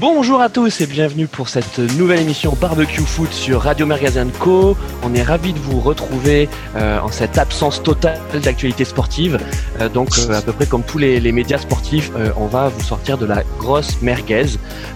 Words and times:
Bonjour 0.00 0.40
à 0.40 0.48
tous 0.48 0.80
et 0.80 0.86
bienvenue 0.86 1.26
pour 1.26 1.48
cette 1.48 1.80
nouvelle 1.80 2.20
émission 2.20 2.56
Barbecue 2.60 3.00
Foot 3.00 3.32
sur 3.32 3.62
Radio 3.62 3.84
Magazine 3.84 4.30
Co. 4.38 4.76
On 5.02 5.12
est 5.12 5.24
ravis 5.24 5.52
de 5.52 5.58
vous 5.58 5.80
retrouver 5.80 6.48
euh, 6.76 7.00
en 7.00 7.08
cette 7.08 7.36
absence 7.36 7.82
totale 7.82 8.20
d'actualité 8.44 8.84
sportive. 8.84 9.40
Euh, 9.80 9.88
donc 9.88 10.10
euh, 10.20 10.38
à 10.38 10.40
peu 10.40 10.52
près 10.52 10.66
comme 10.66 10.84
tous 10.84 10.98
les, 10.98 11.32
médias 11.32 11.58
sportifs, 11.58 12.12
on 12.36 12.46
va 12.46 12.68
vous 12.68 12.80
sortir 12.80 13.18
de 13.18 13.26
la 13.26 13.42
grosse 13.58 14.00
merguez. 14.00 14.46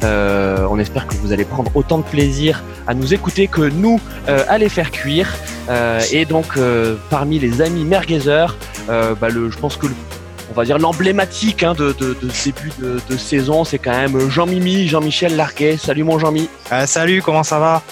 On 0.03 0.79
espère 0.79 1.09
que 1.09 1.15
vous 1.15 1.33
allez 1.33 1.45
prendre 1.45 1.73
autant 1.75 1.99
de 1.99 2.05
plaisir 2.05 2.63
à 2.87 2.95
nous 2.95 3.13
écouter 3.13 3.49
que 3.49 3.63
nous 3.63 4.01
à 4.29 4.57
les 4.57 4.69
faire 4.69 4.93
cuire. 4.93 5.35
Et 6.13 6.25
donc 6.27 6.57
parmi 7.11 7.41
les 7.41 7.61
amis 7.61 7.85
merguezers, 7.85 8.57
bah, 8.87 9.29
je 9.31 9.59
pense 9.59 9.77
que 9.77 9.89
le 9.89 9.95
on 10.53 10.55
va 10.55 10.65
dire 10.67 10.79
l'emblématique 10.79 11.63
hein, 11.63 11.73
de, 11.73 11.93
de, 11.99 12.13
de, 12.13 12.29
début 12.45 12.71
de, 12.79 13.01
de 13.09 13.17
saison, 13.17 13.65
c'est 13.65 13.79
quand 13.79 13.93
même 13.93 14.29
Jean-Mimi, 14.29 14.87
Jean-Michel 14.87 15.35
Larquet. 15.35 15.79
Salut 15.79 16.05
mon 16.05 16.19
Jean-Mi. 16.19 16.49
Euh, 16.73 16.87
salut, 16.87 17.23
comment 17.23 17.43
ça 17.43 17.59
va? 17.59 17.83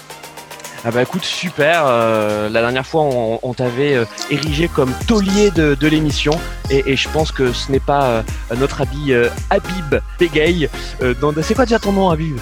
Ah 0.84 0.90
bah 0.90 1.02
écoute, 1.02 1.24
super. 1.24 1.84
Euh, 1.86 2.50
la 2.50 2.60
dernière 2.60 2.86
fois, 2.86 3.02
on, 3.02 3.38
on 3.42 3.54
t'avait 3.54 3.94
euh, 3.94 4.04
érigé 4.30 4.68
comme 4.68 4.92
taulier 5.06 5.50
de, 5.50 5.74
de 5.74 5.88
l'émission. 5.88 6.32
Et, 6.70 6.82
et, 6.86 6.96
je 6.96 7.08
pense 7.08 7.32
que 7.32 7.52
ce 7.52 7.72
n'est 7.72 7.80
pas 7.80 8.04
euh, 8.04 8.22
notre 8.58 8.82
ami 8.82 9.12
Habib 9.48 9.96
Begay. 10.18 10.68
C'est 11.42 11.54
quoi 11.54 11.64
déjà 11.64 11.78
ton 11.78 11.92
nom, 11.92 12.10
Habib? 12.10 12.38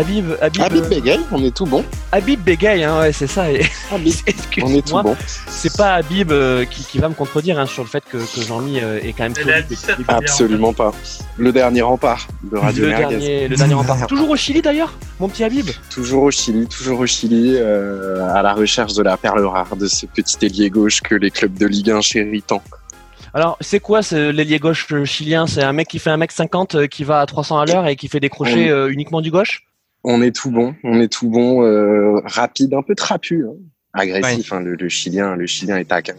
Habib, 0.00 0.32
Habib, 0.40 0.62
Habib 0.62 0.84
Begay, 0.88 1.20
on 1.30 1.44
est 1.44 1.54
tout 1.54 1.66
bon. 1.66 1.84
Habib 2.10 2.40
Begay, 2.40 2.84
hein, 2.84 3.00
ouais, 3.00 3.12
c'est 3.12 3.26
ça. 3.26 3.52
Et... 3.52 3.66
Habib, 3.92 4.14
on 4.62 4.72
est 4.72 4.86
tout 4.86 4.98
bon. 5.02 5.14
C'est 5.46 5.76
pas 5.76 5.92
Habib 5.92 6.32
euh, 6.32 6.64
qui, 6.64 6.84
qui, 6.84 6.98
va 6.98 7.10
me 7.10 7.14
contredire 7.14 7.58
hein, 7.58 7.66
sur 7.66 7.82
le 7.82 7.88
fait 7.90 8.02
que, 8.10 8.16
que 8.16 8.40
Jean-Mi 8.40 8.80
euh, 8.80 8.98
est 9.02 9.12
quand 9.12 9.24
même. 9.24 9.34
17, 9.68 9.96
Absolument 10.08 10.72
pas. 10.72 10.92
Le 11.36 11.52
dernier 11.52 11.82
rempart 11.82 12.28
de 12.44 12.56
Radio 12.56 12.86
le 12.86 12.96
dernier, 12.96 13.48
le 13.48 13.56
dernier 13.56 13.74
rempart. 13.74 14.06
toujours 14.08 14.30
au 14.30 14.36
Chili 14.36 14.62
d'ailleurs, 14.62 14.94
mon 15.18 15.28
petit 15.28 15.44
Habib. 15.44 15.68
Toujours 15.90 16.22
au 16.22 16.30
Chili, 16.30 16.66
toujours 16.66 17.00
au 17.00 17.06
Chili, 17.06 17.56
euh, 17.58 18.26
à 18.34 18.40
la 18.40 18.54
recherche 18.54 18.94
de 18.94 19.02
la 19.02 19.18
perle 19.18 19.44
rare 19.44 19.76
de 19.76 19.86
ce 19.86 20.06
petit 20.06 20.46
ailier 20.46 20.70
gauche 20.70 21.02
que 21.02 21.14
les 21.14 21.30
clubs 21.30 21.58
de 21.58 21.66
Ligue 21.66 21.90
1 21.90 22.00
chérissent 22.00 22.46
tant. 22.46 22.62
Alors, 23.32 23.56
c'est 23.60 23.80
quoi 23.80 24.02
ce 24.02 24.30
l'ailier 24.30 24.58
gauche 24.58 24.86
chilien? 25.04 25.46
C'est 25.46 25.62
un 25.62 25.72
mec 25.72 25.88
qui 25.88 25.98
fait 25.98 26.10
1m50 26.10 26.76
euh, 26.76 26.86
qui 26.86 27.04
va 27.04 27.20
à 27.20 27.26
300 27.26 27.60
à 27.60 27.66
l'heure 27.66 27.86
et 27.86 27.96
qui 27.96 28.08
fait 28.08 28.18
des 28.18 28.28
crochets 28.28 28.70
euh, 28.70 28.90
uniquement 28.90 29.20
du 29.20 29.30
gauche? 29.30 29.62
On 30.04 30.22
est 30.22 30.34
tout 30.34 30.50
bon, 30.50 30.74
on 30.84 31.00
est 31.00 31.12
tout 31.12 31.28
bon, 31.28 31.62
euh, 31.62 32.20
rapide, 32.24 32.74
un 32.74 32.82
peu 32.82 32.94
trapu, 32.94 33.46
hein. 33.46 33.54
agressif. 33.92 34.50
Ouais. 34.50 34.58
Hein, 34.58 34.60
le, 34.62 34.74
le, 34.74 34.88
chilien, 34.88 35.36
le 35.36 35.46
chilien 35.46 35.76
est 35.76 35.86
taquin. 35.86 36.14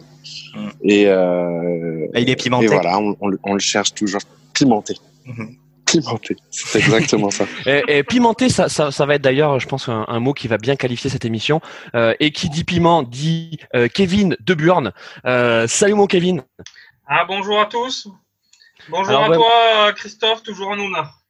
Mmh. 0.54 0.68
Et, 0.82 1.06
euh, 1.06 2.06
et, 2.14 2.22
il 2.22 2.30
est 2.30 2.36
pimenté. 2.36 2.66
Et 2.66 2.68
voilà, 2.68 2.98
on, 2.98 3.16
on, 3.20 3.30
on 3.42 3.54
le 3.54 3.60
cherche 3.60 3.94
toujours 3.94 4.20
pimenté. 4.54 4.94
Mmh. 5.26 5.44
Pimenté, 5.84 6.36
c'est 6.50 6.78
exactement 6.78 7.30
ça. 7.30 7.44
Et, 7.66 7.82
et, 7.88 8.02
pimenté, 8.02 8.48
ça, 8.48 8.70
ça, 8.70 8.90
ça 8.90 9.04
va 9.04 9.16
être 9.16 9.22
d'ailleurs, 9.22 9.58
je 9.58 9.66
pense, 9.66 9.88
un, 9.90 10.06
un, 10.08 10.20
mot 10.20 10.32
qui 10.32 10.48
va 10.48 10.56
bien 10.56 10.74
qualifier 10.74 11.10
cette 11.10 11.26
émission. 11.26 11.60
Euh, 11.94 12.14
et 12.18 12.30
qui 12.30 12.48
dit 12.48 12.64
piment 12.64 13.02
dit 13.02 13.58
euh, 13.74 13.88
Kevin 13.92 14.36
de 14.40 14.54
Burn. 14.54 14.92
salut 15.68 15.94
mon 15.94 16.06
Kevin. 16.06 16.44
Ah 17.06 17.24
bonjour 17.26 17.60
à 17.60 17.66
tous. 17.66 18.08
Bonjour 18.88 19.10
Alors, 19.10 19.24
à 19.24 19.28
ouais, 19.30 19.36
toi 19.36 19.92
Christophe, 19.94 20.42
toujours 20.42 20.72
un 20.72 20.78
honneur. 20.78 21.21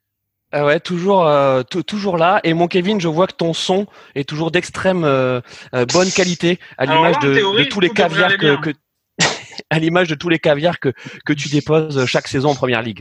Ah 0.52 0.66
ouais, 0.66 0.80
toujours, 0.80 1.26
euh, 1.26 1.62
toujours 1.62 2.18
là. 2.18 2.40
Et 2.44 2.52
mon 2.52 2.68
Kevin, 2.68 3.00
je 3.00 3.08
vois 3.08 3.26
que 3.26 3.32
ton 3.32 3.54
son 3.54 3.86
est 4.14 4.28
toujours 4.28 4.50
d'extrême 4.50 5.02
euh, 5.04 5.40
euh, 5.74 5.86
bonne 5.86 6.10
qualité, 6.10 6.58
à 6.76 6.84
l'image 6.84 7.18
de, 7.20 7.58
de, 7.58 7.64
tous 7.64 7.80
les 7.80 7.88
caviars 7.88 8.36
que, 8.36 8.60
que 8.60 8.70
à 9.70 9.78
l'image 9.78 10.08
de 10.08 10.14
tous 10.14 10.28
les 10.28 10.38
caviars 10.38 10.78
que 10.78 10.92
que 11.24 11.32
tu 11.32 11.48
déposes 11.48 12.04
chaque 12.04 12.28
saison 12.28 12.50
en 12.50 12.54
première 12.54 12.82
ligue. 12.82 13.00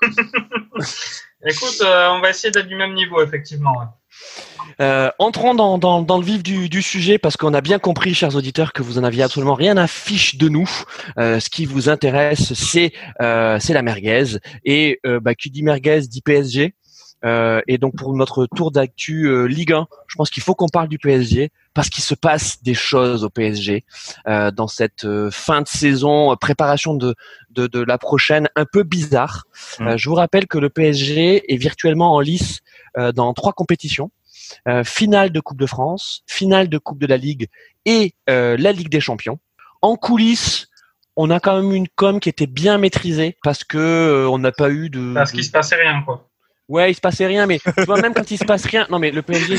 Écoute, 1.46 1.80
euh, 1.80 2.10
on 2.10 2.20
va 2.20 2.30
essayer 2.30 2.50
d'être 2.50 2.66
du 2.66 2.76
même 2.76 2.92
niveau, 2.92 3.22
effectivement. 3.22 3.78
Ouais. 3.78 3.86
Euh, 4.80 5.10
entrons 5.18 5.54
dans, 5.54 6.18
le 6.18 6.24
vif 6.24 6.42
du, 6.42 6.82
sujet 6.82 7.18
parce 7.18 7.36
qu'on 7.36 7.52
a 7.54 7.60
bien 7.60 7.78
compris, 7.78 8.14
chers 8.14 8.34
auditeurs, 8.34 8.72
que 8.72 8.82
vous 8.82 8.98
en 8.98 9.04
aviez 9.04 9.22
absolument 9.22 9.54
rien 9.54 9.76
à 9.76 9.86
fiche 9.86 10.36
de 10.36 10.48
nous. 10.48 10.68
Euh, 11.18 11.40
ce 11.40 11.50
qui 11.50 11.66
vous 11.66 11.88
intéresse, 11.88 12.54
c'est 12.54 12.92
euh, 13.20 13.58
la 13.68 13.82
merguez 13.82 14.38
et 14.64 15.00
euh, 15.06 15.20
bah, 15.20 15.34
qui 15.34 15.50
dit 15.50 15.62
merguez 15.62 16.00
dit 16.00 16.22
PSG. 16.22 16.74
Euh, 17.24 17.60
et 17.66 17.78
donc 17.78 17.96
pour 17.96 18.14
notre 18.14 18.46
tour 18.46 18.70
d'actu 18.70 19.26
euh, 19.26 19.44
Ligue 19.44 19.72
1, 19.72 19.86
je 20.06 20.16
pense 20.16 20.30
qu'il 20.30 20.42
faut 20.42 20.54
qu'on 20.54 20.68
parle 20.68 20.88
du 20.88 20.98
PSG 20.98 21.50
parce 21.74 21.90
qu'il 21.90 22.02
se 22.02 22.14
passe 22.14 22.62
des 22.62 22.74
choses 22.74 23.24
au 23.24 23.30
PSG 23.30 23.84
euh, 24.26 24.50
dans 24.50 24.68
cette 24.68 25.04
euh, 25.04 25.30
fin 25.30 25.60
de 25.60 25.68
saison, 25.68 26.34
préparation 26.36 26.94
de, 26.94 27.14
de, 27.50 27.66
de, 27.66 27.80
la 27.80 27.98
prochaine, 27.98 28.48
un 28.56 28.64
peu 28.64 28.82
bizarre. 28.82 29.44
Mmh. 29.78 29.96
je 29.96 30.08
vous 30.08 30.14
rappelle 30.14 30.46
que 30.46 30.58
le 30.58 30.70
PSG 30.70 31.52
est 31.52 31.56
virtuellement 31.56 32.14
en 32.14 32.20
lice 32.20 32.60
dans 33.14 33.32
trois 33.34 33.52
compétitions. 33.52 34.10
finale 34.84 35.30
de 35.30 35.40
Coupe 35.40 35.58
de 35.58 35.66
France, 35.66 36.22
finale 36.26 36.68
de 36.68 36.78
Coupe 36.78 36.98
de 36.98 37.06
la 37.06 37.16
Ligue 37.16 37.48
et 37.84 38.14
la 38.26 38.72
Ligue 38.72 38.88
des 38.88 39.00
Champions. 39.00 39.38
En 39.80 39.96
coulisses, 39.96 40.68
on 41.16 41.30
a 41.30 41.38
quand 41.38 41.60
même 41.60 41.72
une 41.72 41.88
com 41.88 42.18
qui 42.18 42.28
était 42.28 42.46
bien 42.46 42.78
maîtrisée 42.78 43.36
parce 43.44 43.62
que 43.64 44.26
on 44.28 44.38
n'a 44.38 44.52
pas 44.52 44.70
eu 44.70 44.90
de. 44.90 45.14
Parce 45.14 45.32
qu'il 45.32 45.44
se 45.44 45.50
passait 45.50 45.76
rien, 45.76 46.02
quoi. 46.02 46.29
Ouais, 46.70 46.92
il 46.92 46.94
se 46.94 47.00
passait 47.00 47.26
rien, 47.26 47.46
mais 47.46 47.58
tu 47.58 47.84
vois, 47.84 48.00
même 48.00 48.14
quand 48.14 48.30
il 48.30 48.38
se 48.38 48.44
passe 48.44 48.64
rien, 48.64 48.86
non, 48.90 49.00
mais 49.00 49.10
le 49.10 49.22
PSG, 49.22 49.56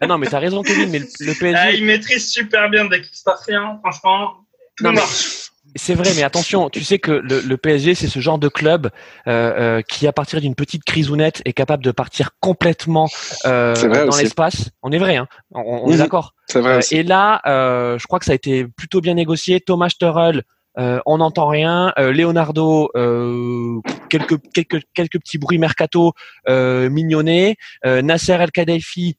ah, 0.00 0.06
non, 0.06 0.18
mais 0.18 0.28
t'as 0.28 0.38
raison, 0.38 0.62
Kevin, 0.62 0.88
mais 0.88 1.00
le, 1.00 1.34
PSG. 1.34 1.56
Ah, 1.58 1.72
il 1.72 1.84
maîtrise 1.84 2.30
super 2.30 2.70
bien 2.70 2.84
dès 2.84 3.02
qu'il 3.02 3.16
se 3.16 3.24
passe 3.24 3.44
rien, 3.44 3.80
franchement, 3.82 4.34
tout 4.76 4.84
non, 4.84 4.92
marche. 4.92 5.50
C'est 5.74 5.94
vrai, 5.94 6.12
mais 6.14 6.22
attention, 6.22 6.70
tu 6.70 6.84
sais 6.84 7.00
que 7.00 7.10
le, 7.10 7.40
le 7.40 7.56
PSG, 7.56 7.96
c'est 7.96 8.06
ce 8.06 8.20
genre 8.20 8.38
de 8.38 8.46
club 8.46 8.90
euh, 9.26 9.78
euh, 9.78 9.82
qui, 9.82 10.06
à 10.06 10.12
partir 10.12 10.40
d'une 10.40 10.54
petite 10.54 10.84
crisounette, 10.84 11.42
est 11.44 11.54
capable 11.54 11.82
de 11.82 11.90
partir 11.90 12.30
complètement 12.38 13.08
euh, 13.46 13.74
dans 14.06 14.16
l'espace. 14.16 14.70
On 14.82 14.92
est 14.92 14.98
vrai, 14.98 15.16
hein 15.16 15.26
on, 15.52 15.60
on 15.60 15.88
mmh, 15.88 15.92
est 15.94 15.96
d'accord. 15.96 16.34
Euh, 16.54 16.80
et 16.90 17.02
là, 17.02 17.40
euh, 17.46 17.98
je 17.98 18.06
crois 18.06 18.18
que 18.18 18.26
ça 18.26 18.32
a 18.32 18.34
été 18.34 18.64
plutôt 18.64 19.00
bien 19.00 19.14
négocié. 19.14 19.60
Thomas 19.60 19.90
euh, 20.02 20.40
on 20.76 21.18
n'entend 21.18 21.46
rien. 21.48 21.92
Euh, 21.98 22.12
Leonardo, 22.12 22.90
euh, 22.96 23.80
quelques, 24.08 24.38
quelques, 24.52 24.82
quelques 24.94 25.18
petits 25.18 25.38
bruits 25.38 25.58
mercato 25.58 26.12
euh, 26.48 26.88
mignonnés. 26.90 27.56
Euh, 27.84 28.02
Nasser 28.02 28.32
El 28.32 28.50
Khadaifi, 28.50 29.16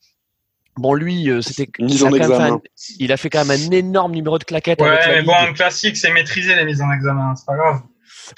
bon 0.78 0.94
lui, 0.94 1.30
c'était. 1.42 1.70
Un, 1.80 2.60
il 3.00 3.12
a 3.12 3.18
fait 3.18 3.30
quand 3.30 3.46
même 3.46 3.60
un 3.60 3.72
énorme 3.72 4.14
numéro 4.14 4.38
de 4.38 4.44
claquettes. 4.44 4.82
Ouais, 4.82 5.00
mais 5.08 5.22
bon, 5.22 5.34
en 5.34 5.54
classique, 5.54 5.98
c'est 5.98 6.12
maîtrisé 6.12 6.56
les 6.56 6.66
mises 6.66 6.82
en 6.82 6.92
examen, 6.92 7.36
c'est 7.36 7.46
pas 7.46 7.56
grave. 7.56 7.82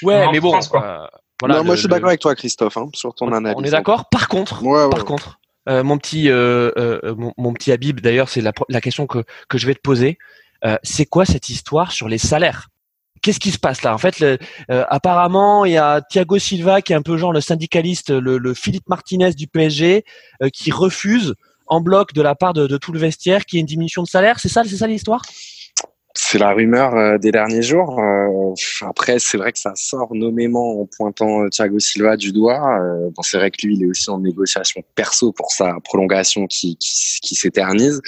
Ouais, 0.04 0.26
mais 0.32 0.40
bon. 0.40 0.52
France, 0.52 0.72
voilà, 1.42 1.56
non, 1.56 1.62
le, 1.62 1.66
moi 1.66 1.76
je 1.76 1.82
suis 1.82 1.90
d'accord 1.90 2.08
avec 2.08 2.22
toi, 2.22 2.34
Christophe, 2.34 2.78
hein, 2.78 2.88
sur 2.94 3.14
ton 3.14 3.28
on, 3.28 3.34
analyse. 3.34 3.58
On 3.60 3.64
est 3.64 3.72
d'accord. 3.72 4.10
Par 4.10 4.30
contre, 4.30 4.64
ouais, 4.64 4.84
ouais, 4.84 4.90
par 4.90 5.00
ouais. 5.00 5.06
contre, 5.06 5.40
euh, 5.68 5.84
mon 5.84 5.98
petit, 5.98 6.30
euh, 6.30 6.72
euh, 6.78 7.16
mon, 7.16 7.34
mon, 7.38 7.54
petit 7.54 7.72
Habib, 7.72 8.00
d'ailleurs, 8.00 8.30
c'est 8.30 8.42
la, 8.42 8.54
la, 8.70 8.82
question 8.82 9.08
que, 9.08 9.24
que 9.50 9.58
je 9.58 9.68
vais 9.68 9.76
te 9.76 9.82
poser. 9.82 10.18
c'est 10.84 11.06
quoi 11.06 11.26
cette 11.26 11.50
histoire 11.50 11.92
sur 11.92 12.08
les 12.08 12.18
salaires? 12.18 12.70
Qu'est-ce 13.26 13.40
qui 13.40 13.50
se 13.50 13.58
passe 13.58 13.82
là? 13.82 13.92
En 13.92 13.98
fait, 13.98 14.22
euh, 14.22 14.38
apparemment, 14.70 15.66
il 15.66 15.72
y 15.72 15.78
a 15.78 16.00
Thiago 16.00 16.38
Silva 16.38 16.84
qui 16.84 16.94
est 16.94 16.96
un 16.96 17.02
peu 17.02 17.18
genre 17.18 17.34
le 17.34 17.42
syndicaliste, 17.42 18.12
le, 18.12 18.54
Philippe 18.54 18.88
Martinez 18.88 19.32
du 19.32 19.48
PSG, 19.48 20.06
euh, 20.44 20.50
qui 20.50 20.72
refuse 20.72 21.34
en 21.66 21.82
bloc 21.82 22.14
de 22.14 22.22
la 22.22 22.36
part 22.36 22.54
de, 22.54 22.68
de 22.68 22.78
tout 22.78 22.92
le 22.92 23.00
vestiaire 23.00 23.46
qu'il 23.46 23.58
y 23.58 23.60
ait 23.60 23.62
une 23.62 23.66
diminution 23.66 24.04
de 24.04 24.08
salaire. 24.08 24.40
C'est 24.40 24.50
ça, 24.50 24.64
c'est 24.64 24.78
ça 24.78 24.86
l'histoire? 24.86 25.24
C'est 26.18 26.38
la 26.38 26.54
rumeur 26.54 26.96
euh, 26.96 27.18
des 27.18 27.32
derniers 27.32 27.62
jours. 27.62 28.00
Euh, 28.00 28.54
après, 28.82 29.20
c'est 29.20 29.38
vrai 29.38 29.52
que 29.52 29.60
ça 29.60 29.74
sort 29.76 30.16
nommément 30.16 30.82
en 30.82 30.86
pointant 30.86 31.44
euh, 31.44 31.50
Thiago 31.50 31.78
Silva 31.80 32.16
du 32.16 32.32
doigt. 32.32 32.80
Bon, 33.14 33.22
c'est 33.22 33.38
vrai 33.38 33.52
que 33.52 33.66
lui, 33.66 33.76
il 33.76 33.84
est 33.84 33.88
aussi 33.88 34.10
en 34.10 34.20
négociation 34.20 34.82
perso 34.96 35.34
pour 35.34 35.52
sa 35.52 35.76
prolongation 35.84 36.48
qui, 36.48 36.78
qui, 36.78 37.20
qui 37.22 37.36
s'éternise. 37.36 38.02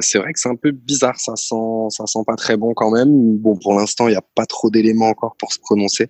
C'est 0.00 0.18
vrai 0.18 0.32
que 0.32 0.38
c'est 0.38 0.48
un 0.48 0.56
peu 0.56 0.72
bizarre. 0.72 1.18
Ça 1.18 1.36
sent, 1.36 1.54
ça 1.90 2.06
sent 2.06 2.18
pas 2.26 2.36
très 2.36 2.56
bon 2.56 2.74
quand 2.74 2.90
même. 2.90 3.38
Bon, 3.38 3.56
pour 3.56 3.74
l'instant, 3.74 4.08
il 4.08 4.10
n'y 4.10 4.16
a 4.16 4.24
pas 4.34 4.46
trop 4.46 4.68
d'éléments 4.68 5.08
encore 5.08 5.36
pour 5.38 5.52
se 5.52 5.60
prononcer, 5.60 6.08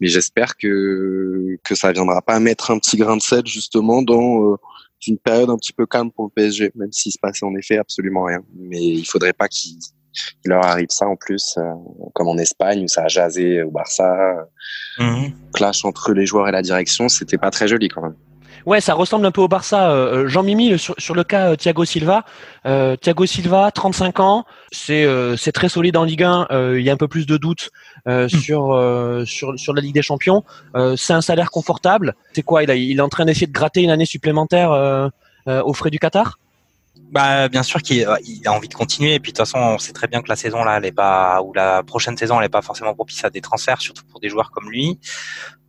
mais 0.00 0.08
j'espère 0.08 0.56
que 0.56 1.56
que 1.62 1.74
ça 1.74 1.92
viendra 1.92 2.22
pas 2.22 2.40
mettre 2.40 2.70
un 2.70 2.78
petit 2.78 2.96
grain 2.96 3.16
de 3.16 3.22
sel 3.22 3.46
justement 3.46 4.02
dans 4.02 4.56
une 5.06 5.18
période 5.18 5.50
un 5.50 5.56
petit 5.56 5.72
peu 5.72 5.86
calme 5.86 6.10
pour 6.10 6.24
le 6.24 6.30
PSG, 6.30 6.72
même 6.74 6.92
s'il 6.92 7.12
se 7.12 7.18
passait 7.20 7.44
en 7.44 7.54
effet 7.54 7.76
absolument 7.76 8.24
rien. 8.24 8.40
Mais 8.56 8.82
il 8.82 9.04
faudrait 9.04 9.34
pas 9.34 9.48
qu'il 9.48 9.78
il 10.44 10.48
leur 10.50 10.64
arrive 10.64 10.88
ça 10.90 11.06
en 11.06 11.16
plus, 11.16 11.56
euh, 11.58 11.62
comme 12.12 12.28
en 12.28 12.38
Espagne 12.38 12.84
où 12.84 12.88
ça 12.88 13.04
a 13.04 13.08
jasé 13.08 13.62
au 13.62 13.70
Barça. 13.70 14.46
Mmh. 14.98 15.26
Clash 15.52 15.84
entre 15.84 16.12
les 16.12 16.26
joueurs 16.26 16.48
et 16.48 16.52
la 16.52 16.62
direction, 16.62 17.08
c'était 17.08 17.38
pas 17.38 17.50
très 17.50 17.68
joli 17.68 17.88
quand 17.88 18.02
même. 18.02 18.14
Ouais, 18.66 18.80
ça 18.80 18.94
ressemble 18.94 19.26
un 19.26 19.30
peu 19.30 19.42
au 19.42 19.48
Barça. 19.48 19.90
Euh, 19.90 20.26
Jean-Mimi, 20.26 20.78
sur, 20.78 20.94
sur, 20.96 21.14
le 21.14 21.22
cas 21.22 21.50
euh, 21.50 21.56
Thiago 21.56 21.84
Silva, 21.84 22.24
euh, 22.64 22.96
Thiago 22.96 23.26
Silva, 23.26 23.70
35 23.70 24.20
ans, 24.20 24.44
c'est 24.72 25.04
euh, 25.04 25.36
c'est 25.36 25.52
très 25.52 25.68
solide 25.68 25.96
en 25.98 26.04
Ligue 26.04 26.22
1. 26.22 26.46
Euh, 26.50 26.80
il 26.80 26.84
y 26.84 26.88
a 26.88 26.92
un 26.92 26.96
peu 26.96 27.08
plus 27.08 27.26
de 27.26 27.36
doutes 27.36 27.70
mmh. 28.06 28.28
sur, 28.28 29.24
sur 29.26 29.58
sur 29.58 29.74
la 29.74 29.82
Ligue 29.82 29.94
des 29.94 30.02
Champions. 30.02 30.44
c'est 30.96 31.12
un 31.12 31.20
salaire 31.20 31.50
confortable. 31.50 32.14
C'est 32.32 32.42
quoi 32.42 32.62
il, 32.62 32.70
a, 32.70 32.74
il 32.74 32.98
est 32.98 33.02
en 33.02 33.08
train 33.08 33.26
d'essayer 33.26 33.46
de 33.46 33.52
gratter 33.52 33.82
une 33.82 33.90
année 33.90 34.06
supplémentaire 34.06 35.10
aux 35.46 35.74
frais 35.74 35.90
du 35.90 35.98
Qatar? 35.98 36.38
Bah, 36.96 37.48
bien 37.48 37.62
sûr 37.62 37.82
qu'il 37.82 38.04
a 38.06 38.52
envie 38.52 38.68
de 38.68 38.74
continuer. 38.74 39.14
Et 39.14 39.20
puis 39.20 39.32
de 39.32 39.36
toute 39.36 39.46
façon, 39.46 39.58
on 39.58 39.78
sait 39.78 39.92
très 39.92 40.08
bien 40.08 40.22
que 40.22 40.28
la 40.28 40.36
saison 40.36 40.64
là, 40.64 40.78
elle 40.78 40.84
est 40.84 40.92
pas 40.92 41.42
ou 41.42 41.52
la 41.52 41.82
prochaine 41.82 42.16
saison, 42.16 42.38
elle 42.40 42.46
est 42.46 42.48
pas 42.48 42.62
forcément 42.62 42.94
propice 42.94 43.24
à 43.24 43.30
des 43.30 43.40
transferts, 43.40 43.80
surtout 43.80 44.04
pour 44.04 44.20
des 44.20 44.28
joueurs 44.28 44.50
comme 44.50 44.70
lui. 44.70 44.98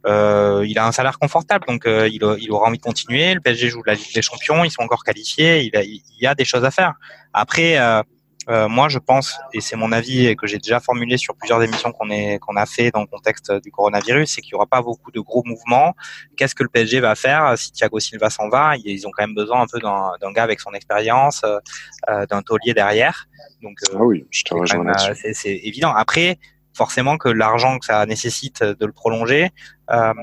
euh, 0.08 0.64
il 0.68 0.78
a 0.78 0.86
un 0.86 0.92
salaire 0.92 1.18
confortable, 1.20 1.66
donc 1.68 1.86
euh, 1.88 2.08
il, 2.12 2.24
aura 2.52 2.68
envie 2.68 2.78
de 2.78 2.84
continuer. 2.84 3.34
Le 3.34 3.42
PSG 3.42 3.70
joue 3.70 3.84
la 3.86 3.96
Ligue 3.96 4.14
des 4.14 4.22
Champions, 4.22 4.64
ils 4.64 4.72
sont 4.72 4.84
encore 4.84 5.04
qualifiés, 5.04 5.64
il, 5.64 5.72
il 5.84 6.22
y 6.22 6.28
a 6.28 6.36
des 6.36 6.46
choses 6.46 6.64
à 6.64 6.72
faire. 6.72 6.94
Après, 7.34 7.78
euh, 7.78 8.02
euh, 8.50 8.68
moi, 8.68 8.90
je 8.90 9.00
pense, 9.00 9.40
et 9.54 9.62
c'est 9.62 9.76
mon 9.76 9.92
avis 9.92 10.28
et 10.28 10.36
que 10.36 10.46
j'ai 10.46 10.58
déjà 10.58 10.80
formulé 10.80 11.18
sur 11.18 11.36
plusieurs 11.36 11.62
émissions 11.64 11.92
qu'on 11.92 12.08
qu'on 12.40 12.56
a 12.56 12.66
fait 12.66 12.92
dans 12.92 13.02
le 13.02 13.08
contexte 13.08 13.52
du 13.52 13.72
coronavirus, 13.72 14.32
c'est 14.32 14.42
qu'il 14.42 14.54
n'y 14.54 14.58
aura 14.58 14.68
pas 14.68 14.82
beaucoup 14.82 15.12
de 15.12 15.20
gros 15.20 15.44
mouvements. 15.46 15.96
Qu'est-ce 16.38 16.54
que 16.54 16.64
le 16.64 16.70
PSG 16.70 17.00
va 17.00 17.16
faire 17.16 17.58
si 17.58 17.72
Thiago 17.72 18.00
Silva 18.00 18.30
s'en 18.30 18.50
va? 18.50 18.76
Ils 18.78 19.08
ont 19.08 19.12
quand 19.12 19.24
même 19.24 19.36
besoin 19.36 19.62
un 19.62 19.68
peu 19.68 19.80
d'un 19.80 20.32
gars 20.32 20.44
avec 20.44 20.60
son 20.60 20.72
expérience, 20.74 21.44
euh, 21.44 22.26
d'un 22.28 22.42
taulier 22.42 22.74
derrière. 22.74 23.28
Donc, 23.62 23.80
ah 23.94 24.04
oui, 24.04 24.26
je 24.30 24.44
te 24.44 24.54
rejoins 24.54 24.94
C'est 25.34 25.60
évident. 25.64 25.94
Après, 25.96 26.38
forcément 26.76 27.18
que 27.18 27.30
l'argent 27.30 27.80
que 27.80 27.86
ça 27.86 28.06
nécessite 28.06 28.62
de 28.64 28.86
le 28.86 28.92
prolonger, 28.92 29.50
euh, 29.92 30.14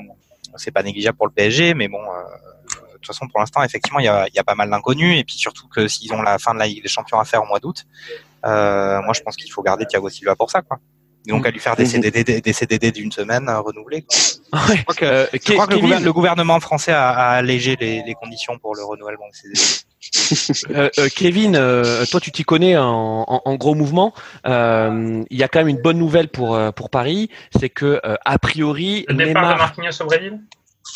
c'est 0.57 0.71
pas 0.71 0.83
négligeable 0.83 1.17
pour 1.17 1.27
le 1.27 1.33
PSG, 1.33 1.75
mais 1.75 1.89
bon, 1.89 2.03
euh, 2.03 2.23
toute 3.03 3.15
façon, 3.15 3.29
pour 3.29 3.41
l'instant, 3.41 3.63
effectivement, 3.63 3.99
il 3.99 4.05
y 4.05 4.09
a, 4.09 4.27
y 4.35 4.39
a, 4.39 4.45
pas 4.45 4.55
mal 4.55 4.71
d'inconnus, 4.71 5.19
et 5.19 5.25
puis 5.25 5.37
surtout 5.37 5.69
que 5.69 5.89
s'ils 5.89 6.13
ont 6.13 6.23
la 6.23 6.39
fin 6.39 6.55
de 6.55 6.59
la 6.59 6.67
Ligue 6.67 6.83
des 6.83 6.89
Champions 6.89 7.19
à 7.21 7.25
faire 7.25 7.43
au 7.43 7.47
mois 7.47 7.61
d'août, 7.61 7.85
euh, 8.45 9.01
moi, 9.03 9.13
je 9.13 9.21
pense 9.23 9.37
qu'il 9.37 9.51
faut 9.51 9.63
garder 9.63 9.87
Thiago 9.87 10.09
Silva 10.09 10.37
pour 10.37 10.51
ça, 10.51 10.63
quoi. 10.63 10.79
Et 11.27 11.31
donc, 11.31 11.47
à 11.47 11.51
lui 11.51 11.61
faire 11.61 11.77
des 11.77 11.87
CDD, 11.87 12.25
des 12.25 12.53
CDD 12.53 12.91
d'une 12.91 13.13
semaine 13.13 13.49
euh, 13.49 13.61
renouvelés. 13.61 14.05
Je 14.11 14.83
crois 14.83 14.95
que, 14.95 15.29
je 15.33 15.53
crois 15.53 15.69
que 15.69 15.75
le, 15.75 16.13
gouvernement 16.13 16.59
français 16.59 16.91
a, 16.91 17.11
a 17.11 17.29
allégé 17.37 17.77
les, 17.79 18.03
les, 18.03 18.15
conditions 18.15 18.59
pour 18.59 18.75
le 18.75 18.83
renouvellement 18.83 19.27
des 19.29 19.55
CDD. 19.55 19.61
Euh, 20.71 20.89
euh, 20.99 21.09
Kevin, 21.15 21.57
euh, 21.57 22.05
toi 22.07 22.21
tu 22.21 22.33
t'y 22.33 22.45
connais 22.45 22.77
en, 22.77 23.25
en, 23.29 23.55
gros 23.57 23.75
mouvement. 23.75 24.13
Il 24.45 25.25
y 25.31 25.43
a 25.43 25.49
quand 25.49 25.61
même 25.61 25.69
une 25.69 25.81
bonne 25.81 25.99
nouvelle 25.99 26.29
pour 26.29 26.59
pour 26.75 26.91
Paris, 26.91 27.31
c'est 27.59 27.69
que 27.69 28.01
a 28.03 28.39
priori 28.39 29.05
le 29.09 29.27
départ 29.27 29.53
de 29.53 29.59
Marquinhos 29.59 30.03
au 30.03 30.07
Brésil? 30.07 30.41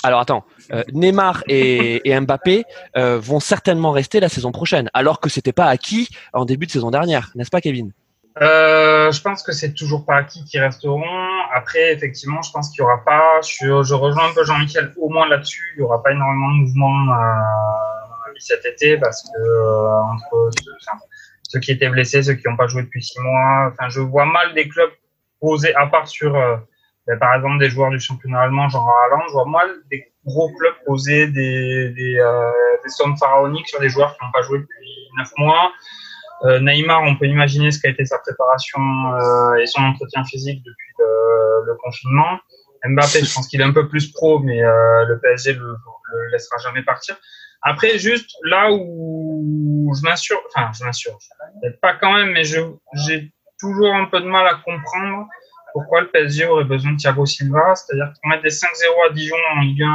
Alors 0.06 0.20
attends, 0.20 0.44
Neymar 0.92 1.42
et, 1.48 2.00
Mbappé 2.20 2.62
vont 2.94 3.40
certainement 3.40 3.90
rester 3.90 4.20
la 4.20 4.28
saison 4.28 4.52
prochaine, 4.52 4.88
alors 4.94 5.18
que 5.18 5.28
c'était 5.28 5.52
pas 5.52 5.66
acquis 5.66 6.08
en 6.32 6.44
début 6.44 6.66
de 6.66 6.70
saison 6.70 6.92
dernière, 6.92 7.32
n'est-ce 7.34 7.50
pas, 7.50 7.60
Kevin? 7.60 7.92
Euh, 8.40 9.10
je 9.10 9.20
pense 9.20 9.42
que 9.42 9.50
c'est 9.52 9.72
toujours 9.72 10.04
pas 10.04 10.16
acquis 10.16 10.44
qui 10.44 10.60
resteront. 10.60 11.02
Après, 11.54 11.92
effectivement, 11.92 12.40
je 12.42 12.52
pense 12.52 12.70
qu'il 12.70 12.80
y 12.80 12.82
aura 12.82 13.02
pas. 13.02 13.40
Je, 13.42 13.94
rejoins 13.94 14.28
un 14.28 14.34
peu 14.34 14.44
Jean-Michel 14.44 14.92
au 14.96 15.08
moins 15.08 15.26
là-dessus. 15.26 15.74
Il 15.76 15.80
y 15.80 15.82
aura 15.82 16.02
pas 16.02 16.12
énormément 16.12 16.50
de 16.50 16.60
mouvements 16.60 17.14
cet 18.38 18.64
été 18.66 18.98
parce 18.98 19.22
que 19.22 19.38
euh, 19.38 20.02
entre 20.02 20.50
ceux, 21.48 21.60
qui 21.60 21.72
étaient 21.72 21.88
blessés, 21.88 22.22
ceux 22.22 22.34
qui 22.34 22.46
n'ont 22.46 22.56
pas 22.56 22.66
joué 22.66 22.82
depuis 22.82 23.02
six 23.02 23.18
mois, 23.20 23.72
enfin, 23.72 23.88
je 23.88 24.00
vois 24.00 24.26
mal 24.26 24.52
des 24.54 24.68
clubs 24.68 24.90
poser, 25.40 25.74
à 25.74 25.86
part 25.86 26.06
sur, 26.06 26.36
euh, 26.36 26.56
ben, 27.06 27.18
par 27.18 27.34
exemple, 27.34 27.58
des 27.58 27.70
joueurs 27.70 27.90
du 27.90 28.00
championnat 28.00 28.40
allemand, 28.40 28.68
genre 28.68 28.88
Haaland, 28.88 29.22
je 29.28 29.32
vois 29.32 29.46
mal 29.46 29.68
des 29.90 30.12
gros 30.24 30.52
clubs 30.54 30.74
poser 30.84 31.28
des, 31.28 32.18
euh, 32.18 32.50
des 32.82 32.88
sommes 32.88 33.16
pharaoniques 33.16 33.68
sur 33.68 33.78
des 33.80 33.88
joueurs 33.88 34.16
qui 34.16 34.24
n'ont 34.24 34.32
pas 34.32 34.42
joué 34.42 34.58
depuis 34.58 35.08
neuf 35.16 35.30
mois. 35.38 35.70
Euh, 36.44 36.58
Neymar, 36.60 37.02
on 37.02 37.16
peut 37.16 37.26
imaginer 37.26 37.70
ce 37.70 37.80
qu'a 37.80 37.90
été 37.90 38.04
sa 38.04 38.18
préparation 38.18 38.80
euh, 38.80 39.54
et 39.54 39.66
son 39.66 39.82
entretien 39.82 40.24
physique 40.24 40.62
depuis 40.64 40.92
le, 40.98 41.74
confinement. 41.82 42.38
Mbappé, 42.84 43.24
je 43.24 43.32
pense 43.32 43.48
qu'il 43.48 43.60
est 43.60 43.64
un 43.64 43.72
peu 43.72 43.88
plus 43.88 44.10
pro, 44.12 44.38
mais 44.40 44.60
le 44.60 45.18
PSG 45.20 45.54
le, 45.54 45.76
le 46.12 46.30
laissera 46.32 46.58
jamais 46.58 46.82
partir. 46.82 47.16
Après, 47.62 47.98
juste 47.98 48.30
là 48.44 48.70
où 48.72 49.92
je 49.96 50.02
m'assure, 50.02 50.40
enfin, 50.54 50.70
je 50.78 50.84
m'assure, 50.84 51.18
pas 51.82 51.94
quand 51.94 52.12
même, 52.12 52.30
mais 52.30 52.44
j'ai 52.44 53.32
toujours 53.58 53.94
un 53.94 54.06
peu 54.06 54.20
de 54.20 54.26
mal 54.26 54.46
à 54.46 54.54
comprendre 54.64 55.26
pourquoi 55.76 56.00
le 56.00 56.08
PSG 56.08 56.46
aurait 56.46 56.64
besoin 56.64 56.92
de 56.92 56.96
Thiago 56.96 57.26
Silva? 57.26 57.74
C'est-à-dire 57.74 58.10
pour 58.14 58.30
mettre 58.30 58.42
des 58.42 58.48
5-0 58.48 58.64
à 59.10 59.12
Dijon 59.12 59.36
en 59.54 59.60
Ligue 59.60 59.82
1, 59.82 59.88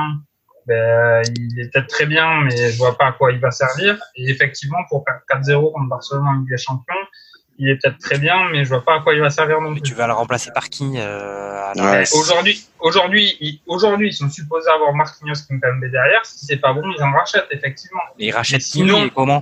ben, 0.67 1.23
il 1.35 1.59
est 1.59 1.73
peut-être 1.73 1.87
très 1.87 2.05
bien, 2.05 2.41
mais 2.41 2.71
je 2.71 2.77
vois 2.77 2.95
pas 2.95 3.07
à 3.07 3.11
quoi 3.13 3.31
il 3.31 3.39
va 3.39 3.49
servir. 3.49 3.97
Et 4.15 4.29
effectivement, 4.29 4.77
pour 4.89 5.03
faire 5.03 5.21
4-0 5.39 5.73
contre 5.73 5.89
Barcelone 5.89 6.27
en 6.27 6.33
Ligue 6.33 6.49
des 6.49 6.57
Champions, 6.59 7.03
il 7.57 7.67
est 7.67 7.79
peut-être 7.81 7.97
très 7.97 8.19
bien, 8.19 8.47
mais 8.51 8.63
je 8.63 8.69
vois 8.69 8.85
pas 8.85 8.97
à 8.97 8.99
quoi 8.99 9.15
il 9.15 9.21
va 9.21 9.31
servir 9.31 9.59
non 9.59 9.73
plus. 9.73 9.81
tu 9.81 9.95
vas 9.95 10.05
le 10.05 10.13
remplacer 10.13 10.51
par 10.53 10.69
qui 10.69 10.93
euh, 10.97 11.73
Aujourd'hui, 12.13 12.63
aujourd'hui, 12.79 13.61
aujourd'hui, 13.65 14.09
ils 14.09 14.13
sont 14.13 14.29
supposés 14.29 14.69
avoir 14.69 14.93
Marquinhos 14.93 15.33
Kimpembe 15.49 15.89
derrière. 15.91 16.23
Si 16.27 16.45
c'est 16.45 16.57
pas 16.57 16.73
bon, 16.73 16.83
ils 16.95 17.01
en 17.01 17.11
rachètent 17.11 17.47
effectivement. 17.49 18.01
Mais 18.19 18.25
ils 18.25 18.31
rachètent 18.31 18.61
sinon 18.61 19.09
comment? 19.09 19.41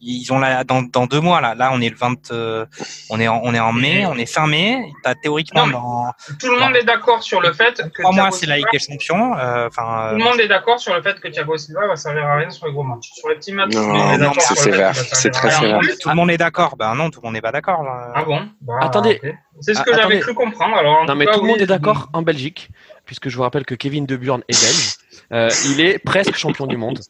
Ils 0.00 0.32
ont 0.32 0.38
là 0.38 0.64
dans, 0.64 0.82
dans 0.82 1.06
deux 1.06 1.20
mois 1.20 1.40
là. 1.40 1.54
Là, 1.54 1.70
on 1.72 1.80
est 1.80 1.88
le 1.88 1.96
20, 1.96 2.30
euh, 2.30 2.66
on 3.10 3.18
est 3.20 3.28
en, 3.28 3.40
on 3.42 3.54
est 3.54 3.60
en 3.60 3.72
mai, 3.72 4.06
on 4.06 4.16
est 4.16 4.26
fin 4.26 4.46
mai. 4.46 4.78
T'as 5.02 5.14
théoriquement 5.14 5.66
dans 5.66 6.12
tout 6.38 6.50
le 6.50 6.58
monde 6.58 6.76
est 6.76 6.84
d'accord 6.84 7.22
sur 7.22 7.40
le 7.40 7.52
fait 7.52 7.82
que 7.92 8.02
trois 8.02 8.12
mois 8.12 8.30
c'est 8.30 8.46
la 8.46 8.56
Ligue 8.56 8.66
des 8.72 8.78
Champions. 8.78 9.36
Euh, 9.36 9.68
enfin, 9.68 10.10
tout 10.10 10.18
le 10.18 10.24
monde 10.24 10.40
est 10.40 10.48
d'accord 10.48 10.78
sur 10.78 10.94
le 10.94 11.02
fait 11.02 11.18
que 11.20 11.28
Thiago 11.28 11.56
Silva 11.56 11.86
va 11.86 11.96
servir 11.96 12.24
à 12.26 12.36
rien 12.36 12.50
sur 12.50 12.66
les 12.66 12.72
gros 12.72 12.84
matchs. 12.84 13.10
Sur 13.12 13.28
les 13.28 13.36
petits 13.36 13.52
matchs, 13.52 13.74
non, 13.74 14.18
non 14.18 14.32
c'est 14.38 14.56
sévère, 14.56 14.94
c'est 14.94 15.30
très 15.30 15.50
sévère. 15.50 15.80
Tout 16.00 16.08
le 16.08 16.14
monde 16.14 16.30
est 16.30 16.38
d'accord. 16.38 16.76
Ben 16.76 16.94
non, 16.94 17.10
tout 17.10 17.20
le 17.20 17.26
monde 17.26 17.34
n'est 17.34 17.40
pas 17.40 17.52
d'accord. 17.52 17.84
Ah 18.14 18.24
bon 18.24 18.48
bah, 18.60 18.74
Attendez. 18.80 19.20
C'est 19.60 19.74
ce 19.74 19.82
que 19.82 19.90
ah, 19.92 19.96
j'avais 20.02 20.20
cru 20.20 20.34
comprendre. 20.34 20.76
Alors, 20.76 21.04
non, 21.04 21.14
mais 21.14 21.26
tout 21.26 21.40
le 21.40 21.46
monde 21.46 21.60
est 21.60 21.66
d'accord 21.66 22.08
en 22.12 22.22
Belgique, 22.22 22.70
puisque 23.04 23.28
je 23.28 23.36
vous 23.36 23.42
rappelle 23.42 23.64
que 23.64 23.74
Kevin 23.74 24.06
De 24.06 24.16
Burn 24.16 24.42
est 24.48 24.60
belge. 24.60 24.97
Euh, 25.32 25.50
il 25.70 25.80
est 25.80 25.98
presque 25.98 26.36
champion 26.36 26.66
du 26.66 26.76
monde. 26.76 27.00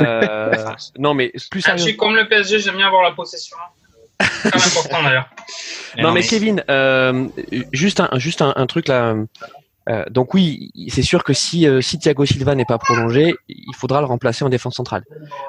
Euh, 0.00 0.64
non, 0.98 1.14
mais 1.14 1.32
plus 1.50 1.62
ah, 1.66 1.76
sérieux. 1.76 1.96
comme 1.96 2.14
le 2.14 2.28
PSG, 2.28 2.60
j'aime 2.60 2.76
bien 2.76 2.86
avoir 2.86 3.02
la 3.02 3.12
possession. 3.12 3.56
C'est 4.20 4.54
important 4.54 5.02
d'ailleurs. 5.02 5.28
Non, 5.98 6.12
mais 6.12 6.22
Kevin, 6.22 6.64
euh, 6.70 7.28
juste 7.72 8.00
un, 8.00 8.08
juste 8.14 8.40
un, 8.40 8.66
truc 8.66 8.88
là. 8.88 9.14
Euh, 9.88 10.04
donc 10.10 10.32
oui, 10.32 10.70
c'est 10.88 11.02
sûr 11.02 11.24
que 11.24 11.32
si, 11.32 11.66
euh, 11.66 11.80
si 11.80 11.98
Thiago 11.98 12.24
Silva 12.24 12.54
n'est 12.54 12.64
pas 12.64 12.78
prolongé, 12.78 13.34
il 13.48 13.74
faudra 13.74 14.00
le 14.00 14.06
remplacer 14.06 14.44
en 14.44 14.48
défense 14.48 14.76
centrale. 14.76 15.02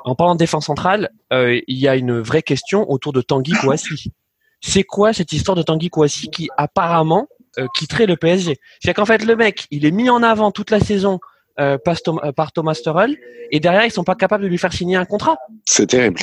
En 0.05 0.15
parlant 0.15 0.33
de 0.33 0.39
défense 0.39 0.65
centrale, 0.65 1.11
euh, 1.31 1.61
il 1.67 1.77
y 1.77 1.87
a 1.87 1.95
une 1.95 2.19
vraie 2.19 2.41
question 2.41 2.89
autour 2.91 3.13
de 3.13 3.21
Tanguy 3.21 3.53
Kouassi. 3.53 4.11
C'est 4.59 4.83
quoi 4.83 5.13
cette 5.13 5.33
histoire 5.33 5.55
de 5.55 5.61
Tanguy 5.61 5.89
Kouassi 5.89 6.29
qui 6.29 6.49
apparemment 6.57 7.27
euh, 7.59 7.67
quitterait 7.75 8.07
le 8.07 8.17
PSG 8.17 8.57
C'est 8.83 8.93
qu'en 8.93 9.05
fait 9.05 9.23
le 9.23 9.35
mec, 9.35 9.67
il 9.69 9.85
est 9.85 9.91
mis 9.91 10.09
en 10.09 10.23
avant 10.23 10.51
toute 10.51 10.71
la 10.71 10.79
saison 10.79 11.19
euh, 11.59 11.77
euh, 11.87 12.31
par, 12.31 12.51
Thomas 12.51 12.73
Tuchel 12.73 13.17
et 13.51 13.59
derrière 13.59 13.85
ils 13.85 13.91
sont 13.91 14.03
pas 14.03 14.15
capables 14.15 14.43
de 14.43 14.49
lui 14.49 14.57
faire 14.57 14.73
signer 14.73 14.95
un 14.95 15.05
contrat. 15.05 15.37
C'est 15.65 15.87
terrible. 15.87 16.19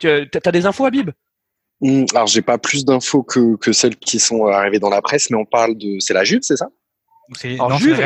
Tu 0.00 0.08
as 0.08 0.52
des 0.52 0.66
infos, 0.66 0.86
Habib? 0.86 1.10
Mmh, 1.80 2.04
Alors 2.14 2.26
j'ai 2.26 2.42
pas 2.42 2.56
plus 2.56 2.84
d'infos 2.84 3.22
que, 3.22 3.56
que 3.56 3.72
celles 3.72 3.96
qui 3.96 4.18
sont 4.18 4.46
arrivées 4.46 4.78
dans 4.78 4.88
la 4.88 5.02
presse, 5.02 5.28
mais 5.30 5.36
on 5.36 5.44
parle 5.44 5.76
de 5.76 5.98
c'est 6.00 6.14
la 6.14 6.24
Juve, 6.24 6.40
c'est 6.42 6.56
ça? 6.56 6.68
C'est 7.34 7.58
Juve. 7.78 8.00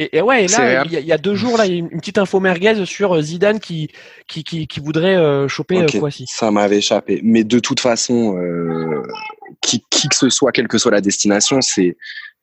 Et, 0.00 0.18
et, 0.18 0.22
ouais, 0.22 0.46
là, 0.46 0.84
il 0.84 0.92
y, 0.92 1.12
a 1.12 1.18
deux 1.18 1.34
jours, 1.34 1.58
là, 1.58 1.66
une 1.66 1.88
petite 1.90 2.18
info 2.18 2.38
merguez 2.38 2.86
sur 2.86 3.16
euh, 3.16 3.20
Zidane 3.20 3.58
qui, 3.58 3.90
qui, 4.28 4.44
qui, 4.44 4.68
qui 4.68 4.78
voudrait 4.78 5.48
choper 5.48 5.82
okay. 5.82 6.00
Ça 6.28 6.52
m'avait 6.52 6.78
échappé. 6.78 7.20
Mais 7.24 7.42
de 7.42 7.58
toute 7.58 7.80
façon, 7.80 8.38
euh, 8.38 9.02
qui, 9.60 9.84
qui 9.90 10.08
que 10.08 10.14
ce 10.14 10.30
soit, 10.30 10.52
quelle 10.52 10.68
que 10.68 10.78
soit 10.78 10.92
la 10.92 11.00
destination, 11.00 11.60
c'est 11.60 11.96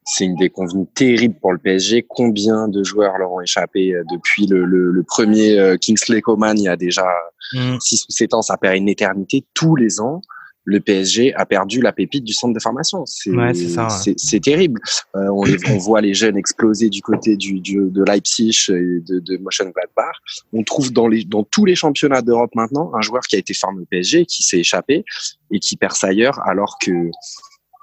c'est 0.06 0.26
une 0.26 0.36
déconvenue 0.36 0.86
terrible 0.94 1.36
pour 1.42 1.52
le 1.52 1.58
PSG. 1.58 2.06
Combien 2.08 2.68
de 2.68 2.84
joueurs 2.84 3.18
leur 3.18 3.32
ont 3.32 3.42
échappé 3.42 3.94
euh, 3.94 4.04
depuis 4.12 4.46
le, 4.46 4.64
le, 4.64 4.92
le 4.92 5.04
premier 5.04 5.60
euh, 5.60 5.78
Kingsley 5.78 6.22
Coman 6.22 6.58
il 6.58 6.64
y 6.64 6.68
a 6.68 6.78
déjà 6.78 7.06
6 7.52 7.58
mm. 7.58 7.76
ou 7.76 8.12
7 8.12 8.34
ans, 8.36 8.42
ça 8.42 8.58
perd 8.58 8.78
une 8.78 8.88
éternité. 8.88 9.46
Tous 9.56 9.76
les 9.76 10.00
ans, 10.00 10.22
le 10.64 10.80
PSG 10.80 11.34
a 11.36 11.46
perdu 11.46 11.80
la 11.80 11.92
pépite 11.92 12.24
du 12.24 12.34
centre 12.34 12.54
de 12.54 12.60
formation. 12.60 13.06
C'est 13.06 13.32
ouais, 13.32 13.52
ouais. 13.54 14.40
terrible. 14.40 14.82
Euh, 15.16 15.28
on, 15.30 15.44
les, 15.44 15.58
on, 15.70 15.78
voit 15.78 16.02
les 16.02 16.14
jeunes 16.14 16.38
exploser 16.38 16.90
du 16.90 17.02
côté 17.02 17.38
du, 17.38 17.60
du 17.60 17.78
de 17.90 18.04
Leipzig 18.04 18.66
et 18.70 19.00
de, 19.00 19.20
de 19.20 19.38
Mönchengladbach. 19.38 20.16
On 20.54 20.64
trouve 20.64 20.92
dans, 20.92 21.08
les, 21.08 21.24
dans 21.24 21.44
tous 21.44 21.66
les 21.66 21.76
championnats 21.76 22.24
d'Europe 22.24 22.52
maintenant 22.56 22.92
un 22.96 23.02
joueur 23.02 23.22
qui 23.22 23.36
a 23.36 23.40
été 23.40 23.54
formé 23.54 23.82
au 23.84 23.86
PSG, 23.86 24.26
qui 24.26 24.44
s'est 24.44 24.60
échappé 24.60 25.06
et 25.52 25.60
qui 25.60 25.78
perce 25.78 26.04
ailleurs 26.04 26.40
alors 26.48 26.78
que 26.82 27.12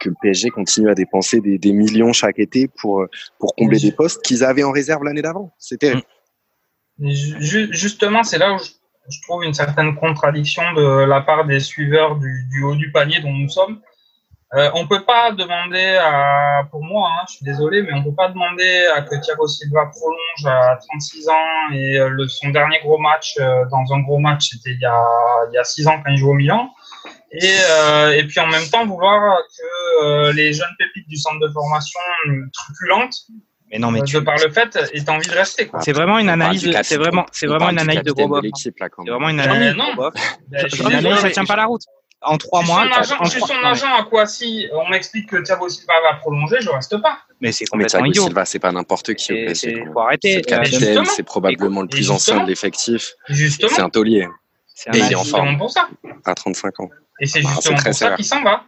que 0.02 0.08
le 0.08 0.14
PSG 0.20 0.50
continue 0.50 0.90
à 0.90 0.94
dépenser 0.94 1.40
des, 1.40 1.58
des 1.58 1.72
millions 1.72 2.12
chaque 2.12 2.38
été 2.38 2.68
pour, 2.80 3.06
pour 3.38 3.54
combler 3.54 3.78
des 3.78 3.92
postes 3.92 4.22
qu'ils 4.22 4.44
avaient 4.44 4.64
en 4.64 4.72
réserve 4.72 5.04
l'année 5.04 5.22
d'avant. 5.22 5.52
C'était. 5.58 5.94
Justement, 7.00 8.22
c'est 8.22 8.38
là 8.38 8.54
où 8.54 8.58
je, 8.58 9.18
trouve 9.22 9.44
une 9.44 9.54
certaine 9.54 9.96
contradiction 9.96 10.62
de 10.74 11.04
la 11.04 11.20
part 11.20 11.46
des 11.46 11.60
suiveurs 11.60 12.16
du, 12.16 12.46
du 12.50 12.62
haut 12.62 12.76
du 12.76 12.92
panier 12.92 13.20
dont 13.20 13.32
nous 13.32 13.48
sommes. 13.48 13.80
Euh, 14.54 14.68
on 14.74 14.86
peut 14.86 15.02
pas 15.04 15.32
demander 15.32 15.98
à, 15.98 16.64
pour 16.70 16.84
moi, 16.84 17.08
hein, 17.10 17.24
je 17.26 17.36
suis 17.36 17.44
désolé, 17.44 17.82
mais 17.82 17.94
on 17.94 18.04
peut 18.04 18.14
pas 18.14 18.28
demander 18.28 18.86
à 18.94 19.00
que 19.00 19.16
Thiago 19.18 19.46
Silva 19.46 19.86
prolonge 19.86 20.44
à 20.44 20.76
36 20.76 21.28
ans 21.30 21.72
et 21.72 21.98
euh, 21.98 22.10
le, 22.10 22.28
son 22.28 22.50
dernier 22.50 22.78
gros 22.80 22.98
match 22.98 23.34
euh, 23.40 23.64
dans 23.70 23.94
un 23.94 24.00
gros 24.00 24.18
match, 24.18 24.50
c'était 24.50 24.72
il 24.72 24.80
y 24.80 24.84
a 24.84 25.02
il 25.50 25.54
y 25.54 25.58
a 25.58 25.64
6 25.64 25.88
ans 25.88 26.02
quand 26.04 26.10
il 26.10 26.18
joue 26.18 26.32
au 26.32 26.34
Milan 26.34 26.68
et, 27.32 27.56
euh, 27.70 28.12
et 28.12 28.24
puis 28.26 28.40
en 28.40 28.46
même 28.46 28.66
temps 28.68 28.86
vouloir 28.86 29.38
que 29.38 30.04
euh, 30.04 30.32
les 30.32 30.52
jeunes 30.52 30.74
pépites 30.78 31.08
du 31.08 31.16
centre 31.16 31.40
de 31.40 31.52
formation 31.52 32.00
truculentes 32.52 33.14
mais 33.72 33.78
non, 33.78 33.90
mais 33.90 34.00
euh, 34.00 34.04
tu... 34.04 34.16
de 34.16 34.20
par 34.20 34.36
le 34.36 34.50
fait, 34.50 34.76
aient 34.92 35.08
envie 35.10 35.26
de 35.26 35.32
rester. 35.34 35.70
C'est 35.80 35.92
vraiment 35.92 36.18
une 36.18 36.28
analyse. 36.28 36.70
C'est 36.82 36.98
vraiment, 36.98 37.24
c'est 37.32 37.46
vraiment 37.46 37.70
une 37.70 37.78
analyse 37.78 38.02
de 38.02 38.12
gros 38.12 38.28
bof. 38.28 38.44
C'est 38.54 38.70
vraiment 39.08 39.30
une 39.30 39.40
analyse 39.40 39.72
de 39.72 39.78
gros 39.78 39.94
bof. 39.96 40.14
Ça 41.20 41.30
tient 41.30 41.46
pas 41.46 41.56
la 41.56 41.64
route. 41.64 41.80
En 42.24 42.36
trois 42.36 42.62
mois. 42.62 42.86
je 43.24 43.28
suis 43.30 43.40
son 43.40 43.64
agent 43.64 43.92
à 43.98 44.04
quoi 44.04 44.26
si 44.26 44.68
on 44.72 44.88
m'explique 44.90 45.28
que 45.30 45.42
Thiago 45.42 45.68
Silva 45.68 45.94
va 46.08 46.18
prolonger, 46.18 46.58
je 46.60 46.68
reste 46.68 47.00
pas. 47.00 47.18
Mais 47.40 47.50
c'est 47.50 47.64
Mais 47.64 47.70
complètement 47.84 47.98
Thiago 47.98 48.10
idiot. 48.12 48.24
Silva, 48.26 48.44
c'est 48.44 48.58
pas 48.60 48.70
n'importe 48.70 49.14
qui 49.14 49.32
au 49.32 49.36
C'est- 49.36 49.44
PSG. 49.46 49.84
faut 49.92 50.00
arrêter. 50.00 50.28
C'est 50.28 50.34
le 50.36 50.42
Mais 50.42 50.64
capitaine, 50.64 50.78
justement. 50.80 51.04
c'est 51.16 51.22
probablement 51.24 51.80
le 51.80 51.86
Et 51.86 51.90
plus 51.90 52.10
ancien 52.12 52.42
de 52.44 52.48
l'effectif. 52.48 53.14
Justement, 53.28 53.72
C'est 53.74 53.82
un 53.82 53.90
taulier 53.90 54.28
Et 54.94 54.98
il 54.98 55.12
est 55.12 55.14
en 55.14 55.24
forme. 55.24 55.58
pour 55.58 55.70
ça. 55.70 55.88
à 56.24 56.34
35 56.34 56.80
ans. 56.80 56.88
Et 57.20 57.26
c'est 57.26 57.40
Ah, 57.40 57.42
c'est 57.42 57.54
justement 57.54 57.76
très 57.76 57.90
pour 57.90 57.94
ça 57.94 57.98
sévère. 58.06 58.16
qu'il 58.16 58.24
s'en 58.24 58.42
va. 58.42 58.64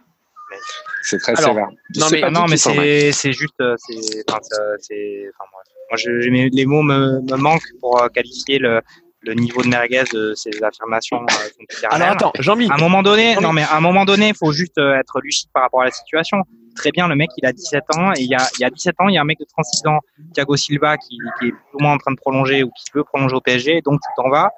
C'est 1.01 1.17
très 1.19 1.33
Alors, 1.37 1.49
sévère. 1.53 1.67
Je 1.93 1.99
non, 1.99 2.07
mais- 2.11 2.21
pas 2.21 2.29
non, 2.31 2.45
mais 2.49 2.57
c'est 2.57 3.11
c'est 3.11 3.33
juste, 3.33 3.59
euh, 3.61 3.75
c'est, 3.77 4.23
enfin, 4.29 4.39
ça- 4.41 4.61
c'est, 4.79 5.25
enfin, 5.37 5.49
bref. 5.51 5.65
Moi, 5.91 5.97
je, 5.97 6.09
les 6.55 6.65
mots 6.65 6.81
me, 6.81 7.21
me 7.21 7.35
manquent 7.37 7.61
pour 7.79 8.01
euh, 8.01 8.07
qualifier 8.09 8.57
le, 8.57 8.81
le 9.21 9.33
niveau 9.33 9.61
de 9.61 9.67
merguez 9.67 10.03
de 10.13 10.33
ces 10.35 10.63
affirmations. 10.63 11.21
euh. 11.21 11.87
Alors 11.91 12.09
attends, 12.09 12.31
Jean-Mi, 12.39 12.69
À 12.69 12.75
un 12.75 12.77
moment 12.77 13.03
donné, 13.03 13.35
Non, 13.35 13.53
mais 13.53 13.63
à 13.63 13.75
un 13.75 13.81
moment 13.81 14.05
donné, 14.05 14.29
il 14.29 14.35
faut 14.35 14.51
juste 14.51 14.77
euh, 14.77 14.95
être 14.99 15.19
lucide 15.21 15.49
par 15.53 15.63
rapport 15.63 15.81
à 15.81 15.85
la 15.85 15.91
situation. 15.91 16.37
Très 16.75 16.91
bien, 16.91 17.07
le 17.07 17.15
mec, 17.15 17.29
il 17.37 17.45
a 17.45 17.53
17 17.53 17.83
ans 17.95 18.11
et 18.13 18.21
il 18.21 18.27
y 18.29 18.35
a, 18.35 18.47
il 18.57 18.61
y 18.61 18.65
a 18.65 18.69
17 18.69 18.95
ans, 18.99 19.07
il 19.07 19.15
y 19.15 19.17
a 19.17 19.21
un 19.21 19.25
mec 19.25 19.39
de 19.39 19.45
36 19.45 19.87
ans, 19.87 19.99
Thiago 20.33 20.55
Silva, 20.57 20.97
qui, 20.97 21.17
qui 21.39 21.47
est 21.47 21.51
plus 21.51 21.59
ou 21.73 21.79
moins 21.81 21.93
en 21.93 21.97
train 21.97 22.11
de 22.11 22.17
prolonger 22.17 22.63
ou 22.63 22.69
qui 22.71 22.85
veut 22.93 23.03
prolonger 23.03 23.35
au 23.35 23.41
PSG, 23.41 23.81
donc 23.81 23.99
tu 24.01 24.07
t'en 24.21 24.29
vas. 24.29 24.49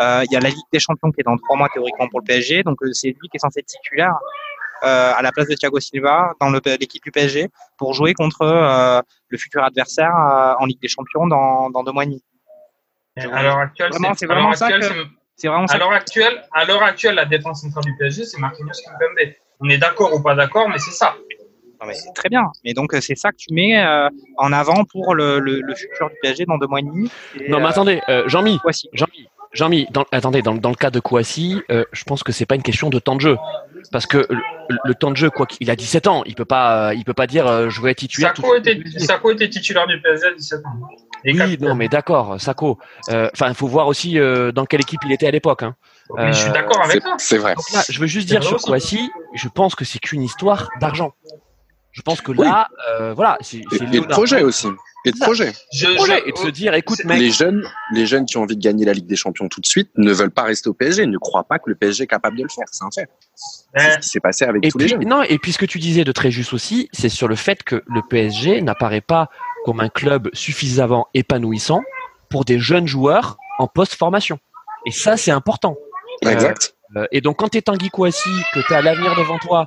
Euh, 0.00 0.24
il 0.24 0.32
y 0.32 0.36
a 0.36 0.40
la 0.40 0.48
Ligue 0.48 0.58
des 0.72 0.78
Champions 0.78 1.10
qui 1.10 1.20
est 1.20 1.24
dans 1.24 1.36
trois 1.36 1.56
mois 1.56 1.68
théoriquement 1.72 2.08
pour 2.08 2.20
le 2.20 2.24
PSG, 2.24 2.62
donc 2.62 2.82
euh, 2.82 2.92
c'est 2.92 3.08
lui 3.08 3.28
qui 3.28 3.36
est 3.36 3.38
censé 3.38 3.60
être 3.60 3.66
titulaire 3.66 4.14
euh, 4.82 5.12
à 5.14 5.20
la 5.22 5.30
place 5.30 5.46
de 5.48 5.54
Thiago 5.54 5.78
Silva 5.78 6.32
dans 6.40 6.50
l'équipe 6.50 7.02
du 7.02 7.10
PSG 7.10 7.48
pour 7.76 7.92
jouer 7.92 8.14
contre 8.14 8.42
euh, 8.42 9.02
le 9.28 9.38
futur 9.38 9.62
adversaire 9.62 10.14
euh, 10.14 10.54
en 10.58 10.64
Ligue 10.64 10.80
des 10.80 10.88
Champions 10.88 11.26
dans, 11.26 11.70
dans 11.70 11.82
deux 11.82 11.92
mois 11.92 12.04
et 12.04 12.06
demi. 12.06 12.22
À 13.16 13.42
l'heure 13.42 13.58
actuelle, 13.58 13.90
Vraiment, 13.90 14.14
c'est 14.14 14.26
vraiment 14.26 14.52
ça 14.54 14.68
à 14.68 15.78
l'heure 15.78 15.92
actuelle, 15.92 16.44
à 16.52 16.64
l'heure 16.64 16.82
actuelle, 16.82 17.14
la 17.14 17.24
défense 17.24 17.62
centrale 17.62 17.84
du 17.84 17.96
PSG, 17.96 18.24
c'est 18.24 18.38
Marquinhos 18.38 18.72
Kimpembe. 18.84 19.34
On 19.60 19.68
est 19.68 19.78
d'accord 19.78 20.14
ou 20.14 20.22
pas 20.22 20.34
d'accord, 20.34 20.68
mais 20.68 20.78
c'est 20.78 20.90
ça. 20.90 21.14
Non, 21.80 21.86
mais 21.86 21.94
très 22.14 22.28
bien. 22.28 22.50
Mais 22.64 22.74
donc 22.74 22.92
c'est 23.00 23.14
ça 23.14 23.30
que 23.30 23.36
tu 23.36 23.54
mets 23.54 23.78
euh, 23.82 24.08
en 24.36 24.52
avant 24.52 24.84
pour 24.84 25.14
le, 25.14 25.38
le, 25.38 25.60
le 25.60 25.74
futur 25.74 26.10
du 26.10 26.16
PSG 26.22 26.44
dans 26.44 26.58
deux 26.58 26.66
mois 26.66 26.80
et 26.80 26.82
demi. 26.82 27.10
Et, 27.38 27.48
non 27.48 27.60
mais 27.60 27.66
attendez, 27.66 28.02
euh, 28.08 28.28
Jean-Mi, 28.28 28.58
voici. 28.62 28.88
Jean-Mi, 28.92 29.28
Jean-Mi, 29.52 29.86
dans, 29.90 30.04
attendez, 30.12 30.42
dans, 30.42 30.54
dans 30.54 30.68
le 30.70 30.76
cas 30.76 30.90
de 30.90 31.00
Kouassi, 31.00 31.60
euh, 31.70 31.84
je 31.92 32.04
pense 32.04 32.22
que 32.22 32.30
c'est 32.32 32.46
pas 32.46 32.54
une 32.54 32.62
question 32.62 32.88
de 32.88 32.98
temps 33.00 33.16
de 33.16 33.20
jeu, 33.20 33.36
parce 33.90 34.06
que 34.06 34.18
le, 34.30 34.38
le 34.84 34.94
temps 34.94 35.10
de 35.10 35.16
jeu, 35.16 35.28
quoi 35.30 35.46
qu'il 35.46 35.68
a 35.70 35.76
17 35.76 36.06
ans, 36.06 36.22
il 36.24 36.34
peut 36.36 36.44
pas, 36.44 36.90
euh, 36.90 36.94
il 36.94 37.04
peut 37.04 37.14
pas 37.14 37.26
dire 37.26 37.46
euh, 37.48 37.68
je 37.68 37.80
veux 37.80 37.88
être 37.90 37.98
titulaire. 37.98 38.32
Sako 38.36 38.54
était, 38.56 38.80
Sako 38.98 39.32
était 39.32 39.48
titulaire 39.50 39.86
du 39.88 40.00
PSG 40.00 40.26
à 40.26 40.32
17 40.34 40.58
ans. 40.66 40.70
Et 41.24 41.32
Oui, 41.32 41.38
capitaine. 41.38 41.68
non 41.68 41.74
mais 41.74 41.88
d'accord, 41.88 42.40
Sako. 42.40 42.78
Euh, 43.10 43.28
Enfin, 43.34 43.48
il 43.48 43.54
faut 43.54 43.66
voir 43.66 43.88
aussi 43.88 44.18
euh, 44.18 44.52
dans 44.52 44.64
quelle 44.66 44.80
équipe 44.80 45.00
il 45.04 45.12
était 45.12 45.26
à 45.26 45.30
l'époque. 45.32 45.62
Hein. 45.64 45.74
Mais 46.16 46.32
je 46.32 46.38
suis 46.42 46.50
d'accord 46.52 46.80
avec 46.82 46.94
C'est- 46.94 47.00
toi. 47.00 47.14
C'est 47.18 47.38
vrai. 47.38 47.54
Là, 47.74 47.82
je 47.88 48.00
veux 48.00 48.06
juste 48.06 48.28
dire 48.28 48.42
sur. 48.42 48.56
Kouassi, 48.58 49.10
je 49.34 49.48
pense 49.48 49.74
que 49.74 49.84
c'est 49.84 49.98
qu'une 49.98 50.22
histoire 50.22 50.68
d'argent. 50.80 51.12
Je 51.92 52.02
pense 52.02 52.20
que 52.20 52.30
là, 52.32 52.68
euh, 53.00 53.12
voilà, 53.14 53.36
c'est 53.40 53.60
Leonardo. 53.80 54.06
projet 54.08 54.42
aussi. 54.42 54.68
Et 55.06 55.12
de 55.12 55.16
Ça. 55.16 55.24
projet. 55.24 55.52
Je, 55.72 55.86
projet, 55.94 56.20
je- 56.24 56.28
et 56.28 56.32
de 56.32 56.36
se 56.38 56.48
dire, 56.48 56.74
écoute 56.74 57.02
mec, 57.04 57.18
Les 57.18 57.30
jeunes, 57.30 57.66
les 57.92 58.04
jeunes 58.06 58.26
qui 58.26 58.36
ont 58.36 58.42
envie 58.42 58.56
de 58.56 58.62
gagner 58.62 58.84
la 58.84 58.92
Ligue 58.92 59.06
des 59.06 59.16
Champions 59.16 59.48
tout 59.48 59.60
de 59.60 59.66
suite 59.66 59.90
ne 59.96 60.12
veulent 60.12 60.30
pas 60.30 60.42
rester 60.42 60.68
au 60.68 60.74
PSG, 60.74 61.06
ne 61.06 61.16
croient 61.16 61.44
pas 61.44 61.58
que 61.58 61.70
le 61.70 61.74
PSG 61.74 62.04
est 62.04 62.06
capable 62.06 62.36
de 62.36 62.42
le 62.42 62.48
faire. 62.50 62.66
C'est 62.70 62.84
un 62.84 62.90
fait. 62.90 63.08
C'est 63.34 63.92
ce 63.92 63.98
qui 64.00 64.08
s'est 64.10 64.20
passé 64.20 64.44
avec 64.44 64.64
Et 64.64 64.68
tous 64.70 64.78
les 64.78 64.88
jeunes. 64.88 65.04
non, 65.08 65.22
et 65.22 65.38
puis 65.38 65.52
ce 65.52 65.58
que 65.58 65.64
tu 65.66 65.78
disais 65.78 66.04
de 66.04 66.12
très 66.12 66.30
juste 66.30 66.52
aussi, 66.52 66.88
c'est 66.92 67.08
sur 67.08 67.28
le 67.28 67.34
fait 67.36 67.62
que 67.62 67.82
le 67.86 68.02
PSG 68.08 68.60
n'apparaît 68.60 69.00
pas 69.00 69.30
comme 69.64 69.80
un 69.80 69.88
club 69.88 70.28
suffisamment 70.34 71.06
épanouissant 71.14 71.82
pour 72.28 72.44
des 72.44 72.58
jeunes 72.58 72.86
joueurs 72.86 73.38
en 73.58 73.66
post-formation. 73.68 74.38
Et 74.86 74.90
ça, 74.90 75.16
c'est 75.16 75.30
important. 75.30 75.76
Exact. 76.22 76.74
Euh, 76.96 77.06
et 77.12 77.20
donc, 77.20 77.38
quand 77.38 77.48
tu 77.48 77.58
es 77.58 77.62
Tanguy 77.62 77.88
Kouassi, 77.88 78.28
que 78.52 78.60
tu 78.66 78.74
as 78.74 78.82
l'avenir 78.82 79.14
devant 79.16 79.38
toi, 79.38 79.66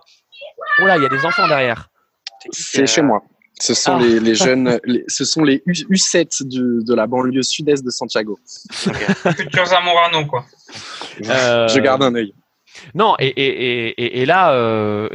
oh 0.81 0.85
là, 0.85 0.97
il 0.97 1.03
y 1.03 1.05
a 1.05 1.09
des 1.09 1.25
enfants 1.25 1.47
derrière. 1.47 1.89
C'est 2.51 2.85
chez 2.87 3.01
moi. 3.01 3.23
Ce 3.59 3.73
sont 3.73 3.97
Ah. 3.97 4.01
les, 4.01 4.19
les 4.19 4.35
jeunes, 4.45 4.79
les- 4.85 5.03
ce 5.07 5.25
sont 5.25 5.43
les 5.43 5.61
U, 5.65 5.73
U7 5.73 6.43
du- 6.47 6.83
de 6.83 6.93
la 6.93 7.07
banlieue 7.07 7.43
sud-est 7.43 7.83
de 7.85 7.89
Santiago. 7.91 8.39
Futur 8.71 9.65
Zamorano, 9.65 10.25
quoi. 10.25 10.45
Euh, 11.29 11.67
Je 11.67 11.79
garde 11.79 12.03
un 12.03 12.15
œil. 12.15 12.33
Non, 12.95 13.15
et, 13.19 13.27
et, 13.27 14.21
et, 14.21 14.25
là, 14.25 14.51
euh, 14.53 15.07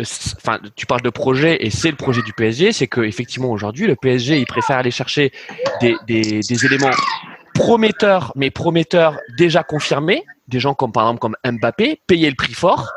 tu 0.76 0.86
parles 0.86 1.02
de 1.02 1.10
projet, 1.10 1.66
et 1.66 1.70
c'est 1.70 1.90
le 1.90 1.96
projet 1.96 2.22
du 2.22 2.32
PSG, 2.32 2.70
c'est 2.72 2.86
que 2.86 3.00
effectivement 3.00 3.50
aujourd'hui, 3.50 3.86
le 3.88 3.96
PSG, 3.96 4.38
il 4.38 4.46
préfère 4.46 4.76
aller 4.76 4.92
chercher 4.92 5.32
des, 5.80 5.96
des, 6.06 6.40
des 6.40 6.64
éléments 6.64 6.92
prometteurs, 7.54 8.32
mais 8.36 8.50
prometteurs 8.50 9.18
déjà 9.36 9.64
confirmés, 9.64 10.24
des 10.46 10.60
gens 10.60 10.74
comme 10.74 10.92
par 10.92 11.04
exemple 11.04 11.18
comme 11.20 11.36
Mbappé, 11.44 12.00
payer 12.06 12.30
le 12.30 12.36
prix 12.36 12.54
fort, 12.54 12.92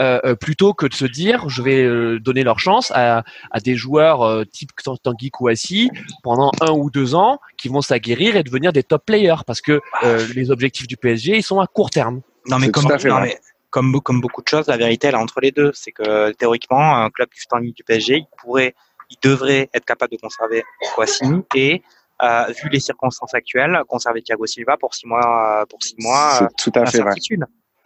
euh, 0.00 0.20
euh, 0.24 0.34
plutôt 0.34 0.74
que 0.74 0.86
de 0.86 0.94
se 0.94 1.04
dire, 1.04 1.48
je 1.48 1.62
vais 1.62 1.84
euh, 1.84 2.18
donner 2.18 2.42
leur 2.42 2.58
chance 2.58 2.90
à, 2.94 3.24
à 3.50 3.60
des 3.60 3.76
joueurs 3.76 4.22
euh, 4.22 4.44
type 4.44 4.70
Tanguy 5.02 5.30
Kouassi 5.30 5.90
pendant 6.22 6.50
un 6.60 6.72
ou 6.72 6.90
deux 6.90 7.14
ans, 7.14 7.38
qui 7.56 7.68
vont 7.68 7.82
s'aguerrir 7.82 8.36
et 8.36 8.42
devenir 8.42 8.72
des 8.72 8.82
top 8.82 9.06
players, 9.06 9.42
parce 9.46 9.60
que 9.60 9.80
euh, 10.02 10.26
les 10.34 10.50
objectifs 10.50 10.88
du 10.88 10.96
PSG, 10.96 11.36
ils 11.36 11.42
sont 11.42 11.60
à 11.60 11.66
court 11.66 11.90
terme. 11.90 12.22
Non 12.46 12.58
mais 12.58 12.70
comme 12.70 12.84
non, 12.84 13.20
mais 13.20 13.38
comme 13.70 14.00
comme 14.02 14.20
beaucoup 14.20 14.42
de 14.42 14.48
choses, 14.48 14.66
la 14.66 14.76
vérité 14.76 15.06
elle 15.06 15.14
est 15.14 15.18
entre 15.18 15.40
les 15.40 15.50
deux. 15.50 15.70
C'est 15.74 15.92
que 15.92 16.32
théoriquement, 16.32 16.96
un 16.96 17.10
club 17.10 17.28
du 17.32 17.40
standing 17.40 17.72
du 17.72 17.84
PSG, 17.84 18.16
il 18.16 18.26
pourrait, 18.38 18.74
il 19.10 19.16
devrait 19.22 19.70
être 19.72 19.84
capable 19.84 20.12
de 20.12 20.18
conserver 20.18 20.64
Kouassi 20.94 21.24
et 21.54 21.82
euh, 22.22 22.44
vu 22.62 22.68
les 22.68 22.80
circonstances 22.80 23.34
actuelles, 23.34 23.80
conserver 23.88 24.22
Thiago 24.22 24.46
Silva 24.46 24.76
pour 24.76 24.94
six 24.94 25.06
mois, 25.06 25.64
pour 25.68 25.82
six 25.82 25.96
mois, 25.98 26.38
C'est 26.38 26.70
tout 26.70 26.78
à 26.78 26.86
fait 26.86 27.00
vrai. 27.00 27.14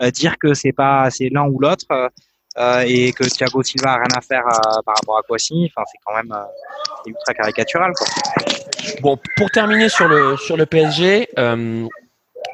Euh, 0.02 0.10
dire 0.10 0.38
que 0.38 0.54
c'est 0.54 0.72
pas 0.72 1.10
c'est 1.10 1.28
l'un 1.30 1.46
ou 1.48 1.58
l'autre 1.60 1.84
euh, 1.90 2.08
euh, 2.58 2.84
et 2.86 3.12
que 3.12 3.24
Thiago 3.24 3.62
Silva 3.62 3.92
a 3.92 3.96
rien 3.96 4.16
à 4.16 4.20
faire 4.20 4.44
euh, 4.46 4.80
par 4.86 4.94
rapport 4.96 5.18
à 5.18 5.22
Kouassi, 5.22 5.70
enfin 5.74 5.84
c'est 5.90 5.98
quand 6.04 6.14
même 6.14 6.32
euh, 6.32 6.44
ultra 7.06 7.34
caricatural 7.34 7.92
quoi. 7.96 8.06
Bon, 9.00 9.18
pour 9.36 9.50
terminer 9.50 9.88
sur 9.88 10.08
le 10.08 10.36
sur 10.36 10.56
le 10.56 10.66
PSG, 10.66 11.28
euh, 11.38 11.86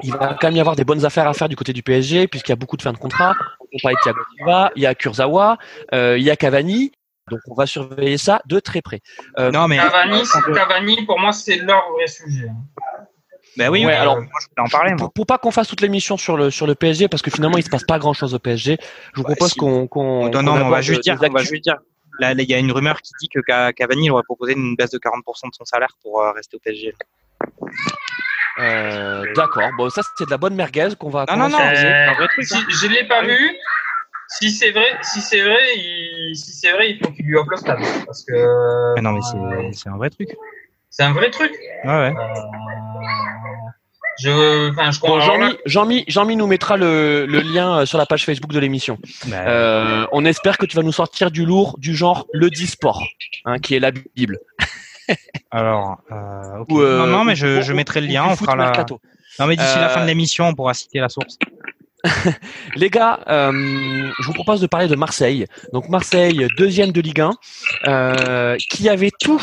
il 0.02 0.12
va 0.12 0.36
quand 0.40 0.48
même 0.48 0.56
y 0.56 0.60
avoir 0.60 0.74
des 0.76 0.84
bonnes 0.84 1.04
affaires 1.04 1.28
à 1.28 1.34
faire 1.34 1.48
du 1.48 1.56
côté 1.56 1.72
du 1.72 1.82
PSG 1.82 2.28
puisqu'il 2.28 2.52
y 2.52 2.54
a 2.54 2.56
beaucoup 2.56 2.76
de 2.76 2.82
fins 2.82 2.92
de 2.92 2.98
contrat. 2.98 3.34
On 3.72 3.78
parlait 3.82 3.96
de 3.96 4.00
Thiago 4.02 4.20
Silva, 4.36 4.70
il 4.76 4.82
y 4.82 4.86
a 4.86 4.94
Kurzawa, 4.94 5.58
euh, 5.92 6.16
il 6.18 6.24
y 6.24 6.30
a 6.30 6.36
Cavani. 6.36 6.92
Donc 7.30 7.40
on 7.48 7.54
va 7.54 7.64
surveiller 7.66 8.18
ça 8.18 8.42
de 8.46 8.60
très 8.60 8.82
près. 8.82 9.00
Euh, 9.38 9.50
Non 9.50 9.66
mais 9.66 9.78
Cavani, 9.78 10.26
c'est- 10.26 10.52
Cavani, 10.52 11.06
pour 11.06 11.18
moi, 11.18 11.32
c'est 11.32 11.56
leur 11.56 11.82
vrai 11.92 12.06
sujet. 12.06 12.48
Ben 13.56 13.68
oui, 13.70 13.80
Ouais, 13.80 13.87
oui, 13.87 13.92
alors, 13.92 14.16
moi 14.20 14.26
je 14.40 14.46
voulais 14.49 14.66
en 14.66 14.68
parler 14.70 14.90
moi. 14.90 14.99
pour, 14.99 15.12
pour 15.12 15.26
pas 15.26 15.38
qu'on 15.38 15.50
fasse 15.50 15.68
toute 15.68 15.80
l'émission 15.80 16.16
sur 16.16 16.37
le 16.37 16.50
sur 16.50 16.66
le 16.66 16.75
PSG 16.75 17.08
parce 17.08 17.23
que 17.23 17.30
finalement 17.30 17.56
il 17.58 17.62
se 17.64 17.70
passe 17.70 17.84
pas 17.84 17.99
grand 17.99 18.12
chose 18.12 18.34
au 18.34 18.38
PSG, 18.38 18.76
je 18.80 19.16
vous 19.16 19.23
Ouais, 19.26 19.34
propose 19.34 19.52
si. 19.52 19.58
qu'on 19.58 19.87
qu'on 19.87 20.28
Non, 20.30 20.42
non, 20.42 20.52
on 20.52 20.54
va 20.56 20.66
aborde 20.66 20.82
juste 20.82 21.02
dire, 21.02 21.16
on 21.20 21.32
va 21.32 21.42
juste 21.42 21.62
dire. 21.64 21.76
Là, 22.20 22.32
il 22.32 22.49
y 22.49 22.54
a 22.54 22.58
une 22.58 22.70
rumeur 22.70 23.00
qui 23.02 23.12
dit 23.20 23.28
que 23.28 23.40
Ca- 23.46 23.73
Cavani 23.73 24.04
il 24.06 24.11
aurait 24.12 24.23
proposé 24.23 24.52
une 24.52 24.76
baisse 24.76 24.90
de 24.90 24.99
40% 24.99 25.49
de 25.50 25.54
son 25.54 25.64
salaire 25.64 25.96
pour 26.00 26.20
euh, 26.23 26.30
rester 26.30 26.56
au 26.56 26.61
PSG. 26.61 26.94
Euh, 28.61 29.25
D'accord. 29.34 29.70
Bon, 29.76 29.90
ça 29.90 30.02
c'est 30.16 30.25
de 30.26 30.30
la 30.30 30.37
bonne 30.38 30.54
merguez 30.54 30.90
qu'on 30.99 31.11
va. 31.11 31.25
Non, 31.28 31.37
non, 31.37 31.49
non, 31.49 31.58
c'est 31.75 31.88
un 31.88 32.14
vrai 32.14 32.28
truc. 32.28 32.44
Si, 32.46 32.54
hein. 32.54 32.64
je 32.68 32.87
l'ai 32.87 33.04
pas 33.08 33.23
vu. 33.25 33.56
Si 34.28 34.50
c'est 34.50 34.70
vrai, 34.70 34.87
si 35.02 35.20
c'est 35.20 35.42
vrai, 35.42 35.58
il, 35.76 36.34
si 36.37 36.52
c'est 36.52 36.73
vrai, 36.73 36.90
il 36.90 36.99
faut 37.04 37.11
qu'il 37.12 37.26
lui 37.26 37.37
offre 37.37 37.50
le 37.50 37.56
stade. 37.56 37.78
Parce 38.06 38.25
que. 38.25 38.94
Mais 38.96 39.02
non, 39.02 39.12
mais 39.12 39.20
c'est- 39.23 39.73
c'est 39.78 39.88
un 39.88 39.96
vrai 39.96 40.08
truc. 40.11 40.28
C'est 40.96 41.02
un 41.02 41.12
vrai 41.12 41.28
truc. 41.30 41.50
Ouais, 41.84 41.90
ouais. 41.90 42.14
Euh, 42.16 42.34
je, 44.22 44.70
enfin, 44.70 44.92
je 44.92 45.00
Bon, 45.00 45.18
Jean-Mi, 45.20 45.56
Jean-Mi, 45.66 46.04
Jean-Mi 46.06 46.36
nous 46.36 46.46
mettra 46.46 46.76
le, 46.76 47.26
le 47.26 47.40
lien 47.40 47.78
euh, 47.80 47.86
sur 47.86 47.98
la 47.98 48.06
page 48.06 48.24
Facebook 48.24 48.52
de 48.52 48.60
l'émission. 48.60 48.98
Bah, 49.26 49.38
Euh, 49.46 50.06
on 50.12 50.24
espère 50.24 50.56
que 50.56 50.66
tu 50.66 50.76
vas 50.76 50.84
nous 50.84 50.92
sortir 50.92 51.32
du 51.32 51.44
lourd, 51.44 51.74
du 51.78 51.96
genre 51.96 52.26
le 52.32 52.46
e-sport, 52.46 53.02
hein, 53.44 53.58
qui 53.58 53.74
est 53.74 53.80
la 53.80 53.90
Bible. 53.90 54.38
alors, 55.50 55.96
euh. 56.12 56.64
Ou, 56.68 56.80
euh, 56.80 56.98
non, 56.98 57.06
non, 57.08 57.24
mais 57.24 57.34
je, 57.34 57.58
ou- 57.58 57.62
je 57.62 57.72
mettrai 57.72 58.00
le 58.00 58.06
lien. 58.06 58.24
On 58.28 58.36
fera 58.36 58.54
la. 58.54 58.72
Non, 59.40 59.46
mais 59.48 59.56
d'ici 59.56 59.76
la 59.78 59.88
fin 59.88 60.02
de 60.02 60.06
l'émission, 60.06 60.46
on 60.46 60.54
pourra 60.54 60.74
citer 60.74 61.00
la 61.00 61.08
source. 61.08 61.36
Les 62.76 62.88
gars, 62.90 63.18
euh, 63.28 63.50
je 64.20 64.26
vous 64.26 64.32
propose 64.34 64.60
de 64.60 64.68
parler 64.68 64.86
de 64.86 64.94
Marseille. 64.94 65.46
Donc 65.72 65.88
Marseille, 65.88 66.46
deuxième 66.56 66.92
de 66.92 67.00
Ligue 67.00 67.20
1, 67.22 67.30
euh, 67.88 68.56
qui 68.70 68.88
avait 68.88 69.10
tout 69.18 69.42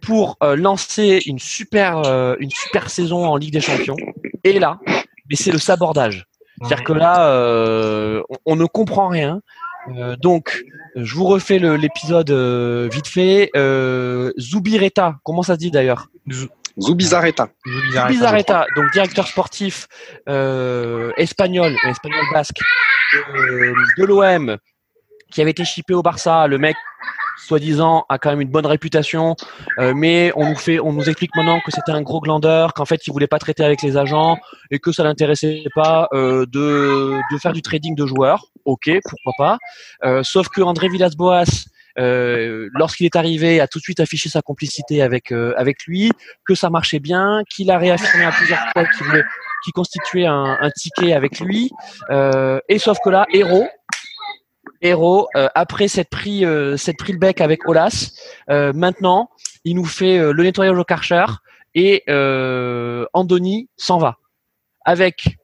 pour 0.00 0.36
euh, 0.42 0.56
lancer 0.56 1.20
une 1.26 1.38
super, 1.38 1.98
euh, 1.98 2.34
une 2.40 2.50
super 2.50 2.90
saison 2.90 3.26
en 3.26 3.36
Ligue 3.36 3.52
des 3.52 3.60
Champions. 3.60 3.96
Et 4.44 4.58
là, 4.58 4.78
mais 5.28 5.36
c'est 5.36 5.52
le 5.52 5.58
sabordage. 5.58 6.26
C'est-à-dire 6.58 6.84
que 6.84 6.92
là, 6.92 7.30
euh, 7.30 8.22
on, 8.30 8.36
on 8.46 8.56
ne 8.56 8.66
comprend 8.66 9.08
rien. 9.08 9.40
Euh, 9.96 10.16
donc, 10.16 10.64
je 10.96 11.14
vous 11.14 11.24
refais 11.24 11.58
l'épisode 11.58 12.30
euh, 12.30 12.88
vite 12.90 13.06
fait. 13.06 13.50
Euh, 13.56 14.32
Zubireta, 14.38 15.16
comment 15.22 15.42
ça 15.42 15.54
se 15.54 15.58
dit 15.58 15.70
d'ailleurs? 15.70 16.08
Zubizarreta. 16.80 17.48
Bizarreta, 18.08 18.66
donc 18.76 18.92
directeur 18.92 19.26
sportif 19.26 19.88
euh, 20.28 21.10
espagnol, 21.16 21.74
espagnol 21.88 22.24
basque 22.32 22.60
euh, 23.14 23.72
de 23.98 24.04
l'OM, 24.04 24.56
qui 25.32 25.40
avait 25.40 25.50
été 25.52 25.64
chippé 25.64 25.94
au 25.94 26.02
Barça. 26.02 26.46
Le 26.46 26.58
mec, 26.58 26.76
soi-disant, 27.38 28.04
a 28.08 28.18
quand 28.18 28.30
même 28.30 28.40
une 28.40 28.50
bonne 28.50 28.66
réputation, 28.66 29.36
euh, 29.78 29.92
mais 29.94 30.32
on 30.36 30.48
nous 30.48 30.56
fait, 30.56 30.80
on 30.80 30.92
nous 30.92 31.08
explique 31.08 31.34
maintenant 31.36 31.60
que 31.60 31.70
c'était 31.70 31.92
un 31.92 32.02
gros 32.02 32.20
glandeur, 32.20 32.74
qu'en 32.74 32.84
fait 32.84 33.06
il 33.06 33.12
voulait 33.12 33.26
pas 33.26 33.38
traiter 33.38 33.64
avec 33.64 33.82
les 33.82 33.96
agents 33.96 34.38
et 34.70 34.78
que 34.78 34.92
ça 34.92 35.04
l'intéressait 35.04 35.64
pas 35.74 36.08
euh, 36.12 36.46
de, 36.46 37.18
de 37.32 37.38
faire 37.38 37.52
du 37.52 37.62
trading 37.62 37.94
de 37.94 38.06
joueurs. 38.06 38.46
Ok, 38.64 38.90
pourquoi 39.08 39.32
pas. 39.38 39.58
Euh, 40.04 40.22
sauf 40.22 40.48
que 40.48 40.60
André 40.60 40.88
Villas-Boas 40.88 41.66
euh, 41.98 42.68
lorsqu'il 42.74 43.06
est 43.06 43.16
arrivé, 43.16 43.60
a 43.60 43.66
tout 43.66 43.78
de 43.78 43.82
suite 43.82 43.98
affiché 43.98 44.28
sa 44.28 44.40
complicité 44.40 45.02
avec 45.02 45.32
avec 45.32 45.84
lui, 45.86 46.12
que 46.46 46.54
ça 46.54 46.70
marchait 46.70 47.00
bien, 47.00 47.42
qu'il 47.50 47.70
a 47.70 47.78
réaffirmé 47.78 48.24
à 48.24 48.30
plusieurs 48.30 48.60
fois 48.72 48.84
qu'il 48.84 49.06
voulait, 49.06 49.24
qu'il 49.64 49.72
constituait 49.72 50.26
un, 50.26 50.58
un, 50.60 50.70
ticket 50.70 51.12
avec 51.12 51.40
lui. 51.40 51.72
et 52.68 52.78
sauf 52.78 52.98
que 53.02 53.10
là, 53.10 53.26
héros, 53.32 53.66
héros, 54.80 55.28
après 55.54 55.88
cette 55.88 56.10
pris 56.10 56.44
cette 56.76 56.98
pris 56.98 57.12
le 57.12 57.18
bec 57.18 57.40
avec 57.40 57.68
Olas, 57.68 58.10
maintenant 58.48 59.30
il 59.64 59.76
nous 59.76 59.84
fait 59.84 60.18
le 60.32 60.42
nettoyage 60.42 60.78
au 60.78 60.84
Karcher 60.84 61.26
et 61.74 62.04
Andoni 63.12 63.68
s'en 63.76 63.98
va 63.98 64.18
avec 64.84 65.38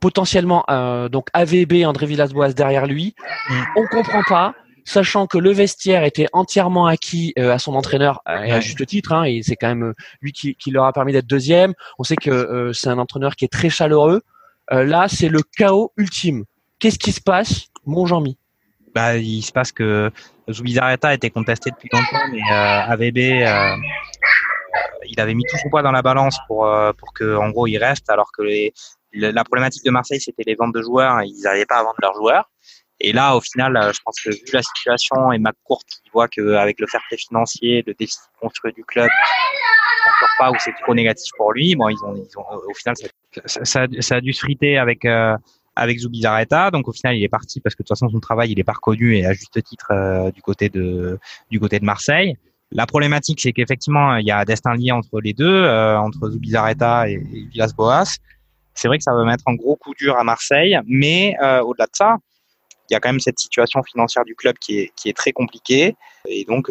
potentiellement 0.00 0.64
euh, 0.70 1.08
donc 1.08 1.28
AVB 1.32 1.84
André 1.84 2.06
Villas-Boas 2.06 2.52
derrière 2.52 2.86
lui. 2.86 3.14
Mm. 3.50 3.62
On 3.76 3.86
comprend 3.86 4.22
pas, 4.28 4.54
sachant 4.84 5.26
que 5.26 5.38
le 5.38 5.50
vestiaire 5.50 6.04
était 6.04 6.28
entièrement 6.32 6.86
acquis 6.86 7.32
euh, 7.38 7.52
à 7.52 7.58
son 7.58 7.74
entraîneur 7.74 8.22
euh, 8.28 8.42
et 8.42 8.52
à 8.52 8.60
juste 8.60 8.86
titre. 8.86 9.12
Hein, 9.12 9.24
et 9.24 9.42
c'est 9.42 9.56
quand 9.56 9.68
même 9.68 9.94
lui 10.20 10.32
qui, 10.32 10.54
qui, 10.54 10.70
leur 10.70 10.84
a 10.84 10.92
permis 10.92 11.12
d'être 11.12 11.26
deuxième. 11.26 11.74
On 11.98 12.04
sait 12.04 12.16
que 12.16 12.70
c'est 12.72 12.88
un 12.88 12.98
entraîneur 12.98 13.36
qui 13.36 13.44
est 13.44 13.52
très 13.52 13.70
chaleureux. 13.70 14.22
là, 14.70 15.06
c'est 15.08 15.28
le 15.28 15.40
chaos 15.56 15.92
ultime. 15.96 16.44
Qu'est-ce 16.78 16.98
qui 16.98 17.10
se 17.10 17.20
passe, 17.20 17.66
mon 17.84 18.06
Jean-Mi 18.06 18.37
bah, 18.98 19.16
il 19.16 19.42
se 19.42 19.52
passe 19.52 19.72
que 19.72 20.10
Zubizarreta 20.50 21.14
était 21.14 21.30
contesté 21.30 21.70
depuis 21.70 21.88
longtemps, 21.92 22.26
mais 22.32 22.42
AVB 22.52 23.18
il 25.10 25.20
avait 25.20 25.34
mis 25.34 25.44
tout 25.48 25.56
son 25.56 25.70
poids 25.70 25.82
dans 25.82 25.92
la 25.92 26.02
balance 26.02 26.38
pour 26.46 26.68
pour 26.98 27.12
que 27.12 27.36
en 27.36 27.50
gros 27.50 27.66
il 27.66 27.78
reste 27.78 28.10
alors 28.10 28.30
que 28.36 28.42
la 29.12 29.44
problématique 29.44 29.84
de 29.84 29.90
Marseille, 29.90 30.20
c'était 30.20 30.42
les 30.46 30.54
ventes 30.54 30.74
de 30.74 30.82
joueurs. 30.82 31.22
Ils 31.22 31.40
n'arrivaient 31.42 31.66
pas 31.66 31.78
à 31.78 31.82
vendre 31.82 31.96
leurs 32.00 32.14
joueurs. 32.14 32.50
Et 33.00 33.12
là, 33.12 33.36
au 33.36 33.40
final, 33.40 33.76
euh, 33.76 33.92
je 33.92 34.00
pense 34.04 34.20
que 34.20 34.30
vu 34.30 34.52
la 34.52 34.62
situation 34.62 35.30
et 35.32 35.38
McCourt 35.38 35.84
qui 35.88 36.10
voit 36.12 36.26
qu'avec 36.26 36.80
le 36.80 36.86
fair 36.88 37.00
play 37.08 37.16
financier, 37.16 37.84
le 37.86 37.94
déficit 37.94 38.28
construit 38.40 38.72
du 38.72 38.84
club, 38.84 39.08
encore 39.08 40.34
pas 40.38 40.50
où 40.50 40.54
c'est 40.58 40.74
trop 40.82 40.94
négatif 40.94 41.30
pour 41.36 41.52
lui. 41.52 41.76
Bon, 41.76 41.88
ils 41.88 42.04
ont, 42.04 42.16
ils 42.16 42.38
ont 42.38 42.44
au 42.68 42.74
final, 42.74 42.96
ça, 43.44 43.86
ça, 44.00 44.14
a 44.16 44.20
dû 44.20 44.32
se 44.32 44.40
friter 44.40 44.78
avec 44.78 45.04
euh, 45.04 45.36
avec 45.78 45.98
Zubizarreta. 45.98 46.70
Donc 46.70 46.88
au 46.88 46.92
final, 46.92 47.16
il 47.16 47.22
est 47.22 47.28
parti 47.28 47.60
parce 47.60 47.74
que 47.74 47.82
de 47.82 47.86
toute 47.86 47.96
façon, 47.96 48.10
son 48.10 48.20
travail, 48.20 48.50
il 48.52 48.58
est 48.58 48.64
pas 48.64 48.72
reconnu 48.72 49.16
et 49.16 49.24
à 49.24 49.32
juste 49.32 49.62
titre 49.62 49.88
euh, 49.92 50.30
du 50.30 50.42
côté 50.42 50.68
de 50.68 51.18
du 51.50 51.60
côté 51.60 51.78
de 51.78 51.84
Marseille. 51.84 52.36
La 52.70 52.86
problématique, 52.86 53.40
c'est 53.40 53.52
qu'effectivement, 53.52 54.16
il 54.16 54.26
y 54.26 54.30
a 54.30 54.38
un 54.40 54.44
destin 54.44 54.74
lié 54.74 54.92
entre 54.92 55.20
les 55.20 55.32
deux, 55.32 55.46
euh, 55.46 55.98
entre 55.98 56.28
Zubizarreta 56.30 57.08
et, 57.08 57.14
et 57.14 57.42
Villas-Boas. 57.50 58.18
C'est 58.74 58.88
vrai 58.88 58.98
que 58.98 59.04
ça 59.04 59.14
va 59.14 59.24
mettre 59.24 59.44
un 59.46 59.54
gros 59.54 59.76
coup 59.76 59.94
dur 59.94 60.16
à 60.16 60.24
Marseille, 60.24 60.78
mais 60.86 61.34
euh, 61.42 61.60
au-delà 61.62 61.86
de 61.86 61.94
ça, 61.94 62.16
il 62.88 62.94
y 62.94 62.96
a 62.96 63.00
quand 63.00 63.10
même 63.10 63.20
cette 63.20 63.38
situation 63.38 63.82
financière 63.82 64.24
du 64.24 64.34
club 64.34 64.56
qui 64.58 64.78
est, 64.80 64.92
qui 64.96 65.08
est 65.08 65.16
très 65.16 65.32
compliquée. 65.32 65.94
Et 66.26 66.44
donc, 66.44 66.68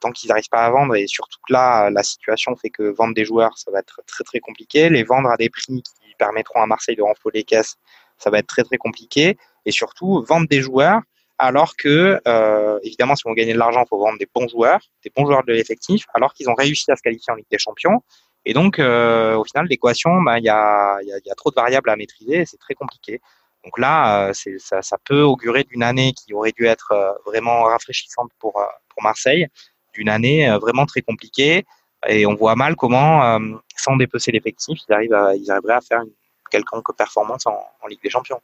tant 0.00 0.12
qu'ils 0.12 0.28
n'arrivent 0.28 0.48
pas 0.50 0.64
à 0.64 0.70
vendre, 0.70 0.94
et 0.94 1.06
surtout 1.08 1.38
que 1.46 1.52
là, 1.52 1.90
la 1.90 2.02
situation 2.02 2.54
fait 2.54 2.70
que 2.70 2.84
vendre 2.94 3.14
des 3.14 3.24
joueurs, 3.24 3.56
ça 3.58 3.70
va 3.72 3.80
être 3.80 4.00
très 4.06 4.22
très 4.24 4.38
compliqué. 4.40 4.88
Les 4.88 5.02
vendre 5.02 5.28
à 5.28 5.36
des 5.36 5.50
prix 5.50 5.82
qui 5.82 6.14
permettront 6.18 6.62
à 6.62 6.66
Marseille 6.66 6.96
de 6.96 7.02
renflouer 7.02 7.32
les 7.34 7.44
caisses, 7.44 7.76
ça 8.18 8.30
va 8.30 8.38
être 8.38 8.46
très 8.46 8.64
très 8.64 8.78
compliqué. 8.78 9.36
Et 9.64 9.70
surtout, 9.70 10.24
vendre 10.26 10.48
des 10.48 10.62
joueurs, 10.62 11.00
alors 11.38 11.76
que, 11.76 12.20
euh, 12.26 12.78
évidemment, 12.82 13.14
si 13.14 13.26
on 13.26 13.30
veut 13.30 13.36
gagner 13.36 13.52
de 13.52 13.58
l'argent, 13.58 13.82
il 13.84 13.88
faut 13.88 13.98
vendre 13.98 14.18
des 14.18 14.28
bons 14.34 14.48
joueurs, 14.48 14.80
des 15.04 15.12
bons 15.14 15.26
joueurs 15.26 15.44
de 15.44 15.52
l'effectif, 15.52 16.06
alors 16.14 16.32
qu'ils 16.32 16.48
ont 16.48 16.54
réussi 16.54 16.90
à 16.90 16.96
se 16.96 17.02
qualifier 17.02 17.32
en 17.32 17.36
Ligue 17.36 17.46
des 17.50 17.58
Champions. 17.58 18.02
Et 18.46 18.54
donc, 18.54 18.78
euh, 18.78 19.36
au 19.36 19.44
final, 19.44 19.66
l'équation, 19.66 20.22
bah, 20.22 20.38
il 20.38 20.44
y, 20.44 20.48
a, 20.48 20.98
y, 21.02 21.08
y, 21.08 21.30
a, 21.30 21.34
trop 21.34 21.50
de 21.50 21.56
variables 21.56 21.90
à 21.90 21.96
maîtriser 21.96 22.38
et 22.38 22.46
c'est 22.46 22.58
très 22.58 22.74
compliqué. 22.74 23.20
Donc 23.64 23.78
là, 23.78 24.28
euh, 24.28 24.32
ça, 24.58 24.82
ça, 24.82 24.96
peut 25.04 25.22
augurer 25.22 25.64
d'une 25.64 25.82
année 25.82 26.12
qui 26.12 26.32
aurait 26.32 26.52
dû 26.52 26.66
être 26.66 26.92
euh, 26.92 27.10
vraiment 27.26 27.64
rafraîchissante 27.64 28.30
pour, 28.38 28.52
pour 28.88 29.02
Marseille, 29.02 29.48
d'une 29.92 30.08
année 30.08 30.48
vraiment 30.60 30.86
très 30.86 31.02
compliquée. 31.02 31.64
Et 32.06 32.24
on 32.24 32.34
voit 32.34 32.54
mal 32.54 32.76
comment, 32.76 33.40
sans 33.76 33.96
dépecer 33.96 34.30
l'effectif, 34.30 34.78
ils, 34.88 34.94
ils 35.40 35.50
arriveraient 35.50 35.74
à 35.74 35.80
faire 35.80 36.02
une 36.02 36.12
quelconque 36.50 36.94
performance 36.96 37.46
en, 37.46 37.58
en 37.82 37.86
Ligue 37.86 38.02
des 38.02 38.10
Champions. 38.10 38.40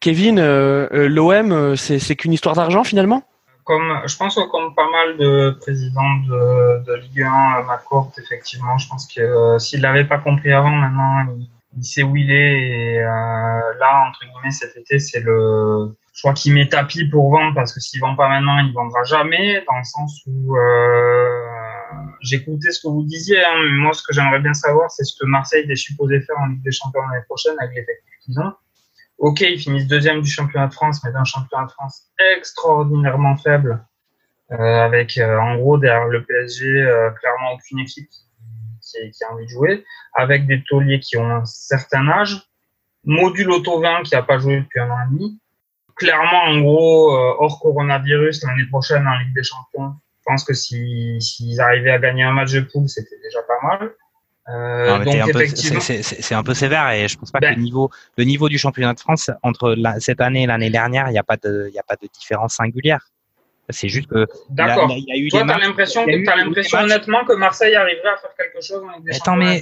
Kevin, 0.00 0.40
l'OM, 0.90 1.76
c'est 1.76 2.16
qu'une 2.16 2.32
histoire 2.32 2.54
d'argent 2.56 2.84
finalement? 2.84 3.22
Comme 3.64 4.02
je 4.06 4.16
pense 4.16 4.34
que 4.34 4.50
comme 4.50 4.74
pas 4.74 4.90
mal 4.90 5.16
de 5.18 5.56
présidents 5.60 6.16
de, 6.26 6.84
de 6.84 6.94
Ligue 6.94 7.22
1, 7.22 7.62
McCourt, 7.62 8.10
effectivement, 8.18 8.76
je 8.76 8.88
pense 8.88 9.06
que 9.06 9.20
euh, 9.20 9.58
s'il 9.60 9.82
l'avait 9.82 10.04
pas 10.04 10.18
compris 10.18 10.52
avant, 10.52 10.70
maintenant 10.70 11.32
il, 11.76 11.84
sait 11.84 12.02
où 12.02 12.16
il 12.16 12.32
est. 12.32 12.60
Et 12.60 12.98
euh, 12.98 13.04
là, 13.06 14.08
entre 14.08 14.24
guillemets, 14.24 14.50
cet 14.50 14.76
été, 14.76 14.98
c'est 14.98 15.20
le, 15.20 15.94
je 16.12 16.22
crois 16.22 16.34
qu'il 16.34 16.54
met 16.54 16.68
tapis 16.68 17.04
pour 17.04 17.30
vendre 17.30 17.54
parce 17.54 17.72
que 17.72 17.78
s'il 17.78 18.00
vend 18.00 18.16
pas 18.16 18.28
maintenant, 18.28 18.58
il 18.58 18.72
vendra 18.72 19.04
jamais. 19.04 19.62
Dans 19.68 19.78
le 19.78 19.84
sens 19.84 20.20
où 20.26 20.56
euh, 20.56 21.38
j'écoutais 22.22 22.70
ce 22.70 22.80
que 22.82 22.88
vous 22.88 23.04
disiez, 23.04 23.44
hein, 23.44 23.54
mais 23.62 23.78
moi, 23.82 23.92
ce 23.92 24.02
que 24.02 24.12
j'aimerais 24.12 24.40
bien 24.40 24.54
savoir, 24.54 24.90
c'est 24.90 25.04
ce 25.04 25.14
que 25.18 25.26
Marseille 25.26 25.66
est 25.70 25.76
supposé 25.76 26.20
faire 26.20 26.36
en 26.38 26.46
Ligue 26.46 26.62
des 26.62 26.72
Champions 26.72 27.00
l'année 27.10 27.24
prochaine 27.26 27.54
avec 27.60 27.74
l'effectif 27.74 28.12
qu'ils 28.24 28.40
ont. 28.40 28.52
Ok, 29.18 29.40
ils 29.42 29.58
finissent 29.58 29.86
deuxième 29.86 30.20
du 30.20 30.28
championnat 30.28 30.66
de 30.66 30.74
France, 30.74 31.00
mais 31.04 31.12
d'un 31.12 31.24
championnat 31.24 31.66
de 31.66 31.70
France 31.70 32.08
extraordinairement 32.36 33.36
faible, 33.36 33.84
euh, 34.50 34.56
avec 34.56 35.16
euh, 35.16 35.38
en 35.38 35.56
gros 35.56 35.78
derrière 35.78 36.08
le 36.08 36.24
PSG 36.24 36.66
euh, 36.66 37.10
clairement 37.12 37.52
aucune 37.54 37.78
équipe 37.78 38.08
qui, 38.80 39.24
a 39.24 39.32
envie 39.32 39.44
de 39.44 39.50
jouer, 39.50 39.84
avec 40.14 40.46
des 40.46 40.62
tauliers 40.64 40.98
qui 40.98 41.16
ont 41.16 41.30
un 41.30 41.44
certain 41.44 42.08
âge, 42.08 42.42
module 43.04 43.50
auto 43.50 43.80
20 43.80 44.02
qui 44.02 44.14
n'a 44.14 44.22
pas 44.22 44.38
joué 44.38 44.60
depuis 44.60 44.80
un 44.80 44.90
an 44.90 44.98
et 45.06 45.10
demi. 45.12 45.40
Clairement, 45.94 46.42
en 46.42 46.60
gros, 46.60 47.12
hors 47.12 47.60
coronavirus, 47.60 48.42
l'année 48.42 48.66
prochaine 48.70 49.06
en 49.06 49.18
Ligue 49.18 49.34
des 49.34 49.44
Champions, 49.44 49.94
pense 50.24 50.44
que 50.44 50.54
s'ils 50.54 51.20
si, 51.20 51.60
arrivaient 51.60 51.90
à 51.90 51.98
gagner 51.98 52.22
un 52.22 52.32
match 52.32 52.52
de 52.52 52.60
poule, 52.60 52.88
c'était 52.88 53.18
déjà 53.22 53.40
pas 53.42 53.66
mal. 53.66 53.92
Euh, 54.48 55.04
c'est 56.24 56.34
un 56.34 56.42
peu 56.42 56.52
sévère 56.52 56.90
et 56.90 57.06
je 57.06 57.16
pense 57.16 57.30
pas 57.30 57.38
que 57.38 57.46
le 57.46 57.54
ben. 57.54 57.62
niveau, 57.62 57.90
le 58.16 58.24
niveau 58.24 58.48
du 58.48 58.58
championnat 58.58 58.92
de 58.92 58.98
France 58.98 59.30
entre 59.44 59.74
la, 59.76 60.00
cette 60.00 60.20
année 60.20 60.42
et 60.42 60.46
l'année 60.46 60.70
dernière, 60.70 61.08
il 61.08 61.12
n'y 61.12 61.18
a 61.18 61.22
pas 61.22 61.36
de, 61.36 61.66
il 61.68 61.74
y 61.74 61.78
a 61.78 61.84
pas 61.84 61.94
de 61.94 62.08
différence 62.12 62.54
singulière. 62.54 63.06
C'est 63.68 63.88
juste 63.88 64.08
que. 64.08 64.26
D'accord. 64.50 64.88
Toi, 65.30 65.44
t'as 65.46 65.58
l'impression, 65.58 66.04
t'as 66.04 66.36
l'impression 66.36 66.78
honnêtement 66.80 67.24
que 67.24 67.34
Marseille 67.34 67.74
arriverait 67.74 68.10
à 68.10 68.16
faire 68.16 68.30
quelque 68.36 68.60
chose 68.60 68.82
en 68.82 68.96
Ligue 68.96 69.06
des 69.06 69.16
Attends, 69.16 69.36
mais 69.36 69.60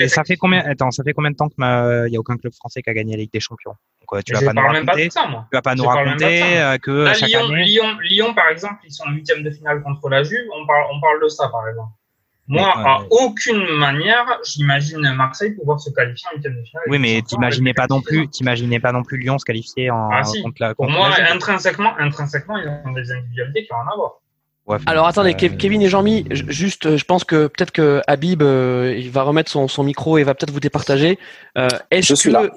et, 0.00 0.08
ça 0.08 0.24
fait 0.24 0.36
combien 0.36 0.60
Attends, 0.64 0.90
ça 0.90 1.02
fait 1.04 1.12
combien 1.12 1.30
de 1.30 1.36
temps 1.36 1.48
qu'il 1.48 1.62
n'y 1.64 2.16
a 2.16 2.20
aucun 2.20 2.36
club 2.36 2.52
français 2.54 2.82
qui 2.82 2.90
a 2.90 2.94
gagné 2.94 3.12
la 3.12 3.22
Ligue 3.22 3.32
des 3.32 3.40
Champions 3.40 3.74
Donc, 4.00 4.24
tu 4.24 4.32
vas 4.32 4.40
pas 4.40 4.52
nous 4.52 4.66
raconter. 4.66 5.10
Ça, 5.10 5.26
moi. 5.26 5.46
Tu 5.50 5.56
vas 5.56 5.62
pas 5.62 5.74
nous 5.74 5.84
raconter 5.84 6.58
euh, 6.58 6.78
que 6.78 6.90
Là, 6.90 7.14
chaque 7.14 7.28
Lyon, 7.28 7.44
année... 7.44 7.64
Lyon, 7.64 7.98
Lyon, 8.00 8.34
par 8.34 8.48
exemple, 8.48 8.76
ils 8.84 8.92
sont 8.92 9.04
en 9.04 9.12
huitième 9.12 9.42
de 9.42 9.50
finale 9.50 9.82
contre 9.82 10.08
la 10.08 10.22
Juve. 10.22 10.46
On 10.54 10.66
parle, 10.66 10.86
on 10.92 11.00
parle 11.00 11.22
de 11.22 11.28
ça, 11.28 11.48
par 11.48 11.68
exemple. 11.68 11.90
Moi, 12.48 12.72
à 12.74 13.02
aucune 13.10 13.64
manière, 13.76 14.26
j'imagine 14.44 15.00
Marseille 15.14 15.52
pouvoir 15.52 15.80
se 15.80 15.90
qualifier 15.90 16.28
en 16.30 16.36
huitième 16.36 16.56
de 16.60 16.64
finale. 16.64 16.84
Oui, 16.88 16.98
mais 16.98 17.22
t'imaginais 17.22 17.72
pas 17.72 17.86
non 17.88 18.00
plus, 18.00 18.28
t'imaginais 18.28 18.80
pas 18.80 18.92
non 18.92 19.04
plus 19.04 19.18
Lyon 19.18 19.38
se 19.38 19.44
qualifier 19.44 19.90
en 19.90 20.10
ah, 20.12 20.24
si. 20.24 20.42
contre 20.42 20.56
la. 20.60 20.74
Pour 20.74 20.90
moi, 20.90 21.08
intrinsèquement, 21.30 21.96
intrinsèquement, 21.98 22.58
ils 22.58 22.68
ont 22.68 22.92
des 22.92 23.10
individualités 23.12 23.64
qui 23.64 23.72
ont 23.72 23.76
à 23.76 23.92
avoir. 23.92 24.12
Ouais, 24.66 24.78
Alors 24.86 25.08
attendez, 25.08 25.34
euh... 25.34 25.48
Kevin 25.56 25.82
et 25.82 25.88
Jean-Mi, 25.88 26.24
juste, 26.30 26.96
je 26.96 27.04
pense 27.04 27.24
que 27.24 27.48
peut-être 27.48 27.72
que 27.72 28.00
Habib, 28.06 28.42
euh, 28.42 28.94
il 28.96 29.10
va 29.10 29.22
remettre 29.22 29.50
son, 29.50 29.66
son, 29.66 29.82
micro 29.82 30.18
et 30.18 30.22
va 30.22 30.34
peut-être 30.34 30.52
vous 30.52 30.60
départager. 30.60 31.18
Euh, 31.58 31.66
est-ce 31.90 32.08
je 32.08 32.14
suis 32.14 32.30
là. 32.30 32.48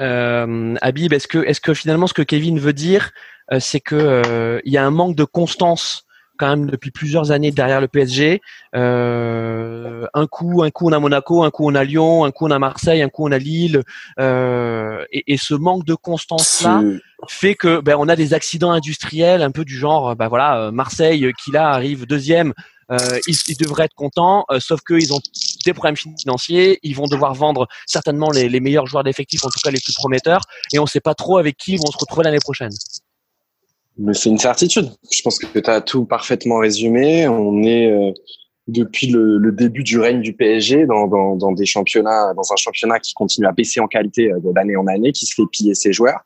Euh, 0.00 0.74
Habib, 0.80 1.12
est-ce 1.12 1.28
que, 1.28 1.38
est-ce 1.38 1.60
que 1.60 1.74
finalement 1.74 2.06
ce 2.06 2.14
que 2.14 2.22
Kevin 2.22 2.58
veut 2.58 2.72
dire, 2.72 3.10
euh, 3.52 3.60
c'est 3.60 3.80
que 3.80 3.94
euh, 3.94 4.60
il 4.64 4.72
y 4.72 4.78
a 4.78 4.86
un 4.86 4.90
manque 4.90 5.16
de 5.16 5.24
constance 5.24 6.06
quand 6.40 6.48
même 6.48 6.70
depuis 6.70 6.90
plusieurs 6.90 7.30
années 7.30 7.52
derrière 7.52 7.80
le 7.80 7.88
PSG. 7.88 8.40
Euh, 8.74 10.06
un 10.14 10.26
coup, 10.26 10.62
un 10.64 10.70
coup 10.70 10.88
on 10.88 10.92
a 10.92 10.98
Monaco, 10.98 11.44
un 11.44 11.50
coup 11.50 11.68
on 11.68 11.74
a 11.74 11.84
Lyon, 11.84 12.24
un 12.24 12.30
coup 12.30 12.46
on 12.46 12.50
a 12.50 12.58
Marseille, 12.58 13.02
un 13.02 13.08
coup 13.08 13.28
on 13.28 13.32
a 13.32 13.38
Lille. 13.38 13.82
Euh, 14.18 15.04
et, 15.12 15.34
et, 15.34 15.36
ce 15.36 15.54
manque 15.54 15.84
de 15.84 15.94
constance 15.94 16.62
là 16.62 16.82
fait 17.28 17.54
que 17.54 17.80
ben, 17.80 17.96
on 17.98 18.08
a 18.08 18.16
des 18.16 18.34
accidents 18.34 18.70
industriels 18.70 19.42
un 19.42 19.50
peu 19.50 19.64
du 19.64 19.76
genre, 19.76 20.16
ben 20.16 20.28
voilà, 20.28 20.58
euh, 20.58 20.70
Marseille 20.70 21.30
qui 21.42 21.50
là 21.50 21.68
arrive 21.68 22.06
deuxième. 22.06 22.54
Euh, 22.90 23.20
ils, 23.28 23.36
ils, 23.46 23.56
devraient 23.56 23.84
être 23.84 23.94
contents, 23.94 24.44
euh, 24.50 24.58
sauf 24.58 24.80
qu'ils 24.80 25.14
ont 25.14 25.20
des 25.64 25.72
problèmes 25.72 25.96
financiers, 25.96 26.80
ils 26.82 26.96
vont 26.96 27.06
devoir 27.06 27.34
vendre 27.34 27.68
certainement 27.86 28.30
les, 28.30 28.48
les 28.48 28.58
meilleurs 28.58 28.86
joueurs 28.86 29.04
d'effectifs, 29.04 29.44
en 29.44 29.48
tout 29.48 29.60
cas 29.62 29.70
les 29.70 29.78
plus 29.78 29.94
prometteurs, 29.94 30.40
et 30.72 30.80
on 30.80 30.84
ne 30.84 30.88
sait 30.88 31.00
pas 31.00 31.14
trop 31.14 31.38
avec 31.38 31.56
qui 31.56 31.74
ils 31.74 31.78
vont 31.78 31.90
se 31.92 31.98
retrouver 31.98 32.24
l'année 32.24 32.40
prochaine. 32.40 32.72
Mais 33.98 34.14
c'est 34.14 34.30
une 34.30 34.38
certitude. 34.38 34.90
Je 35.10 35.22
pense 35.22 35.38
que 35.38 35.58
tu 35.58 35.70
as 35.70 35.80
tout 35.80 36.04
parfaitement 36.04 36.58
résumé. 36.58 37.28
On 37.28 37.62
est 37.62 37.90
euh, 37.90 38.12
depuis 38.70 39.08
le, 39.08 39.38
le, 39.38 39.52
début 39.52 39.82
du 39.82 39.98
règne 39.98 40.20
du 40.20 40.32
PSG 40.32 40.86
dans, 40.86 41.06
dans, 41.06 41.36
dans, 41.36 41.52
des 41.52 41.66
championnats, 41.66 42.32
dans 42.34 42.52
un 42.52 42.56
championnat 42.56 42.98
qui 42.98 43.12
continue 43.14 43.46
à 43.46 43.52
baisser 43.52 43.80
en 43.80 43.88
qualité 43.88 44.32
euh, 44.32 44.38
d'année 44.52 44.76
en 44.76 44.86
année, 44.86 45.12
qui 45.12 45.26
se 45.26 45.34
fait 45.34 45.46
piller 45.50 45.74
ses 45.74 45.92
joueurs. 45.92 46.20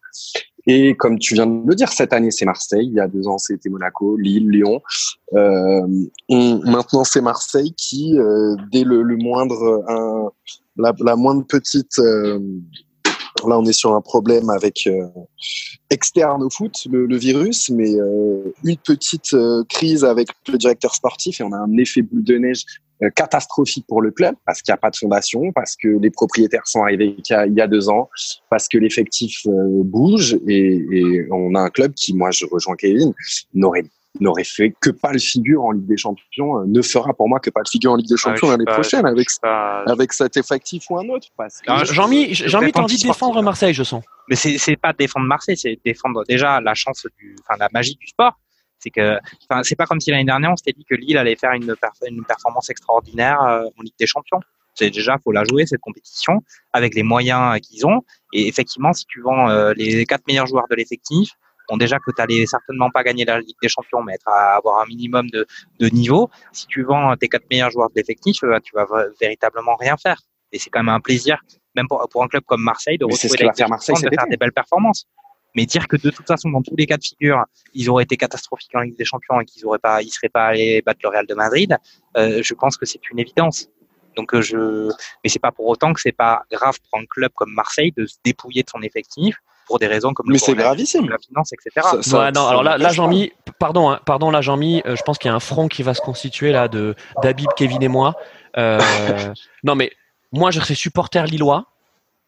Et 0.66 0.94
comme 0.94 1.18
tu 1.18 1.35
viens 1.35 1.46
de 1.46 1.66
le 1.66 1.74
dire, 1.74 1.92
cette 1.92 2.12
année 2.12 2.31
c'est 2.31 2.44
Marseille. 2.44 2.87
Il 2.87 2.94
y 2.94 3.00
a 3.00 3.09
deux 3.09 3.27
ans 3.29 3.38
c'était 3.38 3.68
Monaco, 3.68 4.16
Lille, 4.16 4.48
Lyon. 4.48 4.81
Euh, 5.35 5.87
on, 6.29 6.61
maintenant 6.64 7.05
c'est 7.05 7.20
Marseille 7.20 7.74
qui, 7.77 8.18
euh, 8.18 8.57
dès 8.72 8.85
le, 8.85 9.03
le 9.03 9.16
moindre, 9.16 9.85
un, 9.88 10.31
la, 10.77 10.92
la, 11.00 11.16
moindre 11.16 11.44
petite 11.46 12.00
là, 13.48 13.59
on 13.59 13.64
est 13.64 13.72
sur 13.72 13.94
un 13.94 14.00
problème 14.00 14.50
avec 14.50 14.87
euh, 14.87 15.07
externe 15.90 16.42
au 16.42 16.50
foot, 16.50 16.87
le, 16.90 17.16
virus, 17.16 17.70
mais 17.70 17.94
euh, 17.94 18.52
une 18.64 18.76
petite 18.76 19.37
crise 19.68 20.04
avec 20.04 20.28
le 20.48 20.59
directeur 20.59 20.94
sportif 20.94 21.40
et 21.40 21.44
on 21.44 21.52
a 21.52 21.59
un 21.59 21.76
effet 21.76 22.02
boule 22.02 22.24
de 22.24 22.37
neige 22.37 22.64
catastrophique 23.16 23.85
pour 23.88 24.00
le 24.00 24.12
club 24.12 24.35
parce 24.46 24.62
qu'il 24.62 24.72
n'y 24.72 24.76
a 24.76 24.78
pas 24.78 24.90
de 24.90 24.96
fondation, 24.96 25.52
parce 25.52 25.76
que 25.76 25.88
les 25.88 26.11
propriétaires 26.11 26.66
sont 26.66 26.83
arrivés 26.83 27.16
il 27.18 27.54
y 27.54 27.61
a 27.61 27.66
deux 27.66 27.88
ans, 27.88 28.09
parce 28.50 28.68
que 28.68 28.78
l'effectif 28.78 29.46
bouge 29.46 30.38
et, 30.46 30.87
et, 30.90 31.26
on 31.30 31.54
a 31.54 31.61
un 31.61 31.70
club 31.70 31.92
qui, 31.94 32.14
moi, 32.14 32.30
je 32.30 32.46
rejoins 32.46 32.76
Kevin, 32.76 33.12
n'aurait 33.52 33.85
n'aurait 34.20 34.44
fait 34.44 34.74
que 34.81 34.90
pas 34.90 35.12
le 35.12 35.18
figure 35.18 35.64
en 35.64 35.72
Ligue 35.72 35.87
des 35.87 35.96
Champions, 35.96 36.61
euh, 36.61 36.64
ne 36.66 36.83
fera 36.83 37.12
pour 37.14 37.29
moi 37.29 37.40
que 37.40 37.50
pas 37.50 37.61
le 37.64 37.70
figure 37.70 37.92
en 37.92 37.96
Ligue 37.96 38.09
des 38.09 38.16
Champions 38.16 38.50
l'année 38.50 38.64
prochaine 38.64 39.07
avec, 39.07 39.29
avec 39.87 40.12
cet 40.12 40.37
effectif 40.37 40.85
ou 40.90 40.98
un 40.98 41.09
autre. 41.09 41.29
Jean-Mi, 41.85 42.35
Jean-Mi, 42.35 42.72
t'as 42.72 42.83
envie 42.83 42.98
de 42.98 43.09
défendre 43.09 43.42
Marseille, 43.42 43.74
je 43.74 43.83
sens. 43.83 44.05
Mais 44.29 44.37
c'est, 44.37 44.59
c'est 44.59 44.77
pas 44.77 44.92
défendre 44.92 45.27
Marseille, 45.27 45.57
c'est 45.57 45.79
défendre 45.85 46.22
déjà 46.29 46.61
la 46.61 46.74
chance 46.74 47.07
du, 47.18 47.37
enfin, 47.40 47.59
la 47.59 47.68
magie 47.72 47.96
du 47.96 48.07
sport. 48.07 48.38
C'est 48.79 48.90
que, 48.90 49.18
enfin, 49.48 49.62
c'est 49.62 49.77
pas 49.77 49.87
comme 49.87 50.00
si 50.00 50.11
l'année 50.11 50.24
dernière 50.24 50.50
on 50.53 50.57
s'était 50.57 50.72
dit 50.72 50.85
que 50.85 50.94
Lille 50.94 51.16
allait 51.16 51.37
faire 51.37 51.53
une, 51.53 51.74
une 52.07 52.24
performance 52.24 52.70
extraordinaire 52.70 53.40
euh, 53.42 53.64
en 53.79 53.83
Ligue 53.83 53.94
des 53.98 54.07
Champions. 54.07 54.40
C'est 54.74 54.90
déjà, 54.90 55.16
faut 55.22 55.33
la 55.33 55.44
jouer 55.44 55.66
cette 55.66 55.81
compétition 55.81 56.42
avec 56.72 56.94
les 56.94 57.03
moyens 57.03 57.61
qu'ils 57.61 57.87
ont. 57.87 58.03
Et 58.33 58.48
effectivement, 58.48 58.92
si 58.92 59.07
tu 59.07 59.20
vends 59.22 59.48
euh, 59.48 59.72
les 59.77 60.05
quatre 60.05 60.27
meilleurs 60.27 60.46
joueurs 60.46 60.66
de 60.68 60.74
l'effectif, 60.74 61.31
Bon, 61.68 61.77
déjà 61.77 61.98
que 61.98 62.11
tu 62.11 62.20
n'allais 62.20 62.46
certainement 62.46 62.90
pas 62.90 63.03
gagner 63.03 63.24
la 63.24 63.40
Ligue 63.40 63.57
des 63.62 63.68
Champions, 63.68 64.03
mais 64.03 64.14
être 64.14 64.29
à 64.29 64.57
avoir 64.57 64.83
un 64.83 64.87
minimum 64.87 65.31
de, 65.31 65.46
de 65.81 65.88
niveau. 65.88 66.31
Si 66.53 66.66
tu 66.66 66.83
vends 66.83 67.16
tes 67.16 67.29
quatre 67.29 67.46
meilleurs 67.50 67.70
joueurs 67.70 67.88
de 67.88 67.94
l'effectif, 67.96 68.42
euh, 68.44 68.59
tu 68.62 68.74
vas 68.74 68.87
véritablement 69.20 69.77
rien 69.77 69.96
faire. 69.96 70.20
Et 70.53 70.59
c'est 70.59 70.70
quand 70.70 70.81
même 70.81 70.94
un 70.94 71.00
plaisir, 71.00 71.40
même 71.74 71.88
pour, 71.88 72.07
pour 72.11 72.22
un 72.22 72.29
club 72.29 72.44
comme 72.46 72.62
Marseille, 72.62 72.98
de 72.98 73.05
retrouver 73.05 73.29
ce 73.29 73.53
faire 73.57 73.68
Marseille, 73.68 73.96
de 73.96 74.09
faire 74.09 74.27
des 74.29 74.37
belles 74.37 74.53
performances. 74.53 75.07
Mais 75.57 75.66
dire 75.66 75.87
que 75.87 75.96
de 75.96 76.11
toute 76.11 76.27
façon, 76.27 76.50
dans 76.50 76.62
tous 76.62 76.74
les 76.77 76.87
cas 76.87 76.96
de 76.96 77.05
figure, 77.05 77.44
ils 77.74 77.88
auraient 77.88 78.03
été 78.03 78.16
catastrophiques 78.16 78.74
en 78.74 78.81
Ligue 78.81 78.98
des 78.98 79.05
Champions 79.05 79.40
et 79.40 79.44
qu'ils 79.44 79.64
auraient 79.66 79.79
pas, 79.79 80.03
ils 80.03 80.11
seraient 80.11 80.29
pas 80.29 80.46
allés 80.46 80.83
battre 80.83 81.00
le 81.05 81.11
Real 81.11 81.27
de 81.27 81.35
Madrid, 81.35 81.77
euh, 82.16 82.40
je 82.42 82.55
pense 82.55 82.77
que 82.77 82.87
c'est 82.87 83.09
une 83.11 83.20
évidence. 83.20 83.68
Donc 84.16 84.35
euh, 84.35 84.42
je, 84.42 84.88
mais 85.22 85.31
c'est 85.31 85.38
pas 85.40 85.53
pour 85.53 85.66
autant 85.66 85.92
que 85.92 86.00
c'est 86.00 86.12
pas 86.12 86.44
grave 86.50 86.79
pour 86.88 86.98
un 86.98 87.05
club 87.05 87.33
comme 87.35 87.53
Marseille 87.53 87.92
de 87.96 88.07
se 88.07 88.16
dépouiller 88.24 88.62
de 88.62 88.70
son 88.70 88.83
effectif 88.83 89.37
pour 89.66 89.79
des 89.79 89.87
raisons 89.87 90.12
comme 90.12 90.27
mais 90.29 90.38
c'est 90.38 90.55
gravissime. 90.55 91.09
la 91.09 91.18
finance 91.18 91.53
etc 91.53 91.87
ouais, 91.94 92.33
non 92.33 92.46
alors 92.46 92.62
là, 92.62 92.79
là 92.79 92.88
Jean-Mi 92.90 93.33
pardon 93.59 93.90
hein, 93.90 94.00
pardon 94.05 94.31
là 94.31 94.40
Jean-Mi 94.40 94.83
euh, 94.87 94.96
je 94.96 95.03
pense 95.03 95.18
qu'il 95.18 95.29
y 95.29 95.33
a 95.33 95.35
un 95.35 95.40
front 95.40 95.68
qui 95.68 95.83
va 95.83 95.94
se 95.94 96.00
constituer 96.00 96.53
là 96.53 96.68
de 96.68 96.94
d'Abib 97.22 97.50
Kevin 97.57 97.83
et 97.83 97.88
moi. 97.88 98.14
Euh, 98.57 98.79
non 99.64 99.74
mais 99.74 99.90
moi 100.33 100.50
je 100.50 100.61
serais 100.61 100.74
supporter 100.74 101.27
lillois 101.27 101.66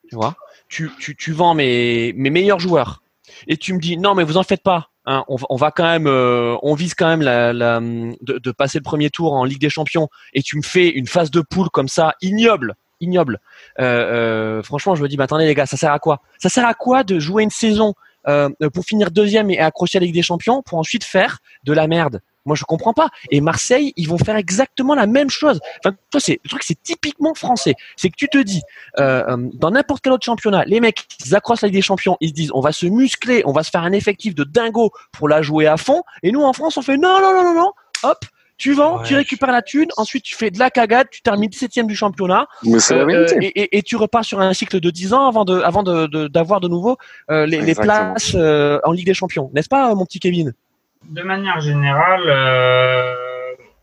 tu 0.09 0.14
vois. 0.14 0.35
Tu, 0.68 0.90
tu, 0.99 1.16
tu 1.16 1.33
vends 1.33 1.55
mes, 1.55 2.12
mes 2.16 2.31
meilleurs 2.31 2.59
joueurs 2.59 3.03
et 3.46 3.57
tu 3.57 3.72
me 3.72 3.81
dis 3.81 3.96
non 3.96 4.14
mais 4.14 4.25
vous 4.25 4.37
en 4.37 4.42
faites 4.42 4.62
pas 4.62 4.90
hein, 5.05 5.25
on, 5.29 5.37
on, 5.49 5.57
va 5.57 5.70
quand 5.70 5.85
même 5.85 6.07
euh, 6.07 6.57
on 6.62 6.75
vise 6.75 6.94
quand 6.94 7.09
même 7.09 7.22
la, 7.22 7.53
la 7.53 7.81
de, 7.81 8.38
de 8.38 8.51
passer 8.53 8.79
le 8.79 8.83
premier 8.83 9.11
tour 9.11 9.33
en 9.33 9.44
Ligue 9.44 9.61
des 9.61 9.70
Champions 9.70 10.09
et 10.33 10.42
tu 10.42 10.57
me 10.57 10.62
fais 10.62 10.88
une 10.88 11.07
phase 11.07 11.31
de 11.31 11.40
poule 11.40 11.70
comme 11.70 11.88
ça 11.88 12.14
ignoble 12.20 12.75
ignoble. 13.00 13.40
Euh, 13.78 13.85
euh, 13.85 14.62
franchement, 14.62 14.94
je 14.94 15.02
me 15.02 15.09
dis, 15.09 15.16
bah, 15.16 15.24
attendez 15.24 15.46
les 15.46 15.54
gars, 15.54 15.66
ça 15.66 15.76
sert 15.76 15.92
à 15.92 15.98
quoi? 15.98 16.20
Ça 16.38 16.48
sert 16.48 16.66
à 16.66 16.74
quoi 16.74 17.04
de 17.04 17.18
jouer 17.18 17.42
une 17.42 17.50
saison 17.50 17.94
euh, 18.28 18.48
pour 18.72 18.85
finir 18.85 19.11
deuxième 19.11 19.50
et 19.50 19.59
accrocher 19.59 19.98
la 20.00 20.06
Ligue 20.06 20.14
des 20.14 20.22
Champions 20.22 20.62
pour 20.62 20.78
ensuite 20.78 21.04
faire 21.04 21.38
de 21.64 21.72
la 21.72 21.87
merde? 21.87 22.20
Moi, 22.44 22.54
je 22.54 22.62
comprends 22.62 22.92
pas. 22.92 23.09
Et 23.32 23.40
Marseille, 23.40 23.92
ils 23.96 24.09
vont 24.09 24.18
faire 24.18 24.37
exactement 24.37 24.94
la 24.94 25.09
même 25.09 25.30
chose. 25.30 25.59
Enfin, 25.85 25.96
toi, 26.11 26.20
c'est 26.20 26.38
le 26.44 26.48
truc, 26.48 26.62
c'est 26.62 26.80
typiquement 26.80 27.35
français. 27.35 27.74
C'est 27.96 28.09
que 28.09 28.14
tu 28.16 28.28
te 28.28 28.38
dis, 28.38 28.62
dans 28.96 29.70
n'importe 29.72 30.00
quel 30.04 30.12
autre 30.12 30.24
championnat, 30.24 30.64
les 30.64 30.78
mecs, 30.78 31.06
ils 31.24 31.35
accrochent 31.35 31.62
la 31.62 31.68
Ligue 31.68 31.78
des 31.78 31.82
Champions, 31.82 32.16
ils 32.20 32.28
se 32.28 32.35
disent, 32.35 32.52
on 32.54 32.61
va 32.61 32.70
se 32.70 32.87
muscler, 32.87 33.42
on 33.46 33.52
va 33.52 33.64
se 33.64 33.70
faire 33.70 33.82
un 33.82 33.90
effectif 33.90 34.37
de 34.37 34.44
dingo 34.44 34.92
pour 35.11 35.28
la 35.28 35.42
jouer 35.42 35.66
à 35.66 35.76
fond. 35.76 36.04
Et 36.22 36.30
nous, 36.30 36.42
en 36.42 36.52
France, 36.52 36.76
on 36.76 36.82
fait 36.82 36.96
non, 36.96 37.20
non, 37.20 37.35
non, 37.35 37.42
non, 37.42 37.54
non. 37.54 37.72
Hop, 38.04 38.24
tu 38.59 38.73
vends, 38.73 39.03
tu 39.03 39.14
récupères 39.14 39.53
la 39.53 39.62
thune, 39.62 39.88
ensuite 39.97 40.25
tu 40.25 40.35
fais 40.35 40.51
de 40.51 40.59
la 40.59 40.71
cagade, 40.71 41.09
tu 41.11 41.21
termines 41.21 41.51
17 41.51 41.87
du 41.87 41.95
championnat. 41.95 42.47
Euh, 42.64 43.27
et, 43.40 43.79
et, 43.79 43.83
tu 43.83 43.97
repars 43.97 44.25
sur 44.25 44.40
un 44.40 44.53
cycle 44.55 44.81
de 44.81 44.90
10 44.90 45.12
ans 45.12 45.29
avant 45.29 45.45
de, 45.45 45.61
avant 45.61 45.83
de, 45.83 46.29
d'avoir 46.29 46.61
de, 46.61 46.69
nouveau 46.69 46.97
euh, 47.31 47.45
les, 47.45 47.61
les, 47.61 47.75
places 47.75 48.35
euh, 48.35 48.79
en 48.85 48.92
Ligue 48.92 49.07
des 49.07 49.14
Champions. 49.14 49.51
N'est-ce 49.55 49.69
pas, 49.69 49.95
mon 49.95 50.07
petit 50.07 50.21
Kevin? 50.21 50.55
De 51.05 51.23
manière 51.23 51.61
générale, 51.61 52.25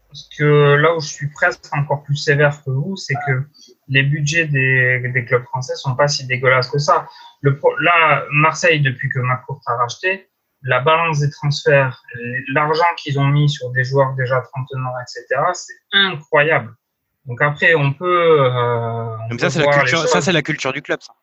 parce 0.08 0.30
que 0.38 0.76
là 0.76 0.96
où 0.96 1.00
je 1.00 1.08
suis 1.08 1.28
presque 1.28 1.66
encore 1.72 2.04
plus 2.04 2.16
sévère 2.16 2.62
que 2.64 2.72
vous, 2.72 2.96
c'est 2.98 3.16
que 3.28 3.44
les 3.90 4.04
budgets 4.04 4.46
des, 4.46 5.12
des 5.14 5.26
clubs 5.26 5.44
français 5.46 5.74
sont 5.76 5.96
pas 5.96 6.08
si 6.08 6.26
dégueulasses 6.26 6.70
que 6.70 6.80
ça. 6.80 7.08
Le, 7.42 7.60
là, 7.82 8.24
Marseille, 8.32 8.82
depuis 8.82 9.10
que 9.10 9.20
Macron 9.20 9.60
a 9.68 9.76
racheté, 9.76 10.28
la 10.64 10.80
balance 10.80 11.20
des 11.20 11.30
transferts, 11.30 12.02
l'argent 12.54 12.84
qu'ils 12.98 13.20
ont 13.20 13.28
mis 13.28 13.50
sur 13.50 13.70
des 13.72 13.84
joueurs 13.84 14.14
déjà 14.14 14.42
trentenaires, 14.42 14.94
etc., 15.02 15.42
c'est 15.54 15.74
incroyable. 15.92 16.74
Donc 17.26 17.42
après, 17.42 17.74
on 17.76 17.94
peut. 17.94 18.42
Euh, 18.42 19.38
ça, 19.38 19.50
c'est 19.50 19.60
la 19.60 19.72
culture. 19.72 20.08
Ça, 20.08 20.22
c'est 20.22 20.32
la 20.32 20.42
culture 20.42 20.74
du 20.74 20.82
club. 20.82 21.02
Ça. 21.02 21.14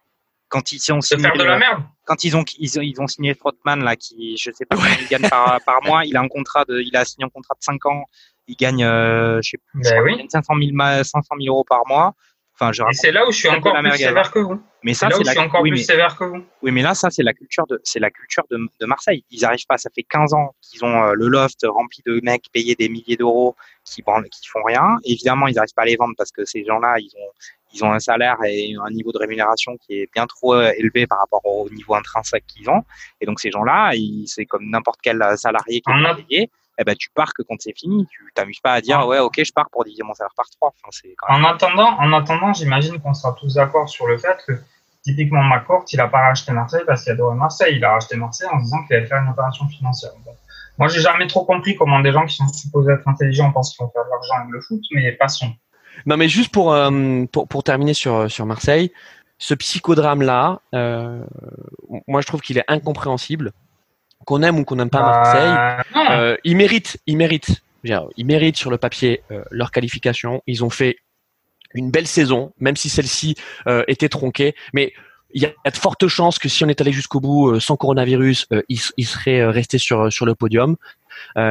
Quand 0.49 0.73
ils 0.73 0.93
ont 0.93 1.01
signé, 1.01 1.23
faire 1.23 1.37
de 1.37 1.45
la 1.45 1.59
merde. 1.59 1.83
Quand 2.05 2.25
ils 2.25 2.37
ont 2.37 2.45
ils 2.59 3.01
ont, 3.01 3.07
signé 3.07 3.35
Trotman 3.37 3.85
là, 3.85 3.95
qui 3.95 4.37
je 4.37 4.51
sais 4.51 4.65
pas 4.65 4.77
combien 4.77 4.97
il 5.01 5.07
gagne 5.07 5.29
par, 5.29 5.61
par 5.65 5.83
mois, 5.85 6.05
il 6.05 6.17
a 6.17 6.21
un 6.21 6.29
contrat 6.29 6.65
de, 6.65 6.81
il 6.81 6.97
a 6.97 7.05
signé 7.05 7.25
un 7.25 7.29
contrat 7.29 7.55
de 7.55 7.63
5 7.63 7.87
ans. 7.87 8.05
Il 8.49 8.57
gagne, 8.57 8.83
euh, 8.83 9.41
je 9.43 9.51
sais 9.51 9.59
plus, 9.59 9.83
ben 9.83 10.03
oui. 10.03 10.27
500 10.29 10.55
000, 10.59 11.05
500 11.05 11.23
000 11.41 11.55
euros 11.55 11.65
par 11.65 11.87
mois. 11.87 12.15
Enfin, 12.61 12.73
je 12.73 12.83
Et 12.83 12.93
c'est 12.93 13.11
là 13.11 13.27
où 13.27 13.33
je 13.33 13.39
suis 13.39 13.49
encore 13.49 13.75
plus 13.75 13.97
sévère 13.97 14.31
que 14.31 14.39
vous. 14.39 14.61
Mais 14.83 14.93
ça, 14.93 15.09
c'est 15.11 15.25
la... 15.25 15.43
encore 15.43 15.63
plus 15.63 15.79
sévère 15.79 16.15
que 16.17 16.25
vous. 16.25 16.45
Oui, 16.61 16.73
mais 16.73 16.83
là, 16.83 16.95
ça, 16.95 17.09
c'est 17.09 17.23
la 17.23 17.33
culture 17.33 17.67
de, 17.67 17.81
c'est 17.85 18.01
la 18.01 18.11
culture 18.11 18.45
de, 18.51 18.59
de, 18.79 18.87
Marseille. 18.87 19.25
Ils 19.31 19.45
arrivent 19.47 19.65
pas. 19.67 19.79
Ça 19.79 19.89
fait 19.95 20.03
15 20.03 20.35
ans 20.35 20.55
qu'ils 20.61 20.85
ont 20.85 21.05
euh, 21.05 21.13
le 21.15 21.29
loft 21.29 21.65
rempli 21.67 22.03
de 22.05 22.21
mecs 22.23 22.45
payés 22.53 22.75
des 22.75 22.91
milliers 22.91 23.17
d'euros 23.17 23.57
qui, 23.85 24.03
qui 24.03 24.49
font 24.49 24.63
rien. 24.63 24.99
évidemment, 25.05 25.47
ils 25.47 25.55
n'arrivent 25.55 25.75
pas 25.75 25.83
à 25.83 25.87
les 25.87 25.97
vendre 25.97 26.15
parce 26.19 26.33
que 26.33 26.45
ces 26.45 26.65
gens-là, 26.65 26.97
ils 26.99 27.13
ont, 27.17 27.31
ils 27.73 27.85
ont 27.85 27.93
un 27.93 27.99
salaire 27.99 28.37
et 28.45 28.75
un 28.85 28.91
niveau 28.91 29.11
de 29.13 29.19
rémunération 29.19 29.79
qui 29.79 30.01
est 30.01 30.11
bien 30.13 30.27
trop 30.27 30.55
euh, 30.55 30.71
élevé 30.77 31.07
par 31.07 31.19
rapport 31.19 31.45
au 31.45 31.71
niveau 31.71 31.95
intrinsèque 31.95 32.45
qu'ils 32.47 32.69
ont. 32.69 32.83
Et 33.23 33.27
donc, 33.27 33.41
ces 33.41 33.51
gens-là, 33.51 33.93
c'est 34.27 34.45
comme 34.45 34.69
n'importe 34.69 35.01
quel 35.03 35.25
salarié 35.37 35.81
qui 35.81 35.91
est 35.91 36.25
payé 36.29 36.51
eh 36.79 36.85
ben, 36.85 36.95
tu 36.97 37.09
pars 37.15 37.33
que 37.35 37.43
quand 37.43 37.57
c'est 37.59 37.77
fini. 37.77 38.07
Tu 38.11 38.25
t'amuses 38.35 38.61
pas 38.61 38.73
à 38.73 38.81
dire, 38.81 39.07
ouais, 39.07 39.19
ok, 39.19 39.41
je 39.45 39.53
pars 39.53 39.69
pour 39.71 39.85
diviser 39.85 40.03
mon 40.03 40.15
salaire 40.15 40.33
par 40.37 40.47
trois. 40.51 40.73
En 41.29 41.45
attendant, 41.45 41.99
en 41.99 42.13
attendant, 42.13 42.53
j'imagine 42.53 43.01
qu'on 43.01 43.15
sera 43.15 43.35
tous 43.39 43.55
d'accord 43.55 43.89
sur 43.89 44.07
le 44.07 44.19
fait 44.19 44.39
que 44.47 44.53
typiquement 45.03 45.43
McCourt, 45.43 45.85
il 45.93 46.01
a 46.01 46.09
pas 46.09 46.21
racheté 46.29 46.53
Marseille 46.53 46.83
parce 46.87 47.05
qu'il 47.05 47.13
adorait 47.13 47.37
Marseille. 47.37 47.77
Il 47.77 47.85
a 47.85 47.93
racheté 47.93 48.17
Marseille 48.17 48.49
en 48.53 48.59
disant 48.59 48.83
qu'il 48.85 48.97
allait 48.97 49.07
faire 49.07 49.23
une 49.23 49.29
opération 49.29 49.67
financière. 49.69 50.13
Bon. 50.25 50.33
Moi, 50.79 50.89
j'ai 50.89 51.01
jamais 51.01 51.27
trop 51.27 51.45
compris 51.45 51.77
comment 51.77 52.01
des 52.01 52.13
gens 52.13 52.25
qui 52.25 52.37
sont 52.37 52.49
supposés 52.49 52.93
être 52.93 53.07
intelligents 53.07 53.53
pensent 53.53 53.77
qu'ils 53.77 53.85
vont 53.85 53.91
faire 53.91 54.05
de 54.05 54.11
l'argent 54.11 54.35
avec 54.37 54.51
le 54.51 54.61
foot, 54.63 54.81
mais 54.93 55.13
passons. 55.13 55.53
Non, 56.07 56.17
mais 56.17 56.29
juste 56.29 56.53
pour, 56.53 56.73
euh, 56.73 57.25
pour, 57.31 57.49
pour, 57.49 57.63
terminer 57.63 57.93
sur, 57.93 58.31
sur 58.31 58.47
Marseille, 58.47 58.91
ce 59.37 59.55
psychodrame-là, 59.55 60.61
euh, 60.75 61.23
moi, 62.07 62.21
je 62.21 62.27
trouve 62.27 62.41
qu'il 62.41 62.57
est 62.57 62.65
incompréhensible 62.69 63.53
qu'on 64.25 64.43
aime 64.43 64.59
ou 64.59 64.65
qu'on 64.65 64.77
n'aime 64.77 64.91
pas 64.91 65.01
bah, 65.01 65.23
Marseille, 65.23 66.11
euh, 66.11 66.37
ils 66.45 66.57
méritent, 66.57 66.99
ils 67.07 67.17
méritent, 67.17 67.63
ils 67.85 68.27
méritent 68.27 68.57
sur 68.57 68.71
le 68.71 68.79
papier 68.79 69.23
euh, 69.31 69.43
leur 69.51 69.71
qualification. 69.71 70.43
Ils 70.47 70.65
ont 70.65 70.71
fait 70.71 70.97
une 71.75 71.91
belle 71.91 72.07
saison, 72.07 72.53
même 72.59 72.77
si 72.77 72.89
celle-ci 72.89 73.37
euh, 73.67 73.85
était 73.89 74.09
tronquée. 74.09 74.55
Mais 74.73 74.93
il 75.33 75.43
y 75.43 75.47
a 75.47 75.71
de 75.71 75.77
fortes 75.77 76.09
chances 76.09 76.39
que 76.39 76.49
si 76.49 76.65
on 76.65 76.69
est 76.69 76.81
allé 76.81 76.93
jusqu'au 76.93 77.21
bout 77.21 77.61
sans 77.61 77.77
coronavirus, 77.77 78.49
ils, 78.69 78.81
ils, 78.97 79.07
seraient 79.07 79.47
restés 79.47 79.79
sur 79.79 80.13
sur 80.13 80.27
le 80.27 80.35
podium. 80.35 80.77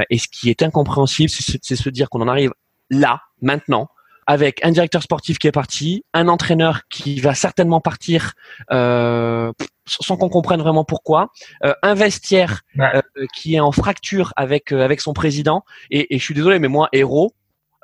et 0.10 0.18
ce 0.18 0.28
qui 0.28 0.50
est 0.50 0.62
incompréhensible, 0.64 1.30
c'est 1.30 1.76
se 1.78 1.90
dire 1.90 2.10
qu'on 2.10 2.20
en 2.20 2.28
arrive 2.28 2.52
là, 2.90 3.22
maintenant, 3.42 3.90
avec 4.30 4.64
un 4.64 4.70
directeur 4.70 5.02
sportif 5.02 5.40
qui 5.40 5.48
est 5.48 5.52
parti, 5.52 6.06
un 6.14 6.28
entraîneur 6.28 6.82
qui 6.88 7.20
va 7.20 7.34
certainement 7.34 7.82
partir 7.82 8.34
euh, 8.72 9.52
sans 9.88 10.18
qu'on 10.18 10.30
comprenne 10.30 10.62
vraiment 10.62 10.84
pourquoi, 10.84 11.32
euh, 11.66 11.74
un 11.82 11.96
vestiaire 11.96 12.62
euh, 12.80 13.02
qui 13.36 13.56
est 13.56 13.60
en 13.60 13.72
fracture 13.72 14.32
avec 14.36 14.72
avec 14.72 15.02
son 15.02 15.14
président. 15.14 15.66
Et, 15.90 16.14
et, 16.14 16.20
je 16.20 16.24
suis 16.24 16.36
désolé, 16.36 16.60
mais 16.60 16.68
moi, 16.68 16.90
héros. 16.94 17.34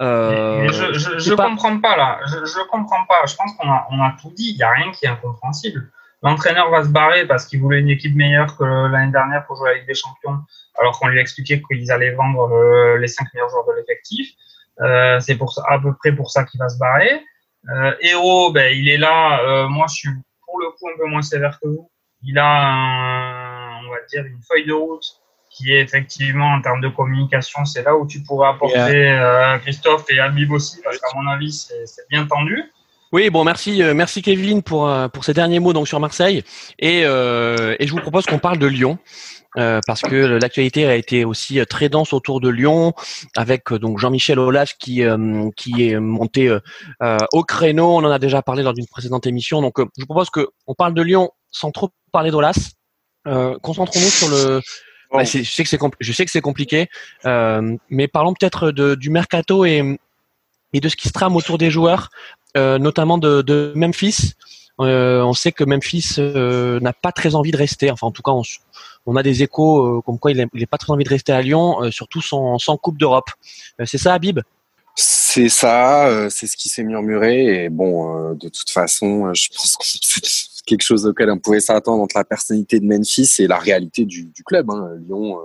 Euh, 0.01 0.67
je 0.71 0.93
je, 0.93 1.17
je 1.17 1.33
comprends 1.33 1.79
pas 1.79 1.97
là. 1.97 2.19
Je, 2.27 2.45
je 2.45 2.69
comprends 2.69 3.05
pas. 3.09 3.25
Je 3.25 3.35
pense 3.35 3.51
qu'on 3.57 3.67
a 3.67 3.87
on 3.89 3.99
a 3.99 4.15
tout 4.21 4.31
dit. 4.35 4.51
Il 4.51 4.57
y 4.57 4.63
a 4.63 4.69
rien 4.69 4.91
qui 4.91 5.05
est 5.05 5.09
incompréhensible. 5.09 5.89
L'entraîneur 6.21 6.69
va 6.69 6.83
se 6.83 6.89
barrer 6.89 7.25
parce 7.25 7.47
qu'il 7.47 7.59
voulait 7.59 7.79
une 7.79 7.89
équipe 7.89 8.15
meilleure 8.15 8.55
que 8.55 8.63
l'année 8.63 9.11
dernière 9.11 9.47
pour 9.47 9.55
jouer 9.55 9.71
avec 9.71 9.87
des 9.87 9.95
Champions, 9.95 10.37
alors 10.79 10.99
qu'on 10.99 11.07
lui 11.07 11.17
a 11.17 11.21
expliqué 11.21 11.59
qu'ils 11.59 11.91
allaient 11.91 12.13
vendre 12.13 12.97
les 12.97 13.07
cinq 13.07 13.33
meilleurs 13.33 13.49
joueurs 13.49 13.65
de 13.65 13.73
l'effectif. 13.79 14.35
Euh, 14.81 15.19
c'est 15.19 15.35
pour 15.35 15.53
à 15.69 15.79
peu 15.79 15.93
près 15.95 16.11
pour 16.11 16.31
ça 16.31 16.43
qu'il 16.43 16.59
va 16.59 16.69
se 16.69 16.77
barrer. 16.77 17.21
Euh, 17.69 17.93
Héros, 18.01 18.51
ben, 18.51 18.75
il 18.75 18.89
est 18.89 18.97
là. 18.97 19.41
Euh, 19.41 19.67
moi, 19.67 19.85
je 19.89 19.95
suis 19.95 20.09
pour 20.45 20.59
le 20.59 20.69
coup 20.71 20.89
un 20.93 20.97
peu 20.97 21.07
moins 21.07 21.21
sévère 21.21 21.59
que 21.61 21.67
vous. 21.67 21.89
Il 22.23 22.37
a, 22.37 22.45
un, 22.45 23.85
on 23.85 23.89
va 23.89 23.97
dire, 24.09 24.25
une 24.25 24.41
feuille 24.47 24.65
de 24.65 24.73
route 24.73 25.05
qui 25.49 25.73
est 25.73 25.81
effectivement 25.81 26.53
en 26.53 26.61
termes 26.61 26.81
de 26.81 26.89
communication, 26.89 27.63
c'est 27.63 27.83
là 27.83 27.95
où 27.95 28.05
tu 28.05 28.21
pourrais 28.21 28.49
apporter 28.49 29.09
euh, 29.09 29.57
Christophe 29.59 30.03
et 30.09 30.19
Habib 30.19 30.51
aussi, 30.51 30.81
parce 30.83 30.97
qu'à 30.97 31.07
mon 31.15 31.29
avis, 31.29 31.53
c'est 31.53 32.09
bien 32.09 32.25
tendu. 32.25 32.61
Oui, 33.15 33.29
bon, 33.29 33.45
merci, 33.45 33.81
euh, 33.81 33.93
merci 33.93 34.21
Kevin 34.21 34.61
pour 34.61 34.89
euh, 34.89 35.07
pour 35.07 35.23
ces 35.23 35.33
derniers 35.33 35.59
mots 35.59 35.71
donc 35.71 35.87
sur 35.87 36.01
Marseille 36.01 36.43
et 36.79 37.03
euh, 37.05 37.73
et 37.79 37.87
je 37.87 37.93
vous 37.93 38.01
propose 38.01 38.25
qu'on 38.25 38.39
parle 38.39 38.57
de 38.57 38.67
Lyon. 38.67 38.97
Parce 39.55 40.01
que 40.01 40.15
l'actualité 40.15 40.85
a 40.85 40.95
été 40.95 41.25
aussi 41.25 41.59
très 41.69 41.89
dense 41.89 42.13
autour 42.13 42.41
de 42.41 42.49
Lyon, 42.49 42.93
avec 43.35 43.73
donc 43.73 43.99
Jean-Michel 43.99 44.39
Aulas 44.39 44.73
qui 44.79 45.03
qui 45.55 45.89
est 45.89 45.99
monté 45.99 46.55
au 47.31 47.43
créneau. 47.43 47.87
On 47.97 48.03
en 48.03 48.11
a 48.11 48.19
déjà 48.19 48.41
parlé 48.41 48.63
lors 48.63 48.73
d'une 48.73 48.87
précédente 48.87 49.27
émission. 49.27 49.61
Donc, 49.61 49.75
je 49.79 50.01
vous 50.01 50.05
propose 50.05 50.29
que 50.29 50.47
on 50.67 50.73
parle 50.73 50.93
de 50.93 51.01
Lyon 51.01 51.31
sans 51.51 51.71
trop 51.71 51.89
parler 52.11 52.31
d'Aulas. 52.31 52.71
Concentrons-nous 53.25 54.09
sur 54.09 54.29
le. 54.29 54.61
Bah, 55.11 55.23
je 55.23 55.43
sais 55.43 55.63
que 55.63 55.69
c'est 55.69 55.79
je 55.99 56.11
sais 56.11 56.25
que 56.25 56.31
c'est 56.31 56.41
compliqué, 56.41 56.89
mais 57.23 58.07
parlons 58.07 58.33
peut-être 58.33 58.71
du 58.71 59.09
mercato 59.09 59.65
et 59.65 59.99
et 60.73 60.81
de 60.81 60.89
ce 60.89 60.97
qui 60.97 61.07
se 61.07 61.13
trame 61.13 61.35
autour 61.37 61.57
des 61.57 61.71
joueurs. 61.71 62.09
Euh, 62.55 62.77
notamment 62.79 63.17
de, 63.17 63.41
de 63.41 63.73
Memphis. 63.75 64.33
Euh, 64.79 65.21
on 65.23 65.33
sait 65.33 65.51
que 65.51 65.63
Memphis 65.65 66.15
euh, 66.19 66.79
n'a 66.79 66.93
pas 66.93 67.11
très 67.11 67.35
envie 67.35 67.51
de 67.51 67.57
rester. 67.57 67.91
Enfin, 67.91 68.07
en 68.07 68.11
tout 68.11 68.21
cas, 68.21 68.31
on, 68.31 68.43
on 69.05 69.15
a 69.15 69.23
des 69.23 69.43
échos 69.43 70.01
comme 70.03 70.19
quoi 70.19 70.31
il 70.31 70.37
n'a 70.37 70.67
pas 70.67 70.77
très 70.77 70.91
envie 70.91 71.03
de 71.03 71.09
rester 71.09 71.31
à 71.31 71.41
Lyon, 71.41 71.91
surtout 71.91 72.21
sans, 72.21 72.57
Coupe 72.81 72.97
d'Europe. 72.97 73.29
c'est 73.85 73.97
ça, 73.97 74.13
Habib? 74.13 74.39
C'est 74.95 75.49
ça, 75.49 76.29
c'est 76.29 76.47
ce 76.47 76.55
qui 76.55 76.69
s'est 76.69 76.83
murmuré. 76.83 77.65
Et 77.65 77.69
bon, 77.69 78.33
de 78.33 78.49
toute 78.49 78.69
façon, 78.69 79.33
je 79.33 79.49
pense 79.49 79.75
que 79.77 79.85
c'est 79.85 80.63
quelque 80.65 80.83
chose 80.83 81.05
auquel 81.05 81.29
on 81.29 81.37
pouvait 81.37 81.59
s'attendre 81.59 82.01
entre 82.01 82.17
la 82.17 82.23
personnalité 82.23 82.79
de 82.79 82.85
Memphis 82.85 83.35
et 83.39 83.47
la 83.47 83.57
réalité 83.57 84.05
du, 84.05 84.25
du 84.25 84.43
club. 84.43 84.69
Hein. 84.71 84.91
Lyon, 85.05 85.37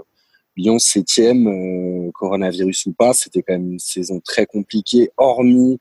Lyon 0.56 0.78
septième, 0.78 2.10
coronavirus 2.12 2.86
ou 2.86 2.92
pas, 2.92 3.12
c'était 3.12 3.42
quand 3.42 3.54
même 3.54 3.72
une 3.72 3.78
saison 3.78 4.20
très 4.20 4.46
compliquée, 4.46 5.10
hormis 5.16 5.80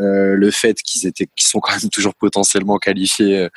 euh, 0.00 0.34
le 0.34 0.50
fait 0.50 0.74
qu'ils 0.82 1.06
étaient, 1.06 1.28
qu'ils 1.36 1.46
sont 1.46 1.60
quand 1.62 1.72
même 1.72 1.90
toujours 1.90 2.14
potentiellement 2.14 2.78
qualifiés 2.78 3.38
euh, 3.38 3.48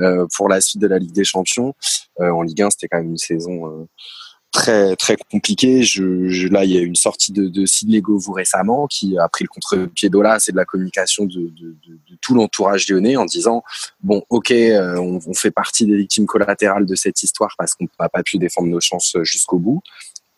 euh, 0.00 0.26
pour 0.36 0.48
la 0.48 0.60
suite 0.60 0.80
de 0.80 0.86
la 0.86 0.98
Ligue 0.98 1.12
des 1.12 1.24
Champions. 1.24 1.74
en 2.18 2.42
Ligue 2.42 2.62
1, 2.62 2.70
c'était 2.70 2.88
quand 2.88 2.98
même 2.98 3.10
une 3.10 3.18
saison 3.18 3.88
très 4.52 4.96
très 4.96 5.16
compliquée. 5.16 5.82
Là, 6.50 6.64
il 6.64 6.72
y 6.72 6.78
a 6.78 6.82
une 6.82 6.96
sortie 6.96 7.32
de, 7.32 7.48
de 7.48 7.66
Sidney 7.66 8.00
Govou 8.00 8.32
récemment 8.32 8.86
qui 8.88 9.16
a 9.16 9.28
pris 9.28 9.44
le 9.44 9.48
contre-pied 9.48 10.10
d'Ola, 10.10 10.38
c'est 10.38 10.52
de 10.52 10.56
la 10.56 10.64
communication 10.64 11.24
de, 11.24 11.52
tout 12.20 12.34
l'entourage 12.34 12.88
lyonnais 12.88 13.16
en 13.16 13.24
disant 13.24 13.62
bon, 14.02 14.22
ok, 14.28 14.52
on, 14.52 15.34
fait 15.34 15.50
partie 15.50 15.86
des 15.86 15.96
victimes 15.96 16.26
collatérales 16.26 16.84
de 16.84 16.94
cette 16.94 17.22
histoire 17.22 17.54
parce 17.56 17.74
qu'on 17.74 17.86
n'a 17.98 18.08
pas 18.08 18.22
pu 18.22 18.38
défendre 18.38 18.68
nos 18.68 18.80
chances 18.80 19.16
jusqu'au 19.22 19.58
bout. 19.58 19.82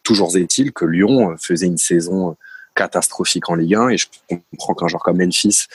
Toujours 0.03 0.37
est-il 0.37 0.73
que 0.73 0.85
Lyon 0.85 1.37
faisait 1.39 1.67
une 1.67 1.79
saison 1.79 2.37
catastrophique 2.75 3.49
en 3.49 3.55
Ligue 3.55 3.75
1 3.75 3.89
et 3.91 3.97
je 3.97 4.07
comprends 4.29 4.75
qu'un 4.75 4.89
joueur 4.89 5.03
comme 5.03 5.19
Memphis, 5.19 5.67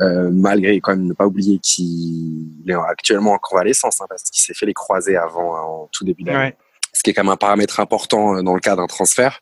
euh, 0.00 0.30
malgré 0.32 0.80
quand 0.80 0.92
même 0.92 1.06
ne 1.06 1.12
pas 1.12 1.26
oublier 1.26 1.58
qu'il 1.58 2.62
est 2.66 2.74
actuellement 2.74 3.32
en 3.32 3.38
convalescence 3.38 4.00
hein, 4.00 4.06
parce 4.08 4.24
qu'il 4.24 4.42
s'est 4.42 4.54
fait 4.54 4.66
les 4.66 4.74
croisés 4.74 5.16
avant 5.16 5.82
en 5.82 5.88
tout 5.92 6.04
début 6.04 6.22
d'année. 6.22 6.54
Ce 6.92 7.02
qui 7.02 7.10
est 7.10 7.12
quand 7.12 7.24
même 7.24 7.32
un 7.32 7.36
paramètre 7.36 7.78
important 7.80 8.36
euh, 8.36 8.42
dans 8.42 8.54
le 8.54 8.60
cas 8.60 8.74
d'un 8.74 8.86
transfert. 8.86 9.40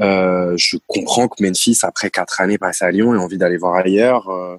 Euh, 0.00 0.54
je 0.56 0.78
comprends 0.86 1.28
que 1.28 1.42
Memphis, 1.42 1.80
après 1.82 2.08
quatre 2.08 2.40
années 2.40 2.56
passées 2.56 2.86
à 2.86 2.90
Lyon, 2.90 3.14
ait 3.14 3.18
envie 3.18 3.36
d'aller 3.36 3.58
voir 3.58 3.74
ailleurs. 3.74 4.30
Euh, 4.30 4.56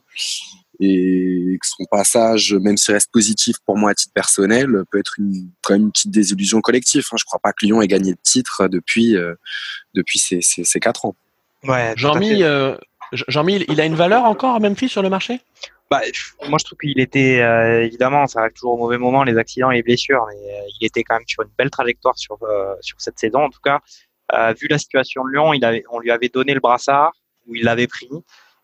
et 0.79 1.57
que 1.59 1.67
son 1.67 1.85
passage, 1.89 2.53
même 2.53 2.77
s'il 2.77 2.93
reste 2.93 3.11
positif 3.11 3.57
pour 3.65 3.77
moi 3.77 3.91
à 3.91 3.95
titre 3.95 4.13
personnel, 4.13 4.83
peut 4.91 4.99
être 4.99 5.15
une, 5.17 5.49
quand 5.63 5.73
même 5.73 5.83
une 5.83 5.91
petite 5.91 6.11
désillusion 6.11 6.61
collective. 6.61 7.03
Hein. 7.11 7.15
Je 7.19 7.25
crois 7.25 7.39
pas 7.39 7.51
que 7.53 7.65
Lyon 7.65 7.81
ait 7.81 7.87
gagné 7.87 8.13
de 8.13 8.19
titre 8.21 8.67
depuis, 8.67 9.15
euh, 9.15 9.33
depuis 9.95 10.19
ces, 10.19 10.41
ces, 10.41 10.63
ces 10.63 10.79
quatre 10.79 11.05
ans. 11.05 11.15
Jean-Mi, 11.63 12.43
euh, 12.43 12.75
il 13.67 13.81
a 13.81 13.85
une 13.85 13.95
valeur 13.95 14.23
encore 14.25 14.55
à 14.55 14.59
Memphis 14.59 14.89
sur 14.89 15.01
le 15.01 15.09
marché? 15.09 15.41
Bah, 15.89 16.01
moi, 16.49 16.59
je 16.59 16.65
trouve 16.65 16.77
qu'il 16.79 16.99
était 16.99 17.39
euh, 17.39 17.85
évidemment, 17.85 18.27
ça 18.27 18.41
arrive 18.41 18.53
toujours 18.53 18.73
au 18.73 18.77
mauvais 18.77 18.97
moment, 18.97 19.23
les 19.23 19.37
accidents 19.37 19.71
et 19.71 19.75
les 19.75 19.83
blessures, 19.83 20.25
mais 20.27 20.35
euh, 20.35 20.61
il 20.79 20.85
était 20.85 21.03
quand 21.03 21.15
même 21.15 21.27
sur 21.27 21.43
une 21.43 21.51
belle 21.57 21.69
trajectoire 21.69 22.17
sur 22.17 22.37
sur 22.81 22.99
cette 22.99 23.17
saison. 23.17 23.45
En 23.45 23.49
tout 23.49 23.61
cas, 23.63 23.79
vu 24.59 24.67
la 24.67 24.77
situation 24.77 25.23
de 25.23 25.31
Lyon, 25.31 25.53
il 25.53 25.63
avait, 25.63 25.83
on 25.89 25.99
lui 25.99 26.11
avait 26.11 26.29
donné 26.29 26.53
le 26.53 26.59
brassard 26.59 27.13
où 27.47 27.55
il 27.55 27.63
l'avait 27.63 27.87
pris, 27.87 28.09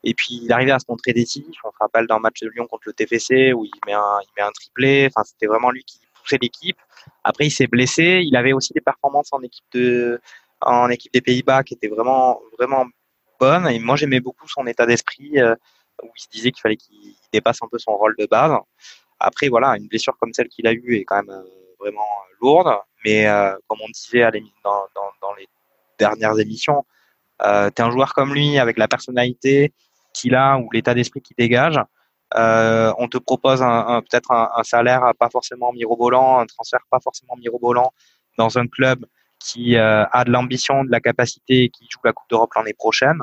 et 0.04 0.12
puis 0.12 0.40
il 0.42 0.52
arrivait 0.52 0.72
à 0.72 0.78
se 0.78 0.84
montrer 0.88 1.14
décisif. 1.14 1.56
On 1.64 1.70
se 1.70 1.78
rappelle 1.80 2.06
d'un 2.06 2.18
match 2.18 2.40
de 2.40 2.50
Lyon 2.50 2.66
contre 2.66 2.84
le 2.86 2.92
TFC 2.92 3.54
où 3.54 3.64
il 3.64 3.72
met 3.86 3.94
un, 3.94 4.18
il 4.22 4.28
met 4.36 4.42
un 4.42 4.52
triplé. 4.52 5.08
Enfin, 5.10 5.24
c'était 5.24 5.46
vraiment 5.46 5.70
lui 5.70 5.82
qui 5.84 5.98
poussait 6.20 6.38
l'équipe. 6.40 6.76
Après, 7.24 7.46
il 7.46 7.50
s'est 7.50 7.66
blessé. 7.66 8.22
Il 8.22 8.36
avait 8.36 8.52
aussi 8.52 8.74
des 8.74 8.82
performances 8.82 9.32
en 9.32 9.40
équipe 9.40 9.64
de 9.72 10.20
en 10.64 10.88
équipe 10.90 11.12
des 11.12 11.20
Pays-Bas 11.20 11.62
qui 11.62 11.74
était 11.74 11.88
vraiment 11.88 12.40
vraiment 12.58 12.86
bonne. 13.38 13.68
Et 13.68 13.78
moi, 13.78 13.96
j'aimais 13.96 14.20
beaucoup 14.20 14.48
son 14.48 14.66
état 14.66 14.86
d'esprit 14.86 15.38
euh, 15.38 15.54
où 16.02 16.08
il 16.16 16.20
se 16.20 16.28
disait 16.28 16.50
qu'il 16.50 16.60
fallait 16.60 16.76
qu'il 16.76 17.14
dépasse 17.32 17.62
un 17.62 17.68
peu 17.70 17.78
son 17.78 17.96
rôle 17.96 18.14
de 18.18 18.26
base. 18.26 18.52
Après, 19.20 19.48
voilà, 19.48 19.76
une 19.76 19.88
blessure 19.88 20.16
comme 20.18 20.32
celle 20.32 20.48
qu'il 20.48 20.66
a 20.66 20.72
eue 20.72 20.96
est 20.96 21.04
quand 21.04 21.16
même 21.16 21.30
euh, 21.30 21.44
vraiment 21.78 22.08
lourde. 22.40 22.78
Mais 23.04 23.26
euh, 23.26 23.56
comme 23.66 23.78
on 23.82 23.88
disait 23.88 24.30
dans, 24.64 25.34
les 25.38 25.48
dernières 25.98 26.38
émissions, 26.38 26.84
euh, 27.42 27.70
es 27.70 27.80
un 27.80 27.90
joueur 27.90 28.14
comme 28.14 28.32
lui 28.34 28.58
avec 28.58 28.78
la 28.78 28.88
personnalité 28.88 29.72
qu'il 30.12 30.34
a 30.34 30.58
ou 30.58 30.70
l'état 30.72 30.94
d'esprit 30.94 31.20
qu'il 31.20 31.36
dégage. 31.36 31.78
Euh, 32.36 32.92
on 32.98 33.08
te 33.08 33.18
propose 33.18 33.60
peut-être 33.60 34.30
un, 34.32 34.50
un, 34.56 34.64
salaire 34.64 35.12
pas 35.18 35.28
forcément 35.28 35.72
mirobolant, 35.72 36.40
un 36.40 36.46
transfert 36.46 36.80
pas 36.90 36.98
forcément 37.00 37.36
mirobolant 37.36 37.92
dans 38.38 38.58
un 38.58 38.66
club 38.66 39.06
qui 39.44 39.76
euh, 39.76 40.04
a 40.10 40.24
de 40.24 40.30
l'ambition, 40.30 40.84
de 40.84 40.90
la 40.90 41.00
capacité 41.00 41.68
qui 41.68 41.86
joue 41.90 42.00
la 42.04 42.12
Coupe 42.12 42.28
d'Europe 42.30 42.50
l'année 42.56 42.72
prochaine, 42.72 43.20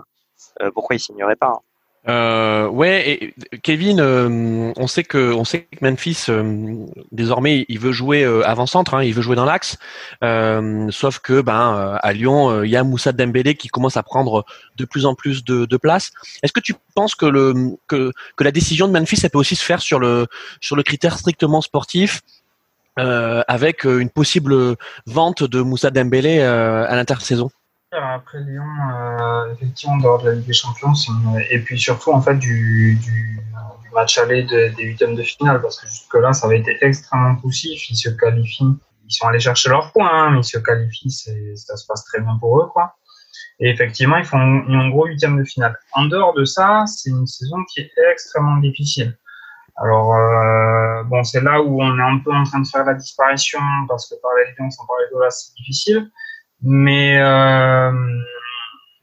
euh, 0.62 0.72
pourquoi 0.74 0.96
il 0.96 1.00
signerait 1.00 1.36
pas 1.36 1.48
hein? 1.48 1.60
Euh, 2.08 2.68
ouais, 2.68 3.08
et 3.12 3.60
Kevin, 3.62 4.02
on 4.02 4.88
sait 4.88 5.04
que 5.04 5.34
on 5.34 5.44
sait 5.46 5.68
que 5.72 5.86
Memphis 5.86 6.26
désormais 7.12 7.64
il 7.70 7.78
veut 7.78 7.92
jouer 7.92 8.26
avant 8.44 8.66
centre, 8.66 8.96
hein, 8.96 9.04
il 9.04 9.14
veut 9.14 9.22
jouer 9.22 9.36
dans 9.36 9.46
l'axe. 9.46 9.78
sauf 10.90 11.20
que 11.20 11.42
ben 11.42 12.00
à 12.02 12.14
Lyon, 12.14 12.64
il 12.64 12.72
y 12.72 12.76
a 12.76 12.84
Moussa 12.84 13.12
Dembélé 13.12 13.54
qui 13.54 13.68
commence 13.68 13.98
à 13.98 14.02
prendre 14.02 14.46
de 14.78 14.86
plus 14.86 15.06
en 15.06 15.14
plus 15.14 15.44
de, 15.44 15.66
de 15.66 15.78
place. 15.78 16.10
Est-ce 16.42 16.54
que 16.54 16.60
tu 16.60 16.74
penses 16.96 17.14
que 17.14 17.28
le 17.28 17.78
que, 17.88 18.12
que 18.36 18.44
la 18.44 18.52
décision 18.52 18.88
de 18.88 18.94
Memphis 18.94 19.20
elle 19.22 19.30
peut 19.30 19.38
aussi 19.38 19.56
se 19.56 19.64
faire 19.64 19.84
sur 19.84 20.00
le 20.00 20.26
sur 20.60 20.76
le 20.76 20.82
critère 20.82 21.20
strictement 21.20 21.62
sportif? 21.62 22.24
Euh, 23.00 23.42
avec 23.48 23.86
euh, 23.86 24.00
une 24.00 24.10
possible 24.10 24.76
vente 25.06 25.44
de 25.44 25.62
Moussa 25.62 25.92
Dembélé 25.92 26.40
euh, 26.40 26.86
à 26.88 26.96
l'intersaison 26.96 27.50
après 27.92 28.40
Lyon, 28.40 28.64
euh, 28.64 29.54
effectivement, 29.54 29.98
dehors 29.98 30.22
de 30.22 30.30
la 30.30 30.36
Ligue 30.36 30.46
des 30.46 30.54
Champions, 30.54 30.94
et 31.50 31.60
puis 31.60 31.78
surtout 31.78 32.12
en 32.12 32.22
fait 32.22 32.36
du, 32.36 32.98
match 33.94 34.18
aller 34.18 34.44
de, 34.44 34.74
des 34.76 34.84
huitièmes 34.84 35.16
de 35.16 35.24
finale, 35.24 35.62
parce 35.62 35.80
que 35.80 35.88
jusque-là, 35.88 36.32
ça 36.32 36.48
avait 36.48 36.60
été 36.60 36.78
extrêmement 36.82 37.36
poussif. 37.36 37.90
Ils 37.90 37.98
se 37.98 38.10
qualifient, 38.10 38.78
ils 39.06 39.14
sont 39.14 39.28
allés 39.28 39.42
chercher 39.42 39.70
leurs 39.70 39.92
points, 39.92 40.10
hein, 40.10 40.30
mais 40.32 40.40
ils 40.40 40.46
se 40.46 40.58
qualifient, 40.58 41.12
ça 41.12 41.76
se 41.76 41.86
passe 41.86 42.06
très 42.06 42.22
bien 42.22 42.38
pour 42.40 42.62
eux, 42.62 42.68
quoi. 42.68 42.96
Et 43.60 43.70
effectivement, 43.70 44.18
ils 44.18 44.26
font, 44.26 44.64
ils 44.70 44.76
ont 44.78 44.88
gros 44.88 45.08
huitième 45.08 45.38
de 45.38 45.44
finale. 45.44 45.78
En 45.92 46.06
dehors 46.06 46.34
de 46.34 46.46
ça, 46.46 46.86
c'est 46.88 47.10
une 47.10 47.28
saison 47.28 47.58
qui 47.72 47.82
est 47.82 47.92
extrêmement 48.12 48.58
difficile. 48.58 49.18
Alors, 49.84 50.16
euh, 50.16 51.04
bon, 51.04 51.24
c'est 51.24 51.42
là 51.42 51.62
où 51.62 51.82
on 51.82 51.98
est 51.98 52.02
un 52.02 52.20
peu 52.20 52.32
en 52.32 52.44
train 52.44 52.60
de 52.60 52.68
faire 52.68 52.86
la 52.86 52.94
disparition, 52.94 53.60
parce 53.88 54.08
que 54.10 54.16
parler 54.22 54.44
de 54.46 54.70
sans 54.70 54.86
parler 54.86 55.06
de 55.14 55.20
là, 55.20 55.30
c'est 55.30 55.54
difficile. 55.56 56.12
Mais 56.62 57.20
euh, 57.20 57.92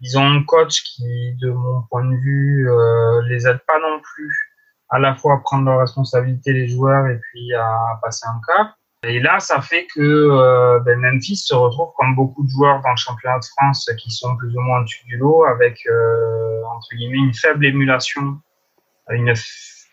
ils 0.01 0.17
ont 0.19 0.27
un 0.27 0.43
coach 0.45 0.83
qui, 0.85 1.35
de 1.41 1.51
mon 1.51 1.83
point 1.91 2.05
de 2.05 2.17
vue, 2.17 2.71
euh, 2.71 3.23
les 3.29 3.49
aide 3.49 3.59
pas 3.67 3.79
non 3.81 4.01
plus 4.01 4.55
à 4.91 4.99
la 4.99 5.17
fois 5.17 5.35
à 5.35 5.38
prendre 5.38 5.64
leurs 5.64 5.81
responsabilités, 5.81 6.53
les 6.53 6.69
joueurs, 6.69 7.09
et 7.09 7.19
puis 7.19 7.53
à 7.55 7.99
passer 8.03 8.27
un 8.29 8.41
cap. 8.47 8.69
Et 9.05 9.21
là, 9.21 9.38
ça 9.38 9.61
fait 9.61 9.87
que 9.95 10.01
euh, 10.01 10.81
ben 10.81 10.99
Memphis 10.99 11.37
se 11.37 11.55
retrouve 11.55 11.93
comme 11.97 12.17
beaucoup 12.17 12.43
de 12.45 12.49
joueurs 12.51 12.81
dans 12.83 12.91
le 12.91 12.97
championnat 12.97 13.38
de 13.38 13.45
France 13.45 13.88
qui 13.99 14.11
sont 14.11 14.37
plus 14.37 14.57
ou 14.57 14.61
moins 14.61 14.81
en 14.81 14.83
dessus 14.83 15.05
du 15.07 15.17
lot, 15.17 15.45
avec, 15.45 15.79
euh, 15.87 16.62
entre 16.75 16.88
guillemets, 16.97 17.19
une 17.19 17.35
faible 17.35 17.64
émulation, 17.67 18.38
une 19.11 19.33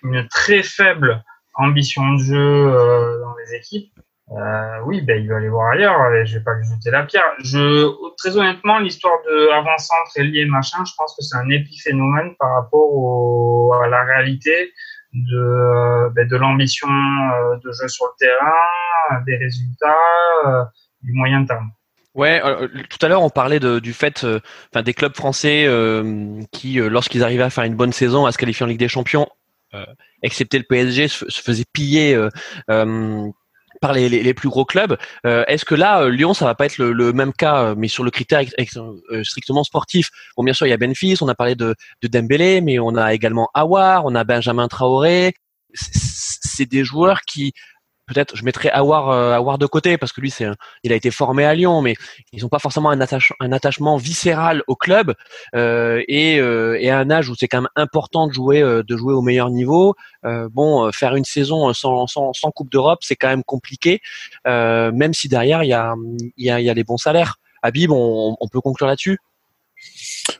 une 0.05 0.27
très 0.27 0.63
faible 0.63 1.23
ambition 1.55 2.13
de 2.13 2.19
jeu 2.19 2.35
euh, 2.37 3.19
dans 3.21 3.35
les 3.35 3.55
équipes, 3.55 3.91
euh, 4.31 4.79
oui, 4.85 5.01
ben, 5.01 5.21
il 5.21 5.29
va 5.29 5.37
aller 5.37 5.49
voir 5.49 5.71
ailleurs. 5.71 6.13
Et 6.13 6.25
je 6.25 6.37
vais 6.37 6.43
pas 6.43 6.55
lui 6.55 6.65
jeter 6.65 6.91
la 6.91 7.03
pierre. 7.03 7.23
Très 8.17 8.37
honnêtement, 8.37 8.79
l'histoire 8.79 9.17
de 9.27 9.51
avant-centre 9.51 10.11
et 10.17 10.23
lié 10.23 10.45
machin, 10.45 10.83
je 10.85 10.93
pense 10.97 11.15
que 11.15 11.23
c'est 11.23 11.37
un 11.37 11.49
épiphénomène 11.49 12.35
par 12.39 12.53
rapport 12.55 13.81
à 13.83 13.87
la 13.87 14.03
réalité 14.03 14.73
de, 15.13 15.37
euh, 15.37 16.09
ben, 16.09 16.27
de 16.27 16.35
l'ambition 16.35 16.87
euh, 16.87 17.57
de 17.63 17.71
jeu 17.71 17.87
sur 17.87 18.05
le 18.05 18.25
terrain, 18.25 19.21
des 19.25 19.37
résultats, 19.37 20.71
du 21.01 21.13
moyen 21.13 21.45
terme. 21.45 21.71
Ouais, 22.15 22.41
tout 22.89 22.97
à 23.05 23.09
l'heure 23.09 23.21
on 23.21 23.29
parlait 23.29 23.59
du 23.59 23.91
fait, 23.91 24.25
des 24.73 24.93
clubs 24.93 25.15
français 25.15 25.67
qui, 26.51 26.75
lorsqu'ils 26.75 27.23
arrivaient 27.23 27.43
à 27.43 27.49
faire 27.49 27.65
une 27.65 27.75
bonne 27.75 27.91
saison, 27.91 28.25
à 28.25 28.31
se 28.31 28.37
qualifier 28.37 28.63
en 28.63 28.67
Ligue 28.67 28.79
des 28.79 28.87
Champions, 28.87 29.27
euh, 29.27 29.44
excepté 30.21 30.57
le 30.57 30.63
PSG, 30.63 31.07
se, 31.07 31.25
faisait 31.29 31.65
piller 31.71 32.15
euh, 32.15 32.29
euh, 32.69 33.27
par 33.81 33.93
les, 33.93 34.09
les, 34.09 34.33
plus 34.33 34.49
gros 34.49 34.65
clubs. 34.65 34.97
Est-ce 35.23 35.65
que 35.65 35.75
là, 35.75 36.07
Lyon, 36.09 36.33
ça 36.33 36.45
va 36.45 36.55
pas 36.55 36.65
être 36.65 36.77
le, 36.77 37.13
même 37.13 37.33
cas, 37.33 37.75
mais 37.75 37.87
sur 37.87 38.03
le 38.03 38.11
critère 38.11 38.41
strictement 39.23 39.63
sportif? 39.63 40.09
Bon, 40.37 40.43
bien 40.43 40.53
sûr, 40.53 40.65
il 40.65 40.69
y 40.69 40.73
a 40.73 40.77
Benfis, 40.77 41.17
on 41.21 41.27
a 41.27 41.35
parlé 41.35 41.55
de, 41.55 41.75
de 42.01 42.07
Dembélé, 42.07 42.61
mais 42.61 42.79
on 42.79 42.95
a 42.95 43.13
également 43.13 43.49
Awar, 43.53 44.05
on 44.05 44.15
a 44.15 44.23
Benjamin 44.23 44.67
Traoré. 44.67 45.33
C'est 45.73 46.65
des 46.65 46.85
joueurs 46.85 47.21
qui 47.21 47.53
peut-être 48.05 48.35
je 48.35 48.43
mettrais 48.43 48.69
Awar, 48.69 49.09
euh, 49.09 49.57
de 49.57 49.65
côté 49.65 49.97
parce 49.97 50.11
que 50.11 50.21
lui 50.21 50.29
c'est 50.29 50.47
il 50.83 50.91
a 50.91 50.95
été 50.95 51.11
formé 51.11 51.45
à 51.45 51.53
Lyon 51.53 51.81
mais 51.81 51.95
ils 52.31 52.41
n'ont 52.41 52.49
pas 52.49 52.59
forcément 52.59 52.91
un, 52.91 52.99
un 53.39 53.51
attachement 53.51 53.97
viscéral 53.97 54.63
au 54.67 54.75
club 54.75 55.13
euh, 55.55 56.03
et, 56.07 56.39
euh, 56.39 56.77
et, 56.79 56.89
à 56.89 56.99
un 56.99 57.09
âge 57.09 57.29
où 57.29 57.35
c'est 57.35 57.47
quand 57.47 57.61
même 57.61 57.69
important 57.75 58.27
de 58.27 58.33
jouer 58.33 58.61
euh, 58.61 58.83
de 58.83 58.97
jouer 58.97 59.13
au 59.13 59.21
meilleur 59.21 59.49
niveau. 59.49 59.95
Bon 60.51 60.91
faire 60.91 61.15
une 61.15 61.23
saison 61.23 61.71
sans, 61.73 62.07
sans, 62.07 62.33
sans 62.33 62.51
coupe 62.51 62.71
d'Europe 62.71 62.99
c'est 63.03 63.15
quand 63.15 63.27
même 63.27 63.43
compliqué 63.43 64.01
même 64.45 65.13
si 65.13 65.27
derrière 65.27 65.63
il 65.63 65.67
y 65.67 65.73
a 65.73 65.93
il 66.37 66.45
y 66.45 66.49
a, 66.49 66.59
y 66.59 66.69
a 66.69 66.73
les 66.73 66.83
bons 66.83 66.97
salaires. 66.97 67.35
Habib 67.61 67.91
on, 67.91 68.35
on 68.39 68.47
peut 68.47 68.61
conclure 68.61 68.87
là-dessus? 68.87 69.19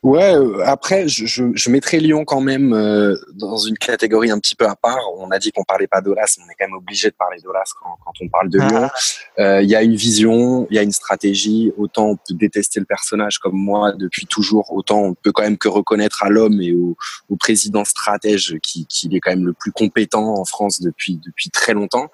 Ouais, 0.04 0.36
euh, 0.36 0.64
après, 0.66 1.08
je, 1.08 1.26
je, 1.26 1.44
je, 1.54 1.70
mettrais 1.70 1.98
Lyon 1.98 2.26
quand 2.26 2.42
même 2.42 2.74
euh, 2.74 3.16
dans 3.34 3.58
une 3.58 3.78
catégorie 3.78 4.32
un 4.32 4.40
petit 4.40 4.56
peu 4.56 4.66
à 4.66 4.76
part. 4.76 5.00
On 5.18 5.30
a 5.32 5.40
dit 5.40 5.52
qu'on 5.52 5.64
parlait 5.64 5.88
pas 5.88 6.02
d'Olas, 6.02 6.36
mais 6.38 6.44
on 6.46 6.50
est 6.50 6.56
quand 6.58 6.68
même 6.68 6.78
obligé 6.78 7.10
de 7.10 7.16
parler 7.16 7.40
d'Olas 7.42 7.72
quand, 7.80 7.98
quand, 8.04 8.14
on 8.22 8.28
parle 8.30 8.50
de 8.50 8.60
Lyon. 8.60 8.90
Ah. 8.90 8.92
Euh, 9.40 9.62
il 9.62 9.70
y 9.70 9.76
a 9.76 9.84
une 9.84 9.96
vision, 9.96 10.68
il 10.70 10.76
y 10.76 10.80
a 10.80 10.84
une 10.84 10.92
stratégie. 10.92 11.72
Autant 11.78 12.10
on 12.10 12.16
peut 12.16 12.34
détester 12.34 12.80
le 12.80 12.86
personnage 12.86 13.38
comme 13.40 13.56
moi 13.56 13.94
depuis 13.94 14.26
toujours, 14.26 14.72
autant 14.74 15.02
on 15.02 15.14
peut 15.14 15.32
quand 15.32 15.44
même 15.44 15.58
que 15.58 15.68
reconnaître 15.68 16.24
à 16.24 16.30
l'homme 16.30 16.62
et 16.62 16.74
au, 16.74 16.96
au, 17.30 17.36
président 17.36 17.84
stratège 17.86 18.58
qu'il 18.64 18.86
qui 18.88 19.10
est 19.12 19.20
quand 19.20 19.32
même 19.32 19.46
le 19.46 19.54
plus 19.54 19.72
compétent 19.72 20.36
en 20.40 20.46
France 20.46 20.82
depuis 20.82 21.20
depuis 21.26 21.50
très 21.50 21.74
longtemps. 21.74 22.10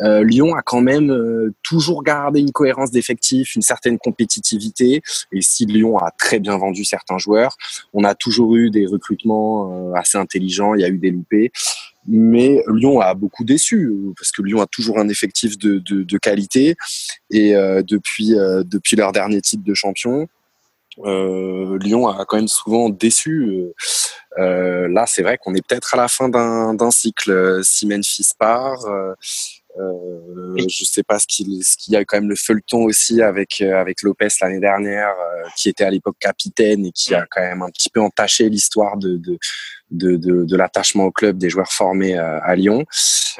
Euh, 0.00 0.22
Lyon 0.24 0.54
a 0.54 0.62
quand 0.62 0.80
même 0.80 1.14
toujours 1.62 2.02
gardé 2.02 2.40
une 2.40 2.52
cohérence 2.52 2.90
d'effectifs, 2.90 3.54
une 3.56 3.62
certaine 3.62 3.98
compétitivité. 3.98 5.02
Et 5.32 5.42
si 5.42 5.66
Lyon 5.66 5.98
a 5.98 6.10
très 6.10 6.38
bien 6.38 6.56
vendu 6.56 6.84
certains 6.84 7.09
joueurs. 7.18 7.56
On 7.92 8.04
a 8.04 8.14
toujours 8.14 8.56
eu 8.56 8.70
des 8.70 8.86
recrutements 8.86 9.90
euh, 9.90 9.94
assez 9.94 10.18
intelligents, 10.18 10.74
il 10.74 10.80
y 10.80 10.84
a 10.84 10.88
eu 10.88 10.98
des 10.98 11.10
loupés. 11.10 11.52
Mais 12.06 12.62
Lyon 12.68 13.00
a 13.00 13.14
beaucoup 13.14 13.44
déçu 13.44 13.92
parce 14.16 14.32
que 14.32 14.42
Lyon 14.42 14.60
a 14.62 14.66
toujours 14.66 14.98
un 14.98 15.08
effectif 15.08 15.58
de, 15.58 16.18
qualité 16.18 16.74
et 17.30 17.54
euh, 17.54 17.82
depuis 17.82 18.34
euh, 18.34 18.62
depuis 18.64 18.96
leur 18.96 19.12
dernier 19.12 19.40
titre 19.42 19.62
de 19.62 19.74
champion, 19.74 20.26
Lyon 20.96 22.08
a 22.08 22.24
quand 22.24 22.36
même 22.36 22.48
souvent 22.48 22.88
déçu. 22.88 23.64
là, 24.36 25.04
c'est 25.06 25.22
vrai 25.22 25.38
qu'on 25.38 25.54
est 25.54 25.66
peut-être 25.66 25.94
à 25.94 25.96
la 25.96 26.08
fin 26.08 26.28
d'un 26.28 26.90
cycle. 26.90 27.60
Si 27.62 27.86
Memphis 27.86 28.32
part, 28.38 28.80
euh, 29.80 30.56
je 30.68 30.84
sais 30.84 31.02
pas 31.02 31.18
ce 31.18 31.26
qu'il 31.26 31.62
y 31.88 31.96
a 31.96 32.04
quand 32.04 32.18
même 32.18 32.28
le 32.28 32.36
feuilleton 32.36 32.82
aussi 32.84 33.22
avec 33.22 33.60
euh, 33.60 33.80
avec 33.80 34.02
Lopez 34.02 34.28
l'année 34.40 34.60
dernière 34.60 35.08
euh, 35.08 35.48
qui 35.56 35.68
était 35.68 35.84
à 35.84 35.90
l'époque 35.90 36.16
capitaine 36.18 36.86
et 36.86 36.92
qui 36.92 37.14
a 37.14 37.26
quand 37.30 37.40
même 37.40 37.62
un 37.62 37.70
petit 37.70 37.88
peu 37.88 38.00
entaché 38.00 38.48
l'histoire 38.48 38.96
de 38.96 39.16
de 39.16 39.38
de, 39.90 40.16
de, 40.16 40.44
de 40.44 40.56
l'attachement 40.56 41.04
au 41.04 41.10
club 41.10 41.36
des 41.36 41.50
joueurs 41.50 41.72
formés 41.72 42.16
à 42.16 42.54
Lyon. 42.54 42.84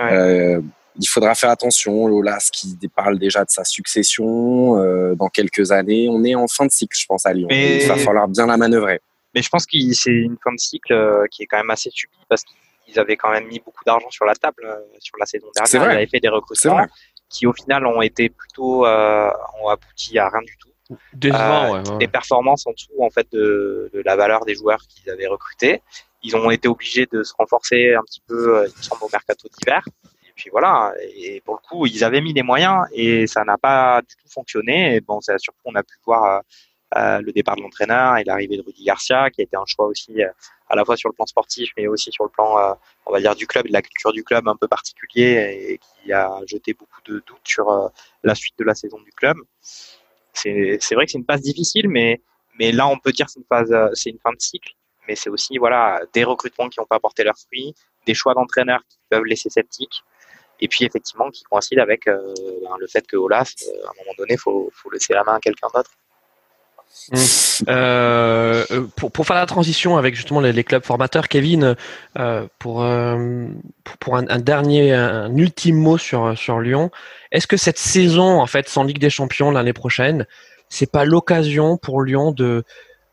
Euh, 0.00 0.60
il 1.00 1.06
faudra 1.06 1.36
faire 1.36 1.50
attention. 1.50 2.08
Lolas 2.08 2.48
qui 2.52 2.76
parle 2.94 3.20
déjà 3.20 3.44
de 3.44 3.50
sa 3.50 3.62
succession 3.62 4.76
euh, 4.78 5.14
dans 5.14 5.28
quelques 5.28 5.70
années. 5.70 6.08
On 6.10 6.24
est 6.24 6.34
en 6.34 6.48
fin 6.48 6.66
de 6.66 6.72
cycle, 6.72 6.98
je 6.98 7.06
pense, 7.06 7.24
à 7.24 7.32
Lyon. 7.32 7.46
Il 7.50 7.86
va 7.86 7.96
falloir 7.96 8.26
bien 8.26 8.46
la 8.46 8.56
manœuvrer. 8.56 9.00
Mais 9.32 9.42
je 9.42 9.48
pense 9.48 9.64
que 9.64 9.78
c'est 9.92 10.10
une 10.10 10.36
fin 10.42 10.52
de 10.52 10.58
cycle 10.58 10.92
qui 11.30 11.44
est 11.44 11.46
quand 11.46 11.58
même 11.58 11.70
assez 11.70 11.90
subie 11.90 12.12
parce 12.28 12.42
qu'il 12.42 12.56
ils 12.90 12.98
avaient 12.98 13.16
quand 13.16 13.30
même 13.30 13.46
mis 13.46 13.60
beaucoup 13.60 13.84
d'argent 13.84 14.10
sur 14.10 14.24
la 14.24 14.34
table 14.34 14.64
euh, 14.64 14.76
sur 14.98 15.16
la 15.18 15.26
saison 15.26 15.48
dernière. 15.54 15.92
Ils 15.92 15.96
avaient 15.96 16.06
fait 16.06 16.20
des 16.20 16.28
recrutements 16.28 16.86
qui 17.28 17.46
au 17.46 17.52
final 17.52 17.86
ont 17.86 18.02
été 18.02 18.28
plutôt 18.28 18.86
euh, 18.86 19.30
ont 19.62 19.68
abouti 19.68 20.18
à 20.18 20.28
rien 20.28 20.42
du 20.42 20.56
tout. 20.58 20.68
Décevant, 21.12 21.76
euh, 21.76 21.98
Des 21.98 22.08
performances 22.08 22.66
en 22.66 22.72
dessous 22.72 23.00
en 23.00 23.10
fait 23.10 23.30
de, 23.30 23.90
de 23.94 24.02
la 24.04 24.16
valeur 24.16 24.44
des 24.44 24.56
joueurs 24.56 24.82
qu'ils 24.88 25.08
avaient 25.10 25.28
recrutés. 25.28 25.82
Ils 26.22 26.36
ont 26.36 26.50
été 26.50 26.68
obligés 26.68 27.06
de 27.10 27.22
se 27.22 27.32
renforcer 27.38 27.94
un 27.94 28.02
petit 28.02 28.20
peu, 28.26 28.66
il 28.66 28.76
me 28.76 28.82
semble, 28.82 29.04
au 29.04 29.08
mercato 29.10 29.48
d'hiver. 29.48 29.82
Et 30.28 30.32
puis 30.34 30.50
voilà. 30.50 30.92
Et 31.14 31.40
pour 31.42 31.54
le 31.54 31.60
coup, 31.66 31.86
ils 31.86 32.02
avaient 32.04 32.20
mis 32.20 32.32
les 32.32 32.42
moyens 32.42 32.84
et 32.92 33.26
ça 33.26 33.44
n'a 33.44 33.56
pas 33.56 34.02
du 34.02 34.16
tout 34.16 34.28
fonctionné. 34.28 34.96
Et 34.96 35.00
bon, 35.00 35.20
surtout 35.20 35.60
on 35.64 35.74
a 35.76 35.82
pu 35.82 35.94
voir 36.04 36.42
euh, 36.96 37.20
le 37.20 37.32
départ 37.32 37.54
de 37.54 37.62
l'entraîneur 37.62 38.16
et 38.16 38.24
l'arrivée 38.24 38.56
de 38.56 38.62
Rudy 38.62 38.82
Garcia, 38.82 39.30
qui 39.30 39.42
a 39.42 39.44
été 39.44 39.56
un 39.56 39.64
choix 39.64 39.86
aussi 39.86 40.12
à 40.70 40.76
la 40.76 40.84
fois 40.84 40.96
sur 40.96 41.08
le 41.08 41.14
plan 41.14 41.26
sportif, 41.26 41.72
mais 41.76 41.88
aussi 41.88 42.10
sur 42.12 42.24
le 42.24 42.30
plan, 42.30 42.56
euh, 42.58 42.72
on 43.04 43.12
va 43.12 43.20
dire, 43.20 43.34
du 43.34 43.46
club, 43.46 43.66
de 43.66 43.72
la 43.72 43.82
culture 43.82 44.12
du 44.12 44.22
club 44.22 44.46
un 44.48 44.54
peu 44.54 44.68
particulier 44.68 45.68
et 45.68 45.78
qui 45.78 46.12
a 46.12 46.40
jeté 46.46 46.74
beaucoup 46.74 47.00
de 47.04 47.14
doutes 47.26 47.40
sur 47.44 47.68
euh, 47.68 47.88
la 48.22 48.36
suite 48.36 48.54
de 48.56 48.64
la 48.64 48.74
saison 48.74 49.00
du 49.00 49.10
club. 49.10 49.36
C'est 50.32 50.78
vrai 50.92 51.06
que 51.06 51.10
c'est 51.10 51.18
une 51.18 51.24
phase 51.24 51.42
difficile, 51.42 51.88
mais, 51.88 52.22
mais 52.58 52.70
là, 52.70 52.86
on 52.86 52.98
peut 52.98 53.10
dire 53.10 53.26
que 53.26 53.32
c'est 53.32 53.40
une 53.40 53.46
phase, 53.46 53.72
euh, 53.72 53.88
c'est 53.94 54.10
une 54.10 54.20
fin 54.20 54.30
de 54.30 54.40
cycle, 54.40 54.72
mais 55.08 55.16
c'est 55.16 55.28
aussi, 55.28 55.58
voilà, 55.58 56.02
des 56.12 56.22
recrutements 56.22 56.68
qui 56.68 56.78
n'ont 56.78 56.86
pas 56.86 57.00
porté 57.00 57.24
leurs 57.24 57.38
fruits, 57.38 57.74
des 58.06 58.14
choix 58.14 58.32
d'entraîneurs 58.34 58.82
qui 58.88 58.98
peuvent 59.10 59.24
laisser 59.24 59.50
sceptiques, 59.50 60.04
et 60.60 60.68
puis 60.68 60.84
effectivement 60.84 61.30
qui 61.30 61.42
coïncident 61.42 61.82
avec 61.82 62.06
ben, 62.06 62.76
le 62.78 62.86
fait 62.86 63.04
que 63.06 63.16
Olaf, 63.16 63.54
à 63.84 63.88
un 63.88 64.04
moment 64.04 64.14
donné, 64.16 64.36
faut, 64.36 64.70
faut 64.72 64.90
laisser 64.90 65.14
la 65.14 65.24
main 65.24 65.34
à 65.34 65.40
quelqu'un 65.40 65.68
d'autre. 65.74 65.90
Mmh. 67.12 67.16
Euh, 67.68 68.64
euh, 68.70 68.86
pour, 68.96 69.26
faire 69.26 69.36
la 69.36 69.46
transition 69.46 69.96
avec 69.96 70.14
justement 70.14 70.40
les, 70.40 70.64
clubs 70.64 70.84
formateurs, 70.84 71.28
Kevin, 71.28 71.76
euh, 72.18 72.46
pour, 72.58 72.86
pour, 74.00 74.16
un, 74.16 74.28
un, 74.28 74.38
dernier, 74.38 74.92
un 74.92 75.34
ultime 75.36 75.76
mot 75.76 75.98
sur, 75.98 76.36
sur 76.36 76.60
Lyon, 76.60 76.90
est-ce 77.32 77.46
que 77.46 77.56
cette 77.56 77.78
saison, 77.78 78.40
en 78.40 78.46
fait, 78.46 78.68
sans 78.68 78.84
Ligue 78.84 78.98
des 78.98 79.10
Champions 79.10 79.50
l'année 79.50 79.72
prochaine, 79.72 80.26
c'est 80.68 80.90
pas 80.90 81.04
l'occasion 81.04 81.76
pour 81.76 82.02
Lyon 82.02 82.32
de, 82.32 82.64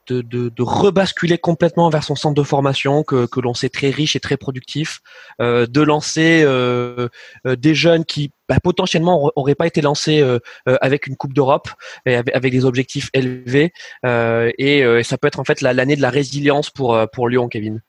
de, 0.08 0.22
de, 0.22 0.50
de, 0.50 0.64
rebasculer 0.64 1.38
complètement 1.38 1.90
vers 1.90 2.04
son 2.04 2.16
centre 2.16 2.36
de 2.36 2.44
formation 2.44 3.04
que, 3.04 3.26
que 3.26 3.40
l'on 3.40 3.54
sait 3.54 3.70
très 3.70 3.90
riche 3.90 4.16
et 4.16 4.20
très 4.20 4.38
productif, 4.38 5.02
euh, 5.42 5.68
de 5.68 5.82
lancer 5.82 6.44
euh, 6.44 7.10
euh 7.46 7.56
des 7.56 7.76
jeunes 7.76 8.06
qui 8.06 8.32
bah, 8.48 8.60
potentiellement 8.64 9.32
n'auraient 9.36 9.56
pas 9.56 9.68
été 9.68 9.82
lancés 9.82 10.22
euh, 10.22 10.40
euh, 10.68 10.78
avec 10.82 11.08
une 11.08 11.16
Coupe 11.16 11.34
d'Europe 11.34 11.70
et 12.06 12.16
avec, 12.16 12.52
des 12.52 12.66
objectifs 12.66 13.10
élevés. 13.14 13.72
et 14.04 15.04
ça 15.04 15.18
peut 15.18 15.28
être 15.28 15.40
en 15.40 15.44
fait 15.44 15.62
l'année 15.62 15.96
de 15.96 16.02
la 16.02 16.10
résilience 16.10 16.70
pour, 16.70 16.98
pour 17.12 17.30
Lyon, 17.30 17.50
Kevin. 17.50 17.82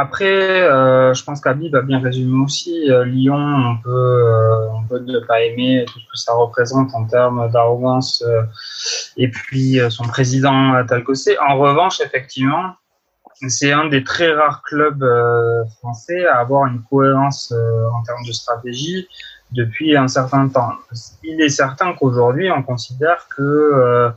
Après, 0.00 0.62
euh, 0.62 1.12
je 1.12 1.22
pense 1.24 1.42
qu'Abib 1.42 1.76
a 1.76 1.82
bien 1.82 2.00
résumé 2.00 2.42
aussi. 2.42 2.90
Euh, 2.90 3.04
Lyon, 3.04 3.36
on 3.36 3.76
peut, 3.82 3.90
euh, 3.90 4.70
on 4.72 4.82
peut 4.84 5.00
ne 5.00 5.18
pas 5.18 5.42
aimer 5.42 5.84
tout 5.86 6.00
ce 6.00 6.04
que 6.06 6.16
ça 6.16 6.32
représente 6.32 6.94
en 6.94 7.04
termes 7.04 7.50
d'arrogance 7.50 8.24
et 9.18 9.28
puis 9.28 9.78
son 9.90 10.04
président 10.04 10.82
c'est. 11.12 11.38
En 11.40 11.58
revanche, 11.58 12.00
effectivement, 12.00 12.76
c'est 13.46 13.72
un 13.72 13.88
des 13.88 14.02
très 14.02 14.32
rares 14.32 14.62
clubs 14.62 15.04
français 15.78 16.26
à 16.26 16.38
avoir 16.38 16.64
une 16.64 16.80
cohérence 16.88 17.52
en 17.52 18.02
termes 18.02 18.24
de 18.26 18.32
stratégie 18.32 19.06
depuis 19.52 19.98
un 19.98 20.08
certain 20.08 20.48
temps. 20.48 20.72
Il 21.24 21.42
est 21.42 21.50
certain 21.50 21.92
qu'aujourd'hui, 21.92 22.50
on 22.50 22.62
considère 22.62 23.26
que 23.36 24.12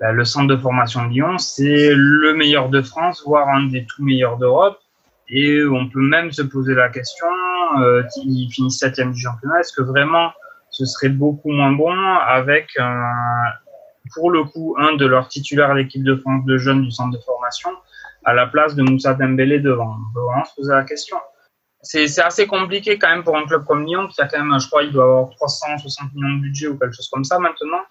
bah, 0.00 0.10
le 0.10 0.24
centre 0.24 0.48
de 0.48 0.56
formation 0.56 1.04
Lyon, 1.04 1.38
c'est 1.38 1.90
le 1.94 2.34
meilleur 2.34 2.70
de 2.70 2.82
France, 2.82 3.22
voire 3.24 3.48
un 3.48 3.66
des 3.68 3.86
tout 3.86 4.02
meilleurs 4.02 4.36
d'Europe. 4.36 4.80
Et 5.28 5.64
on 5.64 5.88
peut 5.88 6.00
même 6.00 6.30
se 6.30 6.42
poser 6.42 6.74
la 6.74 6.88
question, 6.88 7.26
euh, 7.80 8.02
ils 8.24 8.48
finissent 8.50 8.78
septième 8.78 9.12
du 9.12 9.20
championnat, 9.20 9.60
est-ce 9.60 9.72
que 9.72 9.82
vraiment 9.82 10.30
ce 10.70 10.84
serait 10.84 11.08
beaucoup 11.08 11.50
moins 11.50 11.72
bon 11.72 11.92
avec, 11.92 12.70
pour 14.14 14.30
le 14.30 14.44
coup, 14.44 14.76
un 14.78 14.94
de 14.94 15.06
leurs 15.06 15.28
titulaires 15.28 15.70
à 15.70 15.74
l'équipe 15.74 16.04
de 16.04 16.16
France 16.16 16.44
de 16.44 16.58
jeunes 16.58 16.82
du 16.82 16.90
centre 16.90 17.16
de 17.16 17.22
formation 17.24 17.70
à 18.24 18.34
la 18.34 18.46
place 18.46 18.74
de 18.74 18.82
Moussa 18.82 19.14
Dembélé 19.14 19.58
devant? 19.58 19.96
On 19.96 20.14
peut 20.14 20.20
vraiment 20.20 20.44
se 20.44 20.54
poser 20.54 20.72
la 20.72 20.84
question. 20.84 21.16
C'est 21.82 22.20
assez 22.20 22.46
compliqué 22.46 22.98
quand 22.98 23.08
même 23.08 23.22
pour 23.22 23.36
un 23.36 23.46
club 23.46 23.64
comme 23.64 23.84
Lyon 23.84 24.08
qui 24.08 24.20
a 24.20 24.26
quand 24.26 24.42
même, 24.42 24.58
je 24.58 24.66
crois, 24.66 24.82
il 24.82 24.92
doit 24.92 25.04
avoir 25.04 25.30
360 25.30 26.14
millions 26.14 26.36
de 26.36 26.42
budget 26.42 26.66
ou 26.66 26.76
quelque 26.76 26.94
chose 26.94 27.08
comme 27.08 27.24
ça 27.24 27.38
maintenant, 27.38 27.82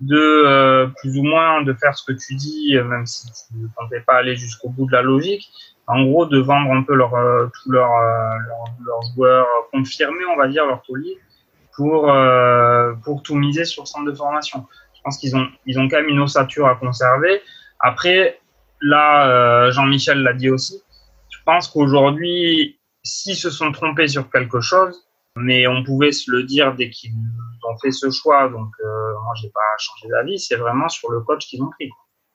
de 0.00 0.16
euh, 0.16 0.86
plus 0.98 1.16
ou 1.18 1.22
moins 1.22 1.62
de 1.62 1.72
faire 1.72 1.96
ce 1.96 2.04
que 2.04 2.16
tu 2.16 2.34
dis, 2.34 2.76
même 2.76 3.06
si 3.06 3.26
tu 3.26 3.56
ne 3.56 3.68
comptais 3.74 4.00
pas 4.00 4.16
aller 4.16 4.36
jusqu'au 4.36 4.68
bout 4.68 4.86
de 4.86 4.92
la 4.92 5.02
logique, 5.02 5.50
en 5.88 6.04
gros, 6.04 6.26
de 6.26 6.38
vendre 6.38 6.70
un 6.70 6.82
peu 6.82 6.94
leur, 6.94 7.14
euh, 7.14 7.46
tous 7.46 7.70
leurs 7.70 7.90
leur, 8.84 9.00
joueurs 9.14 9.46
confirmés, 9.72 10.24
on 10.32 10.36
va 10.36 10.48
dire, 10.48 10.66
leur 10.66 10.82
taulier, 10.82 11.18
pour, 11.78 12.12
euh, 12.12 12.92
pour 13.04 13.22
tout 13.22 13.36
miser 13.36 13.64
sur 13.64 13.86
centre 13.86 14.04
de 14.04 14.14
formation. 14.14 14.66
Je 14.94 15.00
pense 15.02 15.16
qu'ils 15.16 15.36
ont, 15.36 15.46
ils 15.64 15.78
ont 15.78 15.88
quand 15.88 15.98
même 15.98 16.08
une 16.08 16.20
ossature 16.20 16.66
à 16.66 16.74
conserver. 16.74 17.40
Après, 17.80 18.40
là, 18.80 19.30
euh, 19.30 19.70
Jean-Michel 19.70 20.22
l'a 20.22 20.32
dit 20.32 20.50
aussi, 20.50 20.82
je 21.30 21.38
pense 21.46 21.68
qu'aujourd'hui, 21.68 22.78
s'ils 23.04 23.36
se 23.36 23.48
sont 23.48 23.72
trompés 23.72 24.08
sur 24.08 24.28
quelque 24.28 24.60
chose, 24.60 25.08
mais 25.36 25.68
on 25.68 25.84
pouvait 25.84 26.12
se 26.12 26.30
le 26.32 26.42
dire 26.42 26.74
dès 26.74 26.90
qu'ils 26.90 27.12
ont 27.12 27.78
fait 27.78 27.92
ce 27.92 28.10
choix, 28.10 28.48
donc 28.48 28.72
euh, 28.84 29.12
moi, 29.24 29.34
j'ai 29.40 29.50
pas 29.50 29.60
changé 29.78 30.08
d'avis, 30.08 30.38
c'est 30.38 30.56
vraiment 30.56 30.88
sur 30.88 31.10
le 31.12 31.20
coach 31.20 31.46
qu'ils 31.46 31.62
ont 31.62 31.70
pris. 31.70 31.90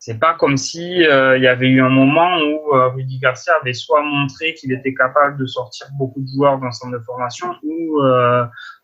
C'est 0.06 0.20
pas 0.20 0.34
comme 0.34 0.58
si 0.58 0.84
il 0.98 1.42
y 1.42 1.48
avait 1.48 1.70
eu 1.70 1.82
un 1.82 1.90
moment 1.90 2.38
où 2.42 2.72
Rudy 2.94 3.20
Garcia 3.20 3.54
avait 3.62 3.72
soit 3.72 4.02
montré 4.02 4.54
qu'il 4.54 4.74
était 4.74 4.94
capable 4.94 5.38
de 5.40 5.46
sortir 5.46 5.88
beaucoup 5.98 6.20
de 6.20 6.28
joueurs 6.28 6.58
dans 6.58 6.74
son 6.74 6.90
de 6.90 7.00
formation 7.00 7.56
ou 7.64 8.02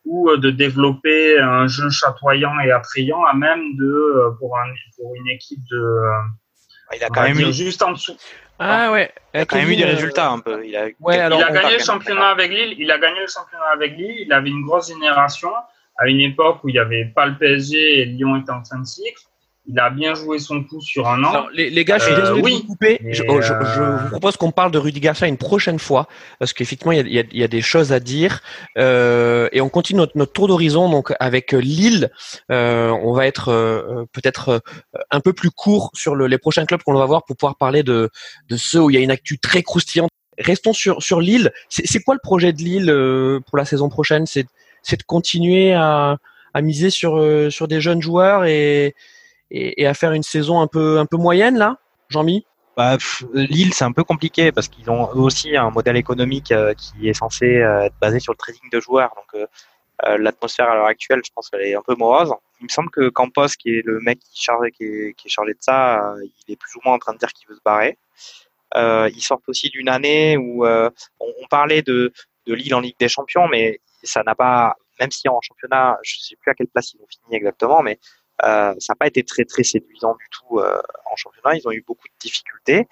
ou 0.06 0.38
de 0.38 0.50
développer 0.50 1.38
un 1.38 1.68
jeu 1.68 1.90
chatoyant 1.90 2.58
et 2.62 2.72
attrayant 2.72 3.22
à 3.26 3.34
même 3.34 3.76
de 3.76 4.38
pour, 4.40 4.58
un, 4.58 4.72
pour 4.96 5.14
une 5.14 5.28
équipe 5.28 5.60
de 5.70 5.84
il 6.96 7.04
a 7.04 7.10
quand 7.10 7.24
même 7.24 7.38
eu 7.38 7.52
juste 7.52 7.84
en 7.84 7.92
dessous 7.92 8.16
ah 8.60 8.90
ouais. 8.94 9.12
Il 9.34 9.42
a 9.42 9.46
quand 9.46 9.58
même 9.58 9.70
eu 9.70 9.76
des 9.76 9.86
résultats 9.86 10.30
un 10.30 10.40
peu. 10.40 10.66
Il 10.66 10.76
a, 10.76 10.88
ouais, 11.00 11.18
alors, 11.18 11.40
il 11.40 11.44
a 11.44 11.52
gagné 11.52 11.78
le 11.78 11.84
championnat 11.84 12.30
avec 12.30 12.52
Lille. 12.52 12.76
Il 12.78 12.92
a 12.92 13.00
gagné 13.00 13.22
le 13.22 13.28
championnat 13.28 13.72
avec 13.74 13.98
Lille. 13.98 14.18
Il 14.20 14.34
avait 14.34 14.50
une 14.50 14.64
grosse 14.64 14.90
génération 14.90 15.52
à 15.98 16.08
une 16.08 16.20
époque 16.20 16.64
où 16.64 16.70
il 16.70 16.74
n'y 16.74 16.80
avait 16.80 17.06
pas 17.06 17.26
le 17.26 17.38
PSG 17.38 18.02
et 18.02 18.06
Lyon 18.06 18.36
était 18.36 18.52
en 18.52 18.62
train 18.62 18.80
de 18.80 18.86
cycle 18.86 19.22
il 19.70 19.80
a 19.80 19.92
bien 19.92 20.16
joué 20.16 20.40
son 20.40 20.64
coup 20.64 20.82
sur 20.82 21.08
un 21.08 21.24
an. 21.24 21.48
les, 21.54 21.86
gars, 21.86 22.00
je 22.00 22.06
suis 22.06 22.14
euh, 22.14 22.22
désolé 22.22 22.42
de 22.42 22.50
vous 22.50 22.64
couper. 22.64 23.00
Je, 23.12 23.22
euh, 23.22 23.98
vous 23.98 24.10
propose 24.10 24.36
qu'on 24.36 24.50
parle 24.50 24.72
de 24.72 24.80
Rudy 24.80 25.00
Garcia 25.00 25.28
une 25.28 25.38
prochaine 25.38 25.78
fois, 25.78 26.08
parce 26.40 26.54
qu'effectivement, 26.54 26.92
il, 26.92 27.08
y 27.08 27.44
a, 27.44 27.48
des 27.48 27.62
choses 27.62 27.94
à 27.94 28.00
dire. 28.00 28.42
Euh, 28.80 29.48
et 29.52 29.62
on 29.62 29.70
continue 29.70 30.00
notre, 30.00 30.34
tour 30.34 30.48
d'horizon 30.48 30.90
donc 30.90 31.14
avec 31.20 31.52
Lille. 31.52 32.10
on 32.50 33.14
va 33.14 33.28
être 33.28 34.08
peut-être 34.12 34.64
un 35.12 35.20
peu 35.20 35.34
plus 35.34 35.52
court 35.52 35.92
sur 35.94 36.16
les 36.16 36.38
prochains 36.40 36.66
clubs 36.66 36.82
qu'on 36.82 36.94
va 36.94 37.06
voir 37.06 37.26
pour 37.26 37.38
pouvoir 37.38 37.56
parler 37.56 37.84
de, 37.84 38.10
de 38.50 38.58
ceux 38.58 38.82
où 38.82 38.90
il 38.90 38.96
y 38.96 38.98
a 38.98 39.02
une 39.02 39.12
actu 39.12 39.38
très 39.38 39.62
croustillante. 39.62 40.10
Restons 40.40 40.74
sur, 40.74 41.04
sur 41.04 41.22
Lille. 41.22 41.52
C'est 41.70 42.02
quoi 42.02 42.16
le 42.16 42.22
projet 42.24 42.54
de 42.54 42.60
Lille 42.60 43.42
pour 43.46 43.58
la 43.58 43.66
saison 43.66 43.90
prochaine? 43.90 44.26
C'est 44.26 44.46
de 44.98 45.04
continuer 45.06 45.74
à, 45.74 46.18
à 46.56 46.62
miser 46.62 46.90
sur, 46.90 47.24
sur 47.52 47.68
des 47.68 47.82
jeunes 47.82 48.02
joueurs 48.02 48.46
et 48.46 48.96
et, 49.52 49.88
à 49.88 49.94
faire 49.94 50.14
une 50.14 50.24
saison 50.24 50.60
un 50.62 50.68
peu 50.68 51.00
un 51.00 51.06
peu 51.06 51.18
moyenne 51.18 51.58
là, 51.58 51.78
Jean-Mi? 52.10 52.46
Bah, 52.78 52.98
Lille, 53.34 53.74
c'est 53.74 53.84
un 53.84 53.92
peu 53.92 54.04
compliqué 54.04 54.52
parce 54.52 54.70
qu'ils 54.70 54.90
ont 54.90 55.10
eux 55.14 55.20
aussi 55.20 55.58
un 55.58 55.70
modèle 55.70 55.98
économique 55.98 56.52
euh, 56.52 56.74
qui 56.74 57.10
est 57.10 57.14
censé 57.14 57.58
euh, 57.58 57.82
être 57.82 57.96
basé 58.00 58.20
sur 58.22 58.32
le 58.32 58.38
trading 58.38 58.70
de 58.72 58.80
joueurs. 58.80 59.14
Donc 59.16 59.42
euh, 60.06 60.18
l'atmosphère 60.18 60.70
à 60.70 60.76
l'heure 60.76 60.86
actuelle, 60.86 61.22
je 61.26 61.32
pense 61.36 61.50
qu'elle 61.50 61.64
est 61.64 61.76
un 61.76 61.82
peu 61.82 61.96
morose. 61.96 62.34
Il 62.62 62.66
me 62.66 62.70
semble 62.70 62.90
que 62.90 63.10
Campos, 63.10 63.48
qui 63.60 63.72
est 63.72 63.82
le 63.86 64.00
mec 64.00 64.20
qui, 64.20 64.42
charge, 64.42 64.70
qui, 64.78 64.86
est, 64.86 65.14
qui 65.18 65.28
est 65.28 65.30
chargé 65.30 65.54
de 65.54 65.60
ça, 65.60 66.14
il 66.48 66.54
est 66.54 66.56
plus 66.56 66.74
ou 66.76 66.80
moins 66.86 66.94
en 66.94 67.00
train 67.00 67.14
de 67.14 67.18
dire 67.18 67.34
qu'il 67.34 67.50
veut 67.50 67.56
se 67.56 67.62
barrer. 67.66 67.98
ils 68.78 69.22
sortent 69.22 69.50
aussi 69.50 69.70
d'une 69.70 69.90
année 69.90 70.38
où 70.38 70.66
on, 70.66 70.92
on, 71.20 71.48
parlait 71.50 71.82
de, 71.82 72.14
de 72.48 72.54
Lille 72.54 72.74
en 72.76 72.80
Ligue 72.80 72.96
des 72.98 73.10
Champions, 73.10 73.50
mais 73.50 73.82
ça 74.04 74.24
n'a 74.24 74.36
pas, 74.36 74.76
même 75.00 75.12
si 75.12 75.28
en 75.28 75.42
championnat, 75.42 75.98
je 76.04 76.18
sais 76.20 76.36
plus 76.36 76.52
à 76.52 76.54
quelle 76.54 76.68
place 76.68 76.94
ils 76.94 77.02
ont 77.02 77.08
fini 77.08 77.36
exactement, 77.36 77.82
mais 77.82 78.00
ça 78.42 78.76
n'a 78.90 78.96
pas 78.96 79.08
été 79.08 79.24
très 79.24 79.46
très 79.46 79.64
séduisant 79.64 80.16
du 80.16 80.26
tout 80.32 80.60
euh, 80.60 80.82
en 81.12 81.16
championnat. 81.16 81.58
Ils 81.58 81.68
ont 81.68 81.72
eu 81.72 81.84
beaucoup 81.86 82.08
de 82.08 82.14
difficultés. 82.20 82.88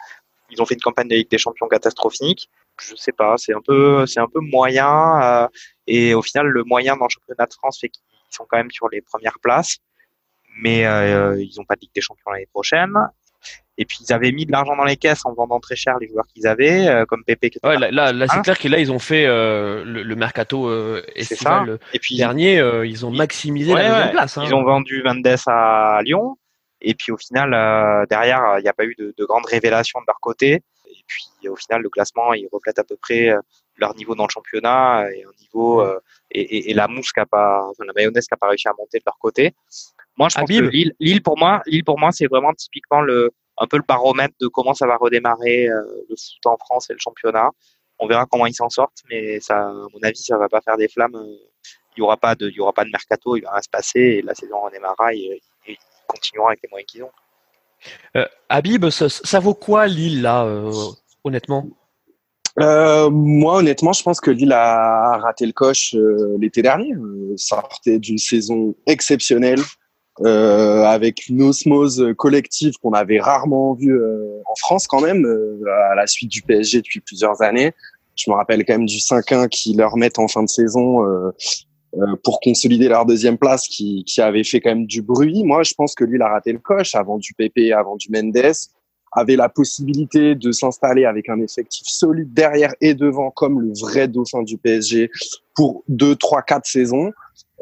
Ils 0.50 0.62
ont 0.62 0.66
fait 0.66 0.76
une 0.76 0.82
campagne 0.82 1.08
de 1.08 1.16
Ligue 1.16 1.30
des 1.30 1.38
Champions 1.38 1.68
catastrophique. 1.68 2.50
Je 2.80 2.96
sais 2.96 3.12
pas, 3.12 3.38
c'est 3.38 3.54
un 3.54 3.62
peu 3.62 4.06
c'est 4.06 4.20
un 4.20 4.28
peu 4.28 4.40
moyen. 4.40 5.22
Euh, 5.22 5.48
et 5.88 6.14
au 6.14 6.22
final, 6.22 6.48
le 6.48 6.64
moyen 6.64 6.96
dans 6.96 7.06
le 7.06 7.10
championnat 7.10 7.46
de 7.46 7.54
France 7.54 7.80
fait 7.80 7.90
qu'ils 7.90 8.04
sont 8.30 8.46
quand 8.50 8.58
même 8.58 8.72
sur 8.72 8.90
les 8.90 9.02
premières 9.02 9.40
places, 9.40 9.78
mais 10.62 10.82
ils 10.82 11.54
n'ont 11.58 11.66
pas 11.66 11.76
de 11.76 11.82
Ligue 11.82 11.96
des 11.96 12.02
Champions 12.02 12.32
l'année 12.32 12.50
prochaine. 12.52 12.94
Et 13.80 13.86
puis 13.86 14.00
ils 14.02 14.12
avaient 14.12 14.32
mis 14.32 14.46
de 14.46 14.52
l'argent 14.52 14.76
dans 14.76 14.84
les 14.84 14.98
caisses 14.98 15.26
en 15.26 15.34
vendant 15.34 15.60
très 15.60 15.76
cher 15.76 15.98
les 16.00 16.08
joueurs 16.08 16.26
qu'ils 16.28 16.48
avaient, 16.48 16.88
euh, 16.88 17.06
comme 17.06 17.24
Pépé. 17.24 17.52
Ouais, 17.64 17.78
là, 17.78 17.92
là, 17.92 18.12
là 18.12 18.26
c'est 18.28 18.38
hein 18.38 18.42
clair 18.42 18.58
que 18.58 18.68
là 18.68 18.80
ils 18.80 18.92
ont 18.92 19.00
fait 19.00 19.26
euh, 19.28 19.84
le, 19.86 20.16
mercato 20.16 20.68
euh, 20.68 21.04
estival 21.16 21.80
et 21.94 22.00
puis 22.00 22.18
dernier, 22.18 22.60
euh, 22.60 22.88
ils 22.88 23.06
ont 23.06 23.12
maximisé 23.12 23.74
la 23.74 23.88
deuxième 23.88 24.12
place. 24.12 24.38
Hein. 24.38 24.44
Ils 24.48 24.56
ont 24.56 24.64
vendu 24.64 25.04
Mendes 25.04 25.28
à 25.46 26.02
Lyon, 26.04 26.38
et 26.82 26.96
puis 26.96 27.12
au 27.12 27.18
final 27.18 27.52
derrière 28.10 28.56
il 28.58 28.64
n'y 28.64 28.70
a 28.70 28.74
pas 28.74 28.86
eu 28.86 28.96
de, 28.98 29.14
de 29.16 29.26
grandes 29.26 29.46
révélations 29.46 30.00
de 30.00 30.06
leur 30.08 30.20
côté. 30.20 30.64
Et 30.90 31.04
puis 31.06 31.48
au 31.48 31.56
final 31.56 31.84
le 31.84 31.90
classement 31.90 32.34
il 32.34 32.48
reflète 32.52 32.80
à 32.80 32.84
peu 32.84 32.98
près 33.00 33.32
leur 33.78 33.96
niveau 33.96 34.16
dans 34.16 34.26
le 34.26 34.32
championnat 34.32 35.06
et 35.14 35.24
un 35.24 35.40
niveau 35.40 35.86
et, 36.32 36.42
et, 36.42 36.72
et, 36.72 36.74
la 36.74 36.88
mousse 36.88 37.12
qui 37.12 37.20
a 37.20 37.28
pas, 37.28 37.68
enfin, 37.70 37.86
la 37.86 37.94
mayonnaise 37.94 38.26
qui 38.26 38.34
a 38.34 38.38
pas 38.38 38.48
réussi 38.48 38.68
à 38.68 38.74
monter 38.76 38.98
de 38.98 39.04
leur 39.06 39.20
côté. 39.20 39.54
Moi, 40.18 40.30
je 40.30 40.36
pense 40.36 40.50
que 40.50 40.64
Lille, 40.64 40.94
Lille, 41.00 41.22
pour 41.22 41.38
moi, 41.38 41.62
Lille 41.68 41.84
pour 41.84 42.00
moi, 42.00 42.12
c'est 42.12 42.26
vraiment 42.26 42.52
typiquement 42.54 43.02
le, 43.02 43.32
un 43.58 43.68
peu 43.68 43.78
le 43.78 43.84
baromètre 43.88 44.36
de 44.40 44.48
comment 44.48 44.74
ça 44.74 44.88
va 44.88 44.98
redémarrer 44.98 45.68
euh, 45.68 45.82
le 46.10 46.16
foot 46.16 46.46
en 46.46 46.58
France 46.58 46.90
et 46.90 46.94
le 46.94 47.00
championnat. 47.00 47.50
On 48.00 48.08
verra 48.08 48.26
comment 48.26 48.46
ils 48.46 48.54
s'en 48.54 48.70
sortent, 48.70 49.04
mais 49.10 49.40
ça, 49.40 49.70
à 49.70 49.72
mon 49.72 50.00
avis, 50.04 50.22
ça 50.22 50.38
va 50.38 50.48
pas 50.50 50.62
faire 50.62 50.78
des 50.78 50.88
flammes. 50.88 51.18
Il 51.96 52.00
y 52.00 52.02
aura 52.02 52.18
pas 52.18 52.36
de, 52.36 52.50
il 52.50 52.56
y 52.56 52.60
aura 52.60 52.74
pas 52.74 52.86
de 52.86 52.92
mercato, 52.92 53.36
il 53.36 53.42
va 53.42 53.52
rien 53.54 53.62
se 53.62 53.70
passer 53.70 54.00
et 54.00 54.22
la 54.22 54.36
saison 54.36 54.62
redémarrera 54.62 55.14
et, 55.14 55.42
et 55.66 55.72
ils 55.72 55.78
continueront 56.08 56.48
avec 56.48 56.62
les 56.62 56.70
moyens 56.70 56.92
qu'ils 56.92 57.04
ont. 57.04 57.12
Euh, 58.16 58.26
Habib, 58.50 58.90
ça, 58.90 59.40
vaut 59.40 59.54
quoi 59.54 59.88
Lille 59.88 60.22
là, 60.22 60.46
euh, 60.46 60.72
honnêtement? 61.24 61.68
Euh, 62.60 63.10
moi, 63.10 63.58
honnêtement, 63.58 63.94
je 63.94 64.02
pense 64.02 64.20
que 64.20 64.32
Lille 64.32 64.52
a 64.52 65.18
raté 65.18 65.46
le 65.46 65.52
coche 65.52 65.96
l'été 66.40 66.62
dernier. 66.62 66.94
ça 67.36 67.62
sortait 67.62 68.00
d'une 68.00 68.18
saison 68.18 68.74
exceptionnelle 68.88 69.62
euh, 70.22 70.84
avec 70.84 71.28
une 71.28 71.44
osmose 71.44 72.14
collective 72.18 72.74
qu'on 72.82 72.94
avait 72.94 73.20
rarement 73.20 73.74
vue 73.74 73.94
euh, 73.94 74.42
en 74.50 74.56
France 74.56 74.88
quand 74.88 75.02
même, 75.02 75.26
euh, 75.26 75.62
à 75.92 75.96
la 75.96 76.08
suite 76.08 76.32
du 76.32 76.42
PSG 76.42 76.82
depuis 76.82 77.02
plusieurs 77.02 77.42
années. 77.42 77.74
Je 78.16 78.32
me 78.32 78.36
rappelle 78.36 78.66
quand 78.66 78.74
même 78.74 78.88
du 78.88 78.98
5-1 78.98 79.48
qui 79.48 79.76
leur 79.76 79.96
mettent 79.96 80.18
en 80.18 80.28
fin 80.28 80.42
de 80.42 80.50
saison 80.50 81.06
pour 82.24 82.40
consolider 82.40 82.88
leur 82.88 83.06
deuxième 83.06 83.38
place, 83.38 83.68
qui, 83.68 84.04
qui 84.06 84.22
avait 84.22 84.44
fait 84.44 84.60
quand 84.60 84.72
même 84.72 84.88
du 84.88 85.04
bruit. 85.04 85.44
Moi, 85.44 85.62
je 85.62 85.76
pense 85.76 85.94
que 85.94 86.04
lui, 86.04 86.18
il 86.18 86.22
a 86.24 86.30
raté 86.30 86.52
le 86.52 86.58
coche 86.58 86.96
avant 86.96 87.20
du 87.20 87.36
PP, 87.36 87.72
avant 87.74 87.96
du 87.96 88.10
Mendes 88.10 88.56
avait 89.12 89.36
la 89.36 89.50
possibilité 89.50 90.36
de 90.36 90.52
s'installer 90.52 91.06
avec 91.06 91.30
un 91.30 91.40
effectif 91.42 91.88
solide 91.88 92.34
derrière 92.34 92.74
et 92.82 92.94
devant 92.94 93.32
comme 93.32 93.60
le 93.62 93.72
vrai 93.80 94.08
dauphin 94.08 94.44
du 94.44 94.58
PSG 94.58 95.10
pour 95.56 95.84
deux, 95.88 96.16
trois, 96.16 96.42
quatre 96.42 96.68
saisons 96.68 97.12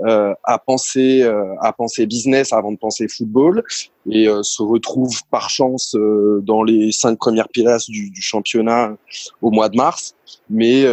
euh, 0.04 0.34
à 0.43 0.60
penser 0.60 1.24
euh, 1.24 1.56
à 1.62 1.72
penser 1.72 2.06
business 2.06 2.52
avant 2.52 2.74
de 2.74 2.78
penser 2.78 3.08
football 3.08 3.64
et 4.12 4.28
euh, 4.28 4.43
se 4.43 4.62
retrouve 4.62 5.22
par 5.32 5.50
chance 5.50 5.96
euh, 5.96 6.41
dans 6.43 6.64
les 6.64 6.91
cinq 6.91 7.18
premières 7.18 7.48
places 7.48 7.89
du, 7.89 8.10
du, 8.10 8.22
championnat 8.22 8.98
au 9.41 9.52
mois 9.52 9.70
de 9.70 9.78
mars, 9.78 10.14
mais 10.50 10.86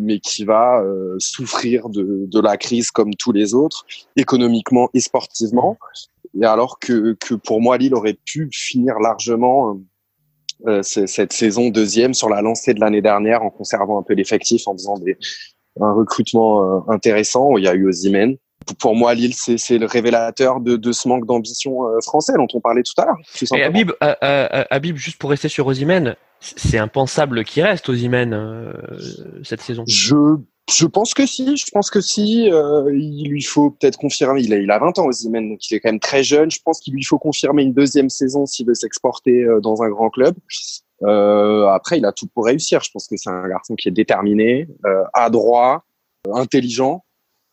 mais 0.00 0.18
qui 0.18 0.44
va 0.44 0.82
souffrir 1.18 1.88
de, 1.88 2.26
de 2.26 2.40
la 2.40 2.56
crise 2.56 2.90
comme 2.90 3.14
tous 3.14 3.30
les 3.30 3.54
autres, 3.54 3.86
économiquement 4.16 4.90
et 4.92 5.00
sportivement. 5.00 5.78
Et 6.40 6.44
alors 6.44 6.78
que 6.80 7.12
que 7.20 7.34
pour 7.34 7.60
moi 7.60 7.78
Lille 7.78 7.94
aurait 7.94 8.18
pu 8.24 8.48
finir 8.52 8.98
largement 8.98 9.78
cette 10.82 11.32
saison 11.32 11.68
deuxième 11.68 12.14
sur 12.14 12.28
la 12.28 12.40
lancée 12.40 12.74
de 12.74 12.80
l'année 12.80 13.02
dernière 13.02 13.42
en 13.42 13.50
conservant 13.50 13.98
un 13.98 14.02
peu 14.02 14.14
l'effectif, 14.14 14.66
en 14.66 14.72
faisant 14.72 14.98
des, 14.98 15.16
un 15.80 15.92
recrutement 15.92 16.62
euh, 16.62 16.92
intéressant. 16.92 17.56
Il 17.56 17.64
y 17.64 17.68
a 17.68 17.74
eu 17.74 17.88
Ozymen. 17.88 18.36
Pour 18.78 18.94
moi, 18.94 19.14
Lille, 19.14 19.34
c'est 19.34 19.78
le 19.78 19.86
révélateur 19.86 20.60
de, 20.60 20.76
de 20.76 20.92
ce 20.92 21.08
manque 21.08 21.26
d'ambition 21.26 21.88
euh, 21.88 22.00
français 22.00 22.34
dont 22.36 22.46
on 22.54 22.60
parlait 22.60 22.82
tout 22.82 23.00
à 23.00 23.06
l'heure. 23.06 23.16
Et 23.54 23.62
Habib, 23.62 23.90
euh, 24.02 24.64
Habib, 24.70 24.96
juste 24.96 25.18
pour 25.18 25.30
rester 25.30 25.48
sur 25.48 25.66
Ozymen, 25.66 26.14
c'est 26.40 26.78
impensable 26.78 27.44
qu'il 27.44 27.62
reste 27.62 27.88
Ozymen 27.88 28.32
euh, 28.32 28.72
cette 29.42 29.60
saison. 29.60 29.84
Je 29.86 30.36
je 30.72 30.86
pense 30.86 31.12
que 31.12 31.26
si, 31.26 31.56
je 31.56 31.66
pense 31.72 31.90
que 31.90 32.00
si. 32.00 32.48
Euh, 32.50 32.88
il 32.94 33.28
lui 33.28 33.42
faut 33.42 33.70
peut-être 33.70 33.98
confirmer. 33.98 34.42
Il 34.42 34.54
a, 34.54 34.58
il 34.58 34.70
a 34.70 34.78
20 34.78 35.00
ans 35.00 35.06
Ozymen, 35.06 35.50
donc 35.50 35.68
il 35.68 35.74
est 35.74 35.80
quand 35.80 35.90
même 35.90 36.00
très 36.00 36.22
jeune. 36.22 36.52
Je 36.52 36.60
pense 36.64 36.78
qu'il 36.78 36.94
lui 36.94 37.02
faut 37.02 37.18
confirmer 37.18 37.64
une 37.64 37.72
deuxième 37.72 38.08
saison 38.08 38.46
s'il 38.46 38.66
veut 38.66 38.74
s'exporter 38.74 39.44
dans 39.60 39.82
un 39.82 39.88
grand 39.88 40.08
club. 40.08 40.36
Euh, 41.04 41.66
après, 41.68 41.98
il 41.98 42.04
a 42.04 42.12
tout 42.12 42.26
pour 42.26 42.46
réussir. 42.46 42.80
Je 42.82 42.90
pense 42.90 43.06
que 43.06 43.16
c'est 43.16 43.30
un 43.30 43.48
garçon 43.48 43.74
qui 43.74 43.88
est 43.88 43.92
déterminé, 43.92 44.68
euh, 44.86 45.04
adroit, 45.12 45.84
euh, 46.26 46.34
intelligent. 46.34 47.04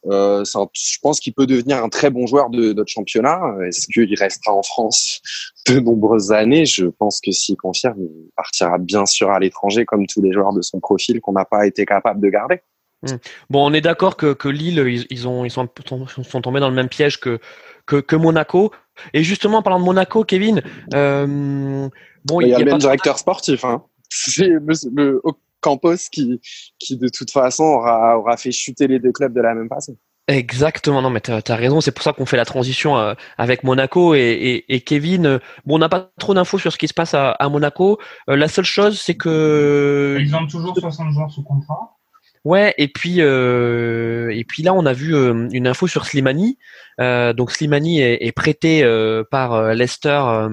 Euh, 0.05 0.45
je 0.45 0.97
pense 1.01 1.19
qu'il 1.19 1.33
peut 1.33 1.45
devenir 1.45 1.83
un 1.83 1.89
très 1.89 2.09
bon 2.09 2.25
joueur 2.25 2.49
de 2.49 2.71
notre 2.73 2.91
championnat. 2.91 3.41
Est-ce 3.67 3.87
qu'il 3.87 4.13
restera 4.17 4.53
en 4.53 4.63
France 4.63 5.21
de 5.67 5.79
nombreuses 5.79 6.31
années? 6.31 6.65
Je 6.65 6.85
pense 6.85 7.19
que 7.19 7.31
s'il 7.31 7.57
confirme, 7.57 7.97
il 7.99 8.29
partira 8.35 8.77
bien 8.77 9.05
sûr 9.05 9.29
à 9.29 9.39
l'étranger 9.39 9.85
comme 9.85 10.05
tous 10.07 10.21
les 10.21 10.31
joueurs 10.31 10.53
de 10.53 10.61
son 10.61 10.79
profil 10.79 11.19
qu'on 11.19 11.33
n'a 11.33 11.45
pas 11.45 11.67
été 11.67 11.85
capable 11.85 12.21
de 12.21 12.29
garder. 12.29 12.61
Hmm. 13.01 13.17
Bon, 13.49 13.69
on 13.69 13.73
est 13.73 13.81
d'accord 13.81 14.15
que, 14.15 14.47
Lille, 14.47 15.05
ils, 15.09 15.27
ont, 15.27 15.43
ils 15.43 15.51
sont, 15.51 15.67
tombés 15.67 16.59
dans 16.61 16.69
le 16.69 16.75
même 16.75 16.89
piège 16.89 17.19
que, 17.19 17.39
que 17.85 18.15
Monaco. 18.15 18.71
Et 19.13 19.23
justement, 19.23 19.59
en 19.59 19.61
parlant 19.61 19.79
de 19.79 19.85
Monaco, 19.85 20.23
Kevin, 20.23 20.61
euh, 20.93 21.87
bon, 22.25 22.41
il 22.41 22.49
y 22.49 22.53
a, 22.53 22.59
le 22.59 22.65
même 22.65 22.77
directeur 22.77 23.17
sportif. 23.17 23.65
Hein. 23.65 23.83
C'est 24.09 24.47
le, 24.47 25.21
Campos 25.61 26.09
qui, 26.11 26.39
qui, 26.79 26.97
de 26.97 27.09
toute 27.09 27.31
façon, 27.31 27.63
aura, 27.63 28.17
aura 28.17 28.37
fait 28.37 28.51
chuter 28.51 28.87
les 28.87 28.99
deux 28.99 29.11
clubs 29.11 29.33
de 29.33 29.41
la 29.41 29.53
même 29.53 29.67
façon. 29.67 29.97
Exactement, 30.29 31.01
non 31.01 31.09
mais 31.09 31.21
tu 31.21 31.31
as, 31.31 31.55
raison, 31.55 31.81
c'est 31.81 31.91
pour 31.91 32.03
ça 32.03 32.13
qu'on 32.13 32.27
fait 32.27 32.37
la 32.37 32.45
transition 32.45 32.95
euh, 32.99 33.15
avec 33.39 33.63
Monaco 33.63 34.13
et, 34.13 34.19
et, 34.19 34.75
et 34.75 34.81
Kevin. 34.81 35.25
Euh, 35.25 35.39
bon, 35.65 35.75
on 35.75 35.79
n'a 35.79 35.89
pas 35.89 36.11
trop 36.19 36.35
d'infos 36.35 36.59
sur 36.59 36.71
ce 36.71 36.77
qui 36.77 36.87
se 36.87 36.93
passe 36.93 37.15
à, 37.15 37.31
à 37.31 37.49
Monaco. 37.49 37.97
Euh, 38.29 38.35
la 38.35 38.47
seule 38.47 38.65
chose, 38.65 39.01
c'est 39.01 39.15
que 39.15 40.19
ils 40.21 40.35
ont 40.35 40.45
toujours 40.45 40.77
60 40.77 41.13
joueurs 41.13 41.31
sous 41.31 41.41
contrat. 41.41 41.97
Ouais, 42.45 42.73
et 42.77 42.87
puis 42.87 43.17
euh, 43.19 44.29
et 44.33 44.45
puis 44.45 44.63
là, 44.63 44.73
on 44.73 44.85
a 44.85 44.93
vu 44.93 45.13
une 45.51 45.67
info 45.67 45.87
sur 45.87 46.05
Slimani. 46.05 46.57
donc 46.97 47.51
Slimani 47.51 48.01
est, 48.01 48.25
est 48.25 48.31
prêté 48.31 48.83
par 49.29 49.73
Leicester 49.73 50.47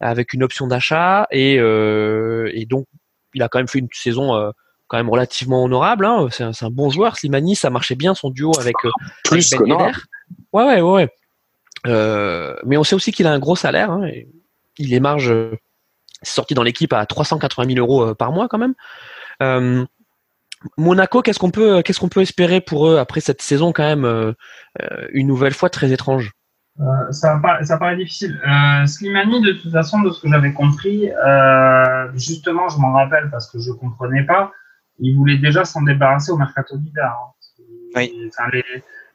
avec 0.00 0.32
une 0.32 0.42
option 0.42 0.66
d'achat 0.66 1.26
et, 1.30 1.54
et 1.54 2.66
donc 2.66 2.86
il 3.34 3.42
a 3.42 3.48
quand 3.48 3.58
même 3.58 3.68
fait 3.68 3.80
une 3.80 3.88
saison 3.92 4.52
quand 4.86 4.96
même 4.96 5.10
relativement 5.10 5.64
honorable. 5.64 6.06
Hein. 6.06 6.28
C'est 6.30 6.44
un, 6.44 6.52
un, 6.60 6.70
bon 6.70 6.90
joueur. 6.90 7.16
Slimani, 7.16 7.56
ça 7.56 7.70
marchait 7.70 7.96
bien 7.96 8.14
son 8.14 8.30
duo 8.30 8.52
avec 8.58 8.76
plus 9.24 9.52
avec 9.52 9.68
ben 9.68 9.92
Ouais, 10.52 10.64
ouais, 10.64 10.80
ouais. 10.80 11.08
Euh, 11.86 12.56
mais 12.64 12.76
on 12.76 12.84
sait 12.84 12.94
aussi 12.94 13.12
qu'il 13.12 13.26
a 13.26 13.32
un 13.32 13.38
gros 13.38 13.56
salaire. 13.56 13.90
Hein, 13.90 14.06
et 14.06 14.28
il 14.78 14.92
émarge, 14.92 15.30
euh, 15.30 15.56
sorti 16.22 16.54
dans 16.54 16.62
l'équipe 16.62 16.92
à 16.92 17.04
380 17.06 17.74
000 17.74 17.78
euros 17.78 18.02
euh, 18.10 18.14
par 18.14 18.32
mois 18.32 18.48
quand 18.48 18.58
même. 18.58 18.74
Euh, 20.66 20.68
Monaco, 20.76 21.22
qu'est-ce 21.22 21.38
qu'on 21.38 21.50
peut, 21.50 21.82
qu'est-ce 21.82 22.00
qu'on 22.00 22.08
peut 22.08 22.22
espérer 22.22 22.60
pour 22.60 22.88
eux 22.88 22.98
après 22.98 23.20
cette 23.20 23.42
saison 23.42 23.72
quand 23.72 23.84
même 23.84 24.04
euh, 24.04 24.32
une 25.12 25.26
nouvelle 25.26 25.54
fois 25.54 25.70
très 25.70 25.92
étrange? 25.92 26.32
Ça, 27.10 27.38
paraît, 27.42 27.64
ça 27.64 27.78
paraît 27.78 27.96
difficile. 27.96 28.38
Slimani, 28.84 29.40
de 29.40 29.52
toute 29.52 29.72
façon, 29.72 30.02
de 30.02 30.10
ce 30.10 30.20
que 30.20 30.28
j'avais 30.28 30.52
compris, 30.52 31.08
justement, 32.14 32.68
je 32.68 32.78
m'en 32.78 32.92
rappelle 32.92 33.30
parce 33.30 33.50
que 33.50 33.58
je 33.58 33.72
comprenais 33.72 34.24
pas, 34.24 34.52
il 34.98 35.16
voulait 35.16 35.38
déjà 35.38 35.64
s'en 35.64 35.82
débarrasser 35.82 36.32
au 36.32 36.36
mercato 36.36 36.76
d'hiver. 36.76 37.10
Hein. 37.10 37.64
Oui. 37.94 38.28
Enfin, 38.28 38.50
les, 38.52 38.62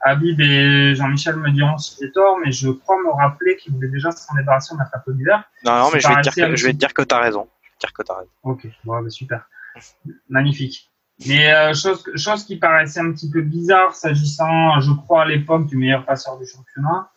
Habib 0.04 0.40
et 0.40 0.96
Jean-Michel 0.96 1.36
me 1.36 1.52
diront 1.52 1.78
si 1.78 1.96
j'ai 2.00 2.12
tort, 2.12 2.38
mais 2.44 2.52
je 2.52 2.70
crois 2.70 2.98
me 3.04 3.12
rappeler 3.12 3.56
qu'il 3.58 3.74
voulait 3.74 3.90
déjà 3.90 4.12
s'en 4.12 4.36
débarrasser 4.36 4.74
au 4.74 4.78
mercato 4.78 5.12
d'hiver. 5.12 5.44
Non, 5.64 5.78
non, 5.78 5.90
mais 5.94 6.00
je 6.00 6.08
vais, 6.08 6.16
te 6.16 6.22
dire 6.22 6.34
que, 6.34 6.56
je 6.56 6.66
vais 6.66 6.74
te 6.74 6.78
dire 6.78 6.94
que 6.94 7.04
tu 7.04 7.16
as 7.16 7.20
raison. 7.20 7.48
Je 7.62 7.70
vais 7.70 7.76
te 7.76 7.80
dire 7.80 7.94
que 7.94 8.12
as 8.12 8.16
raison. 8.16 8.32
Ok, 8.44 8.68
bon, 8.84 9.02
bah, 9.02 9.10
super. 9.10 9.48
Magnifique. 10.30 10.91
Mais 11.28 11.54
euh, 11.54 11.74
chose, 11.74 12.04
chose 12.16 12.44
qui 12.46 12.58
paraissait 12.58 13.00
un 13.00 13.12
petit 13.12 13.30
peu 13.30 13.42
bizarre 13.42 13.94
s'agissant, 13.94 14.80
je 14.80 14.92
crois, 14.92 15.24
à 15.24 15.26
l'époque 15.26 15.68
du 15.68 15.78
meilleur 15.78 16.06
passeur 16.06 16.38
du 16.40 16.46
championnat, 16.46 17.10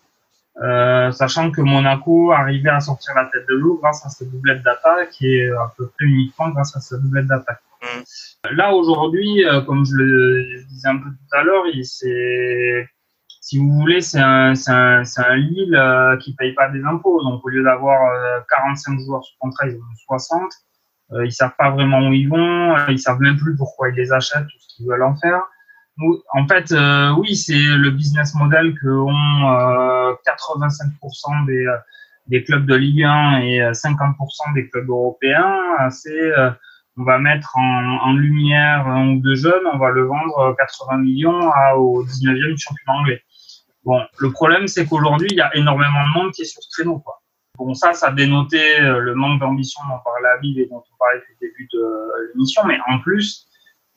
euh, 0.62 1.10
sachant 1.10 1.50
que 1.50 1.60
Monaco 1.60 2.32
arrivait 2.32 2.70
à 2.70 2.80
sortir 2.80 3.14
la 3.14 3.24
tête 3.26 3.48
de 3.48 3.54
l'eau 3.54 3.78
grâce 3.80 4.04
à 4.04 4.10
sa 4.10 4.24
doublette 4.24 4.62
d'attaque 4.62 5.16
et 5.20 5.50
à 5.50 5.72
peu 5.76 5.88
près 5.88 6.04
uniquement 6.06 6.50
grâce 6.50 6.76
à 6.76 6.80
sa 6.80 6.98
doublette 6.98 7.26
d'attaque. 7.26 7.60
Mm. 7.84 8.56
Là, 8.56 8.74
aujourd'hui, 8.74 9.44
euh, 9.44 9.60
comme 9.62 9.84
je 9.84 9.94
le 9.94 10.64
disais 10.68 10.88
un 10.88 10.98
peu 10.98 11.10
tout 11.10 11.36
à 11.36 11.42
l'heure, 11.42 11.64
c'est, 11.82 12.88
si 13.40 13.58
vous 13.58 13.70
voulez, 13.72 14.00
c'est 14.00 14.20
un, 14.20 14.54
c'est 14.54 14.70
un, 14.70 15.02
un 15.02 15.36
Lille 15.36 15.74
euh, 15.74 16.16
qui 16.18 16.34
paye 16.34 16.52
pas 16.52 16.68
des 16.68 16.82
impôts. 16.84 17.22
Donc, 17.22 17.44
au 17.44 17.48
lieu 17.48 17.62
d'avoir 17.62 18.44
45 18.48 18.92
euh, 18.92 19.04
joueurs 19.04 19.24
sous 19.24 19.34
contrat, 19.38 19.66
ils 19.66 19.76
ont 19.76 19.96
60. 20.06 20.52
Euh, 21.14 21.26
ils 21.26 21.32
savent 21.32 21.54
pas 21.58 21.70
vraiment 21.70 22.08
où 22.08 22.12
ils 22.12 22.28
vont. 22.28 22.76
Ils 22.88 22.98
savent 22.98 23.20
même 23.20 23.36
plus 23.36 23.56
pourquoi 23.56 23.90
ils 23.90 23.94
les 23.94 24.12
achètent 24.12 24.46
ou 24.46 24.58
ce 24.60 24.76
qu'ils 24.76 24.86
veulent 24.86 25.02
en 25.02 25.16
faire. 25.16 25.42
En 26.32 26.48
fait, 26.48 26.74
oui, 27.16 27.36
c'est 27.36 27.52
le 27.54 27.90
business 27.90 28.34
model 28.34 28.74
que 28.74 28.88
ont 28.88 30.16
85% 30.26 31.46
des, 31.46 31.66
des 32.26 32.42
clubs 32.42 32.66
de 32.66 32.74
Ligue 32.74 33.04
1 33.04 33.38
et 33.42 33.60
50% 33.70 34.54
des 34.54 34.68
clubs 34.68 34.88
européens. 34.88 35.56
C'est 35.90 36.32
on 36.96 37.04
va 37.04 37.18
mettre 37.18 37.56
en, 37.56 37.98
en, 38.02 38.12
lumière 38.12 38.86
un 38.86 39.14
ou 39.14 39.20
deux 39.20 39.34
jeunes, 39.34 39.66
on 39.72 39.78
va 39.78 39.90
le 39.90 40.04
vendre 40.04 40.54
80 40.56 40.98
millions 40.98 41.50
à, 41.50 41.76
au 41.76 42.04
19e 42.04 42.56
championnat 42.56 43.00
anglais. 43.00 43.22
Bon, 43.84 44.00
le 44.18 44.30
problème, 44.30 44.66
c'est 44.68 44.86
qu'aujourd'hui, 44.86 45.28
il 45.30 45.36
y 45.36 45.40
a 45.40 45.54
énormément 45.56 46.02
de 46.06 46.18
monde 46.18 46.32
qui 46.32 46.42
est 46.42 46.46
sur 46.46 46.62
ce 46.62 46.68
créneau. 46.70 47.00
Quoi. 47.00 47.20
Bon, 47.56 47.72
ça, 47.74 47.92
ça 47.92 48.10
dénotait 48.10 48.80
euh, 48.80 48.98
le 48.98 49.14
manque 49.14 49.40
d'ambition 49.40 49.80
dont 49.88 49.98
parlait 50.04 50.28
Aviv 50.36 50.58
et 50.58 50.66
dont 50.66 50.82
on 50.92 50.96
parlait 50.98 51.20
depuis 51.20 51.36
le 51.40 51.48
début 51.48 51.68
de 51.72 52.32
l'émission, 52.32 52.62
mais 52.66 52.78
en 52.88 52.98
plus, 52.98 53.46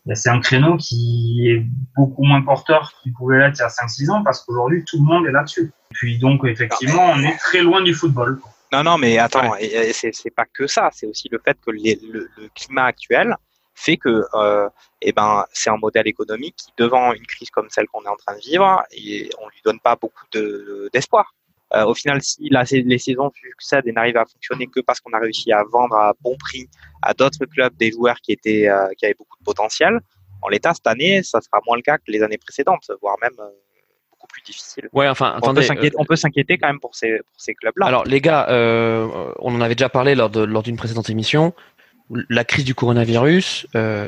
ben, 0.06 0.16
c'est 0.16 0.30
un 0.30 0.40
créneau 0.40 0.78
qui 0.78 1.50
est 1.50 1.66
beaucoup 1.96 2.24
moins 2.24 2.42
porteur 2.42 2.94
qu'il 3.02 3.14
pouvait 3.14 3.40
l'être 3.40 3.58
il 3.58 3.62
y 3.62 3.64
a 3.64 3.68
5-6 3.68 4.12
ans, 4.12 4.24
parce 4.24 4.44
qu'aujourd'hui, 4.44 4.86
tout 4.86 4.98
le 4.98 5.04
monde 5.04 5.26
est 5.26 5.32
là-dessus. 5.32 5.72
Puis 5.92 6.20
donc, 6.20 6.46
effectivement, 6.46 7.12
on 7.14 7.20
est 7.24 7.38
très 7.38 7.62
loin 7.62 7.82
du 7.82 7.94
football. 7.94 8.40
Non, 8.72 8.84
non, 8.84 8.98
mais 8.98 9.18
attends, 9.18 9.54
c'est 9.60 10.36
pas 10.36 10.46
que 10.46 10.68
ça. 10.68 10.90
C'est 10.94 11.08
aussi 11.08 11.28
le 11.32 11.40
fait 11.44 11.58
que 11.66 11.72
le, 11.72 12.50
climat 12.54 12.86
actuel 12.86 13.36
fait 13.74 13.98
que, 13.98 14.24
euh, 14.34 14.70
eh 15.02 15.12
ben, 15.12 15.46
c'est 15.52 15.70
un 15.70 15.78
modèle 15.78 16.08
économique 16.08 16.56
qui, 16.56 16.72
devant 16.78 17.14
une 17.14 17.26
crise 17.28 17.52
comme 17.52 17.70
celle 17.70 17.86
qu'on 17.88 18.04
est 18.04 18.10
en 18.10 18.16
train 18.16 18.36
de 18.36 18.42
vivre, 18.42 18.84
et 18.92 19.30
on 19.40 19.48
lui 19.50 19.62
donne 19.64 19.80
pas 19.80 19.96
beaucoup 19.96 20.26
d'espoir. 20.92 21.36
Euh, 21.76 21.86
au 21.86 21.94
final, 21.94 22.22
si 22.22 22.48
la, 22.50 22.64
les 22.72 22.98
saisons 22.98 23.30
succèdent 23.34 23.88
et 23.88 23.92
n'arrivent 23.92 24.18
à 24.18 24.26
fonctionner 24.26 24.68
que 24.68 24.80
parce 24.80 25.02
qu'on 25.02 25.12
a 25.12 25.20
réussi 25.20 25.52
à 25.52 25.64
vendre 25.72 25.96
à 25.96 26.14
bon 26.22 26.36
prix 26.38 26.68
à 27.02 27.14
d'autres 27.14 27.46
clubs 27.46 27.76
des 27.76 27.92
joueurs 27.92 28.18
qui 28.22 28.32
étaient, 28.32 28.70
euh, 28.70 28.88
qui 28.98 29.06
avaient 29.06 29.16
beaucoup 29.18 29.38
de 29.40 29.44
potentiel, 29.44 30.00
en 30.42 30.50
l'état 30.50 30.74
cette 30.74 30.88
année, 30.88 31.24
ça 31.24 31.42
sera 31.42 31.60
moins 31.66 31.76
le 31.76 31.82
cas 31.82 31.98
que 31.98 32.10
les 32.10 32.24
années 32.24 32.38
précédentes, 32.38 32.90
voire 33.02 33.18
même 33.22 33.34
euh, 33.40 33.50
plus 34.30 34.42
difficile. 34.42 34.90
Ouais, 34.92 35.08
enfin, 35.08 35.34
on 35.36 35.38
attendez, 35.38 35.66
peut 35.66 35.92
on 35.98 36.04
peut 36.04 36.18
s'inquiéter 36.18 36.58
quand 36.58 36.68
même 36.68 36.82
pour 36.82 36.96
ces, 36.96 37.18
pour 37.18 37.40
ces 37.40 37.54
clubs-là. 37.54 37.86
Alors, 37.86 38.04
les 38.04 38.20
gars, 38.20 38.46
on 38.50 39.56
en 39.56 39.62
avait 39.62 39.76
déjà 39.76 39.88
parlé 39.88 40.16
lors 40.16 40.30
d'une 40.64 40.76
précédente 40.76 41.10
émission. 41.10 41.54
La 42.28 42.44
crise 42.44 42.66
du 42.66 42.76
coronavirus, 42.76 43.68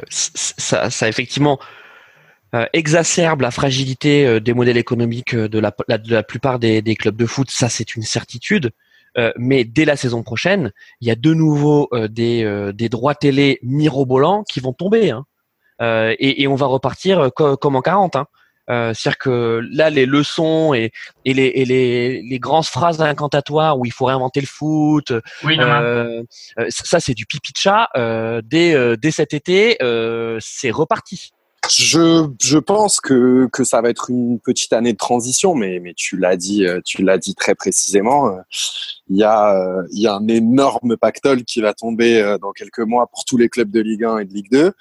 ça, 0.10 0.90
ça 0.90 1.08
effectivement 1.08 1.58
euh, 2.56 2.66
exacerbe 2.74 3.42
la 3.42 3.52
fragilité 3.52 4.26
euh, 4.26 4.40
des 4.40 4.54
modèles 4.54 4.78
économiques 4.78 5.34
euh, 5.34 5.48
de 5.48 5.60
la, 5.60 5.72
de 5.98 6.14
la 6.14 6.24
plupart 6.24 6.60
des, 6.60 6.82
des 6.82 6.96
clubs 6.96 7.16
de 7.16 7.26
foot. 7.26 7.50
Ça, 7.52 7.70
c'est 7.70 7.96
une 7.96 8.04
certitude. 8.04 8.72
Euh, 9.18 9.32
mais 9.38 9.64
dès 9.64 9.86
la 9.86 9.96
saison 9.96 10.24
prochaine, 10.24 10.72
il 11.02 11.08
y 11.08 11.12
a 11.12 11.16
de 11.16 11.34
nouveau 11.34 11.90
des, 12.10 12.72
des 12.74 12.90
droits 12.90 13.16
télé 13.16 13.60
mirobolants 13.64 14.44
qui 14.44 14.60
vont 14.60 14.74
tomber. 14.74 15.12
Hein. 15.12 15.26
Et, 16.20 16.44
et, 16.44 16.48
on 16.48 16.56
va 16.56 16.68
repartir 16.68 17.32
comme 17.34 17.76
en 17.76 17.82
40. 17.82 18.16
Hein. 18.16 18.28
Euh, 18.70 18.94
C'est-à-dire 18.94 19.18
que 19.18 19.62
là, 19.72 19.90
les 19.90 20.06
leçons 20.06 20.74
et, 20.74 20.92
et, 21.26 21.34
les, 21.34 21.52
et 21.56 21.66
les, 21.66 22.22
les, 22.22 22.40
grandes 22.40 22.66
phrases 22.66 23.02
incantatoires 23.02 23.80
où 23.80 23.86
il 23.86 23.92
faut 23.92 24.06
réinventer 24.06 24.42
le 24.42 24.48
foot, 24.48 25.12
euh, 25.12 26.24
ça 26.70 27.00
c'est 27.00 27.16
du 27.16 27.26
pipi 27.26 27.52
de 27.52 27.58
chat. 27.58 27.90
Euh, 27.98 28.42
dès, 28.44 28.76
euh, 28.76 28.96
dès 28.96 29.12
cet 29.12 29.34
été, 29.34 29.78
euh, 29.82 30.38
c'est 30.40 30.72
reparti. 30.72 31.32
Je, 31.70 32.28
je 32.42 32.58
pense 32.58 33.00
que, 33.00 33.48
que 33.52 33.64
ça 33.64 33.82
va 33.82 33.90
être 33.90 34.10
une 34.10 34.40
petite 34.40 34.74
année 34.74 34.94
de 34.94 34.98
transition, 34.98 35.56
mais, 35.56 35.80
mais 35.80 35.94
tu 35.94 36.18
l'as 36.18 36.36
dit, 36.36 36.66
tu 36.86 37.04
l'as 37.04 37.18
dit 37.18 37.36
très 37.36 37.56
précisément. 37.56 38.36
Il 39.10 39.18
y 39.18 39.24
a, 39.24 39.84
il 39.92 40.02
y 40.02 40.08
a 40.08 40.16
un 40.16 40.28
énorme 40.28 40.98
pactole 40.98 41.44
qui 41.44 41.62
va 41.62 41.74
tomber 41.74 42.38
dans 42.42 42.52
quelques 42.52 42.80
mois 42.80 43.08
pour 43.08 43.26
tous 43.26 43.38
les 43.38 43.50
clubs 43.50 43.70
de 43.70 43.82
Ligue 43.82 44.04
1 44.04 44.20
et 44.20 44.26
de 44.26 44.34
Ligue 44.34 44.52
2. 44.52 44.74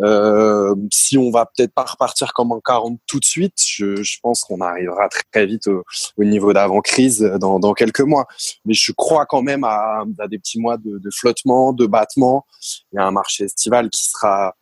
Euh, 0.00 0.74
si 0.92 1.18
on 1.18 1.30
va 1.30 1.46
peut-être 1.46 1.74
pas 1.74 1.84
repartir 1.84 2.32
comme 2.32 2.52
en 2.52 2.60
40 2.60 3.00
tout 3.06 3.18
de 3.18 3.24
suite, 3.24 3.54
je, 3.64 4.02
je 4.02 4.18
pense 4.22 4.42
qu'on 4.42 4.60
arrivera 4.60 5.08
très 5.08 5.46
vite 5.46 5.66
au, 5.66 5.82
au 6.16 6.24
niveau 6.24 6.52
d'avant-crise 6.52 7.20
dans, 7.40 7.58
dans, 7.58 7.74
quelques 7.74 8.00
mois. 8.00 8.26
Mais 8.64 8.74
je 8.74 8.92
crois 8.92 9.26
quand 9.26 9.42
même 9.42 9.64
à, 9.64 10.04
à 10.18 10.28
des 10.28 10.38
petits 10.38 10.60
mois 10.60 10.76
de, 10.76 10.98
de, 10.98 11.10
flottement, 11.10 11.72
de 11.72 11.86
battement. 11.86 12.46
Il 12.92 12.96
y 12.96 12.98
a 12.98 13.06
un 13.06 13.10
marché 13.10 13.44
estival 13.44 13.90
qui 13.90 14.04
sera 14.04 14.54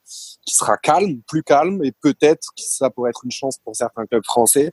qui 0.47 0.55
sera 0.55 0.77
calme, 0.77 1.21
plus 1.27 1.43
calme, 1.43 1.83
et 1.83 1.91
peut-être 2.01 2.47
que 2.57 2.63
ça 2.63 2.89
pourrait 2.89 3.11
être 3.11 3.21
une 3.23 3.31
chance 3.31 3.57
pour 3.63 3.75
certains 3.75 4.05
clubs 4.05 4.25
français, 4.25 4.71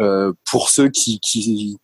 euh, 0.00 0.32
pour 0.50 0.68
ceux 0.68 0.88
qui, 0.90 1.18
qui 1.20 1.78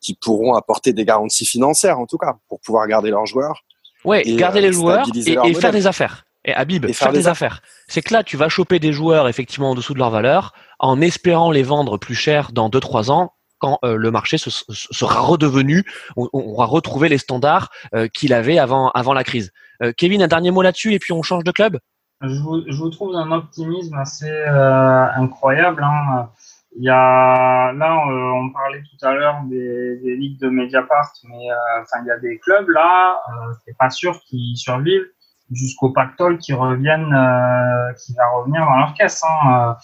qui 0.00 0.14
pourront 0.14 0.54
apporter 0.54 0.92
des 0.92 1.06
garanties 1.06 1.46
financières 1.46 1.98
en 1.98 2.04
tout 2.04 2.18
cas 2.18 2.34
pour 2.48 2.60
pouvoir 2.60 2.86
garder 2.86 3.08
leurs 3.08 3.24
joueurs. 3.24 3.64
Ouais, 4.04 4.22
garder 4.22 4.60
les 4.60 4.68
euh, 4.68 4.72
joueurs 4.72 5.06
et, 5.14 5.36
et 5.48 5.54
faire 5.54 5.72
des 5.72 5.86
affaires. 5.86 6.24
Et 6.44 6.52
Habib, 6.52 6.86
faire, 6.92 7.12
des 7.12 7.26
affaires. 7.26 7.62
C'est 7.88 8.02
que 8.02 8.12
là, 8.12 8.22
tu 8.22 8.36
vas 8.36 8.50
choper 8.50 8.78
des 8.78 8.92
joueurs 8.92 9.28
effectivement 9.28 9.70
en 9.70 9.74
dessous 9.74 9.94
de 9.94 9.98
leur 9.98 10.10
valeur, 10.10 10.52
en 10.78 11.00
espérant 11.00 11.50
les 11.50 11.62
vendre 11.62 11.96
plus 11.96 12.14
cher 12.14 12.52
dans 12.52 12.68
2-3 12.68 13.10
ans, 13.10 13.32
quand 13.58 13.78
euh, 13.82 13.96
le 13.96 14.10
marché 14.10 14.36
se, 14.36 14.50
sera 14.50 15.20
redevenu, 15.20 15.84
on, 16.16 16.28
on, 16.34 16.54
va 16.54 16.66
retrouver 16.66 17.08
les 17.08 17.16
standards 17.16 17.70
euh, 17.94 18.08
qu'il 18.08 18.34
avait 18.34 18.58
avant, 18.58 18.90
avant 18.90 19.14
la 19.14 19.24
crise. 19.24 19.52
Euh, 19.82 19.92
Kevin, 19.96 20.22
un 20.22 20.28
dernier 20.28 20.50
mot 20.50 20.60
là-dessus 20.60 20.92
et 20.92 20.98
puis 20.98 21.12
on 21.12 21.22
change 21.22 21.44
de 21.44 21.50
club? 21.50 21.78
Je 22.22 22.40
vous, 22.40 22.62
je 22.66 22.76
vous 22.76 22.90
trouve 22.90 23.14
un 23.16 23.30
optimisme 23.32 23.94
assez 23.94 24.30
euh, 24.30 25.06
incroyable. 25.16 25.82
Hein. 25.82 26.30
Il 26.76 26.84
y 26.84 26.90
a 26.90 27.72
là, 27.72 28.04
on 28.06 28.50
parlait 28.50 28.82
tout 28.82 29.06
à 29.06 29.14
l'heure 29.14 29.42
des, 29.44 29.96
des, 29.98 30.16
ligues 30.16 30.40
de 30.40 30.48
Mediapart, 30.48 31.12
mais 31.28 31.46
enfin 31.80 31.98
il 32.02 32.08
y 32.08 32.10
a 32.10 32.18
des 32.18 32.38
clubs 32.38 32.68
là, 32.68 33.20
c'est 33.64 33.76
pas 33.78 33.90
sûr 33.90 34.20
qu'ils 34.22 34.56
survivent 34.56 35.06
jusqu'au 35.50 35.90
pactole 35.90 36.38
qui 36.38 36.52
reviennent, 36.52 37.14
euh, 37.14 37.92
qui 37.94 38.14
va 38.14 38.28
revenir 38.30 38.64
dans 38.64 38.76
leur 38.76 38.94
caisse. 38.94 39.22
Hein. 39.24 39.70
Euh, 39.70 39.74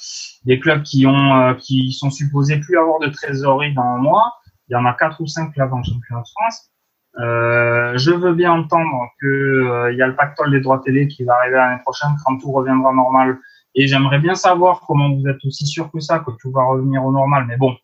des 0.44 0.58
clubs 0.58 0.82
qui 0.82 1.06
ont, 1.06 1.36
euh, 1.36 1.54
qui 1.54 1.92
sont 1.92 2.10
supposés 2.10 2.58
plus 2.58 2.78
avoir 2.78 2.98
de 3.00 3.08
trésorerie 3.08 3.74
dans 3.74 3.82
un 3.82 3.98
mois. 3.98 4.34
Il 4.68 4.72
y 4.72 4.76
en 4.76 4.86
a 4.86 4.94
quatre 4.94 5.20
ou 5.20 5.26
cinq 5.26 5.52
clubs 5.52 5.72
en 5.72 5.82
championnat 5.82 6.22
de 6.22 6.28
France. 6.28 6.70
Euh, 7.18 7.98
je 7.98 8.12
veux 8.12 8.34
bien 8.34 8.52
entendre 8.52 9.08
que 9.20 9.90
il 9.92 9.98
y 9.98 10.02
a 10.02 10.06
le 10.06 10.14
pactole 10.14 10.50
des 10.52 10.60
droits 10.60 10.78
télé 10.78 11.08
qui 11.08 11.24
va 11.24 11.34
arriver 11.34 11.56
l'année 11.56 11.82
prochaine 11.82 12.10
quand 12.24 12.38
tout 12.38 12.52
reviendra 12.52 12.92
normal. 12.92 13.38
Et 13.74 13.86
j'aimerais 13.86 14.18
bien 14.18 14.34
savoir 14.34 14.80
comment 14.86 15.14
vous 15.14 15.26
êtes 15.28 15.44
aussi 15.44 15.66
sûr 15.66 15.90
que 15.92 16.00
ça, 16.00 16.20
que 16.20 16.30
tout 16.40 16.50
va 16.50 16.64
revenir 16.64 17.04
au 17.04 17.12
normal. 17.12 17.44
Mais 17.46 17.56
bon, 17.56 17.76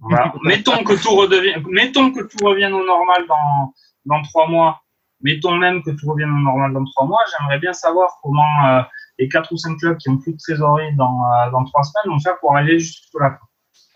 voilà. 0.00 0.32
mettons 0.44 0.84
que 0.84 1.00
tout 1.00 1.14
redevienne, 1.14 1.64
mettons 1.70 2.12
que 2.12 2.20
tout 2.20 2.44
revienne 2.44 2.72
au 2.72 2.84
normal 2.84 3.24
dans 3.28 3.72
dans 4.04 4.22
trois 4.22 4.48
mois 4.48 4.80
mettons 5.20 5.56
même 5.56 5.82
que 5.82 5.90
tout 5.90 6.08
revienne 6.08 6.30
au 6.30 6.42
normal 6.42 6.72
dans 6.72 6.84
trois 6.84 7.06
mois, 7.06 7.20
j'aimerais 7.30 7.58
bien 7.58 7.72
savoir 7.72 8.18
comment 8.22 8.66
euh, 8.66 8.82
les 9.18 9.28
quatre 9.28 9.52
ou 9.52 9.56
cinq 9.56 9.78
clubs 9.78 9.96
qui 9.98 10.08
ont 10.08 10.18
plus 10.18 10.32
de 10.32 10.38
trésorerie 10.38 10.94
dans, 10.96 11.20
dans 11.52 11.64
trois 11.64 11.82
semaines 11.82 12.14
vont 12.14 12.20
faire 12.20 12.38
pour 12.40 12.54
aller 12.56 12.78
jusqu'à 12.78 13.18
la 13.20 13.30
fin. 13.30 13.38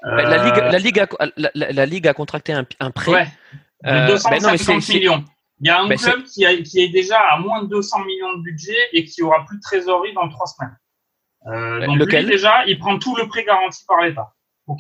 la, 0.03 0.45
Ligue, 0.45 0.57
la, 0.57 0.79
Ligue 0.79 1.01
a, 1.01 1.07
la, 1.55 1.87
Ligue 1.87 2.09
a 2.09 2.15
contracté 2.15 2.53
un, 2.53 2.65
un 2.81 2.91
prêt. 2.91 3.13
Ouais, 3.13 3.27
de 3.85 4.07
250 4.09 4.89
millions. 4.89 5.25
Il 5.61 5.67
y 5.67 5.71
a 5.71 5.81
un 5.83 5.89
club 5.89 6.25
qui, 6.25 6.47
a, 6.47 6.57
qui 6.57 6.81
est 6.81 6.89
déjà 6.89 7.19
à 7.19 7.39
moins 7.39 7.63
de 7.63 7.69
200 7.69 8.05
millions 8.05 8.33
de 8.39 8.43
budget 8.43 8.79
et 8.93 9.05
qui 9.05 9.23
aura 9.23 9.45
plus 9.45 9.59
de 9.59 9.63
trésorerie 9.63 10.15
dans 10.15 10.29
trois 10.29 10.47
semaines. 10.47 10.77
Euh, 11.47 11.87
donc 11.87 11.99
Lequel 11.99 12.25
lui, 12.25 12.33
déjà, 12.33 12.65
il 12.67 12.79
prend 12.79 12.99
tout 12.99 13.15
le 13.17 13.27
prêt 13.29 13.45
garanti 13.45 13.85
par 13.87 14.01
l'État. 14.01 14.33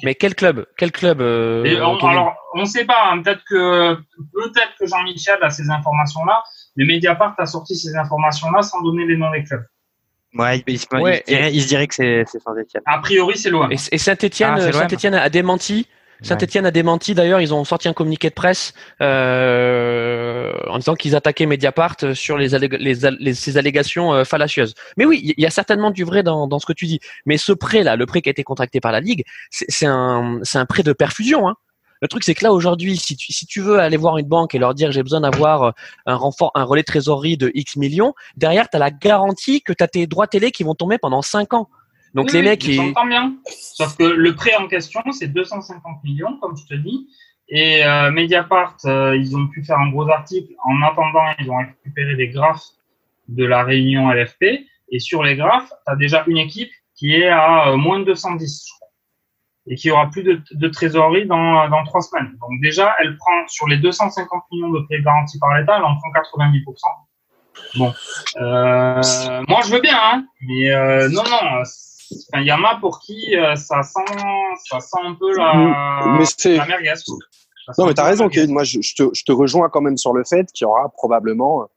Mais 0.02 0.14
quel 0.14 0.34
club? 0.34 0.66
Quel 0.76 0.92
club 0.92 1.20
euh, 1.20 1.80
on, 1.82 1.96
Alors, 2.06 2.34
on 2.54 2.60
ne 2.60 2.64
sait 2.64 2.84
pas. 2.84 3.10
Hein, 3.10 3.22
peut-être 3.22 3.42
que 3.48 3.94
peut-être 4.32 4.72
que 4.78 4.86
Jean-Michel 4.86 5.38
a 5.42 5.50
ces 5.50 5.68
informations-là, 5.68 6.44
mais 6.76 6.84
Mediapart 6.84 7.34
a 7.38 7.46
sorti 7.46 7.74
ces 7.76 7.96
informations-là 7.96 8.62
sans 8.62 8.82
donner 8.82 9.06
les 9.06 9.16
noms 9.16 9.32
des 9.32 9.42
clubs. 9.42 9.64
Ouais, 10.34 10.62
il, 10.68 10.78
se 10.78 11.66
dirait 11.66 11.88
que 11.88 11.94
c'est 11.94 12.24
Saint-Etienne. 12.24 12.82
A 12.86 12.98
priori, 13.00 13.36
c'est 13.36 13.50
loin. 13.50 13.68
Et, 13.68 13.98
Saint-Etienne 13.98 14.54
ah, 14.58 14.72
Saint 14.72 15.12
a 15.14 15.28
démenti 15.28 15.88
Saint-Etienne 16.22 16.66
a 16.66 16.70
démenti 16.70 17.14
d'ailleurs, 17.14 17.40
ils 17.40 17.54
ont 17.54 17.64
sorti 17.64 17.88
un 17.88 17.92
communiqué 17.92 18.28
de 18.28 18.34
presse 18.34 18.74
euh, 19.00 20.52
en 20.68 20.78
disant 20.78 20.94
qu'ils 20.94 21.16
attaquaient 21.16 21.46
Mediapart 21.46 21.96
sur 22.14 22.36
les, 22.36 22.48
les, 22.58 23.34
ces 23.34 23.56
allégations 23.58 24.12
euh, 24.12 24.24
fallacieuses. 24.24 24.74
Mais 24.96 25.04
oui, 25.04 25.34
il 25.36 25.42
y 25.42 25.46
a 25.46 25.50
certainement 25.50 25.90
du 25.90 26.04
vrai 26.04 26.22
dans, 26.22 26.46
dans 26.46 26.58
ce 26.58 26.66
que 26.66 26.72
tu 26.72 26.86
dis. 26.86 27.00
Mais 27.26 27.36
ce 27.36 27.52
prêt-là, 27.52 27.96
le 27.96 28.06
prêt 28.06 28.22
qui 28.22 28.28
a 28.28 28.32
été 28.32 28.44
contracté 28.44 28.80
par 28.80 28.92
la 28.92 29.00
Ligue, 29.00 29.24
c'est 29.50 29.86
un, 29.86 30.40
un 30.54 30.66
prêt 30.66 30.82
de 30.82 30.92
perfusion. 30.92 31.48
Hein. 31.48 31.56
Le 32.02 32.08
truc, 32.08 32.24
c'est 32.24 32.34
que 32.34 32.44
là, 32.44 32.52
aujourd'hui, 32.52 32.96
si 32.96 33.14
tu, 33.14 33.32
si 33.32 33.46
tu 33.46 33.60
veux 33.60 33.78
aller 33.78 33.98
voir 33.98 34.16
une 34.16 34.26
banque 34.26 34.54
et 34.54 34.58
leur 34.58 34.74
dire 34.74 34.90
j'ai 34.90 35.02
besoin 35.02 35.20
d'avoir 35.20 35.62
euh, 35.62 35.70
un 36.06 36.16
renfort, 36.16 36.50
un 36.54 36.64
relais 36.64 36.82
de 36.82 36.86
trésorerie 36.86 37.36
de 37.36 37.50
X 37.54 37.76
millions, 37.76 38.14
derrière, 38.36 38.70
tu 38.70 38.76
as 38.76 38.80
la 38.80 38.90
garantie 38.90 39.60
que 39.60 39.72
tu 39.72 39.84
as 39.84 39.88
tes 39.88 40.06
droits 40.06 40.26
télé 40.26 40.50
qui 40.50 40.64
vont 40.64 40.74
tomber 40.74 40.96
pendant 40.96 41.20
5 41.20 41.52
ans. 41.52 41.68
Donc 42.14 42.32
les 42.32 42.42
mecs, 42.42 42.64
ils... 42.64 42.92
bien. 43.08 43.34
Sauf 43.46 43.96
que 43.96 44.04
le 44.04 44.34
prêt 44.34 44.54
en 44.56 44.66
question, 44.66 45.00
c'est 45.12 45.28
250 45.28 46.02
millions, 46.04 46.36
comme 46.38 46.56
je 46.56 46.66
te 46.66 46.74
dis. 46.74 47.08
Et 47.48 47.84
euh, 47.84 48.10
Mediapart, 48.10 48.76
euh, 48.84 49.16
ils 49.16 49.36
ont 49.36 49.48
pu 49.48 49.64
faire 49.64 49.78
un 49.78 49.90
gros 49.90 50.08
article. 50.08 50.52
En 50.64 50.82
attendant, 50.82 51.24
ils 51.38 51.50
ont 51.50 51.58
récupéré 51.58 52.14
des 52.14 52.28
graphes 52.28 52.66
de 53.28 53.44
la 53.44 53.64
réunion 53.64 54.10
LFP. 54.10 54.66
Et 54.92 54.98
sur 54.98 55.22
les 55.22 55.36
graphes, 55.36 55.68
tu 55.68 55.92
as 55.92 55.96
déjà 55.96 56.24
une 56.26 56.38
équipe 56.38 56.70
qui 56.96 57.14
est 57.14 57.28
à 57.28 57.68
euh, 57.68 57.76
moins 57.76 58.00
de 58.00 58.04
210, 58.04 58.64
je 58.66 58.72
crois. 58.74 58.88
Et 59.66 59.74
qui 59.76 59.90
aura 59.90 60.10
plus 60.10 60.22
de, 60.22 60.40
de 60.52 60.68
trésorerie 60.68 61.26
dans, 61.26 61.68
dans 61.68 61.84
trois 61.84 62.00
semaines. 62.02 62.36
Donc 62.40 62.60
déjà, 62.60 62.94
elle 62.98 63.16
prend 63.16 63.46
sur 63.48 63.68
les 63.68 63.76
250 63.76 64.42
millions 64.52 64.70
de 64.70 64.80
prêts 64.80 65.00
garantis 65.00 65.38
par 65.38 65.56
l'État, 65.56 65.76
elle 65.76 65.84
en 65.84 65.96
prend 65.96 66.10
90%. 66.10 66.64
Bon, 67.76 67.94
euh, 68.36 69.42
moi 69.48 69.60
je 69.64 69.72
veux 69.72 69.80
bien, 69.80 69.98
hein, 70.02 70.24
mais 70.40 70.70
euh, 70.70 71.08
non, 71.08 71.22
non, 71.22 71.62
il 72.10 72.42
y 72.42 72.52
en 72.52 72.64
a 72.64 72.76
pour 72.80 73.00
qui 73.00 73.36
euh, 73.36 73.54
ça, 73.56 73.82
sent, 73.82 74.16
ça 74.68 74.80
sent 74.80 74.98
un 75.04 75.14
peu 75.14 75.36
la, 75.36 75.54
mais 76.18 76.56
la 76.56 76.66
merguez. 76.66 76.94
Non, 77.78 77.86
mais 77.86 77.94
tu 77.94 78.00
as 78.00 78.04
raison, 78.04 78.28
Kevin. 78.28 78.52
Moi, 78.52 78.64
je, 78.64 78.78
te, 78.78 79.10
je, 79.12 79.22
te, 79.24 79.32
rejoins 79.32 79.68
quand 79.68 79.80
même 79.80 79.96
sur 79.96 80.12
le 80.12 80.24
fait 80.24 80.50
qu'il 80.52 80.64
y 80.64 80.68
aura 80.68 80.88
probablement 80.88 81.68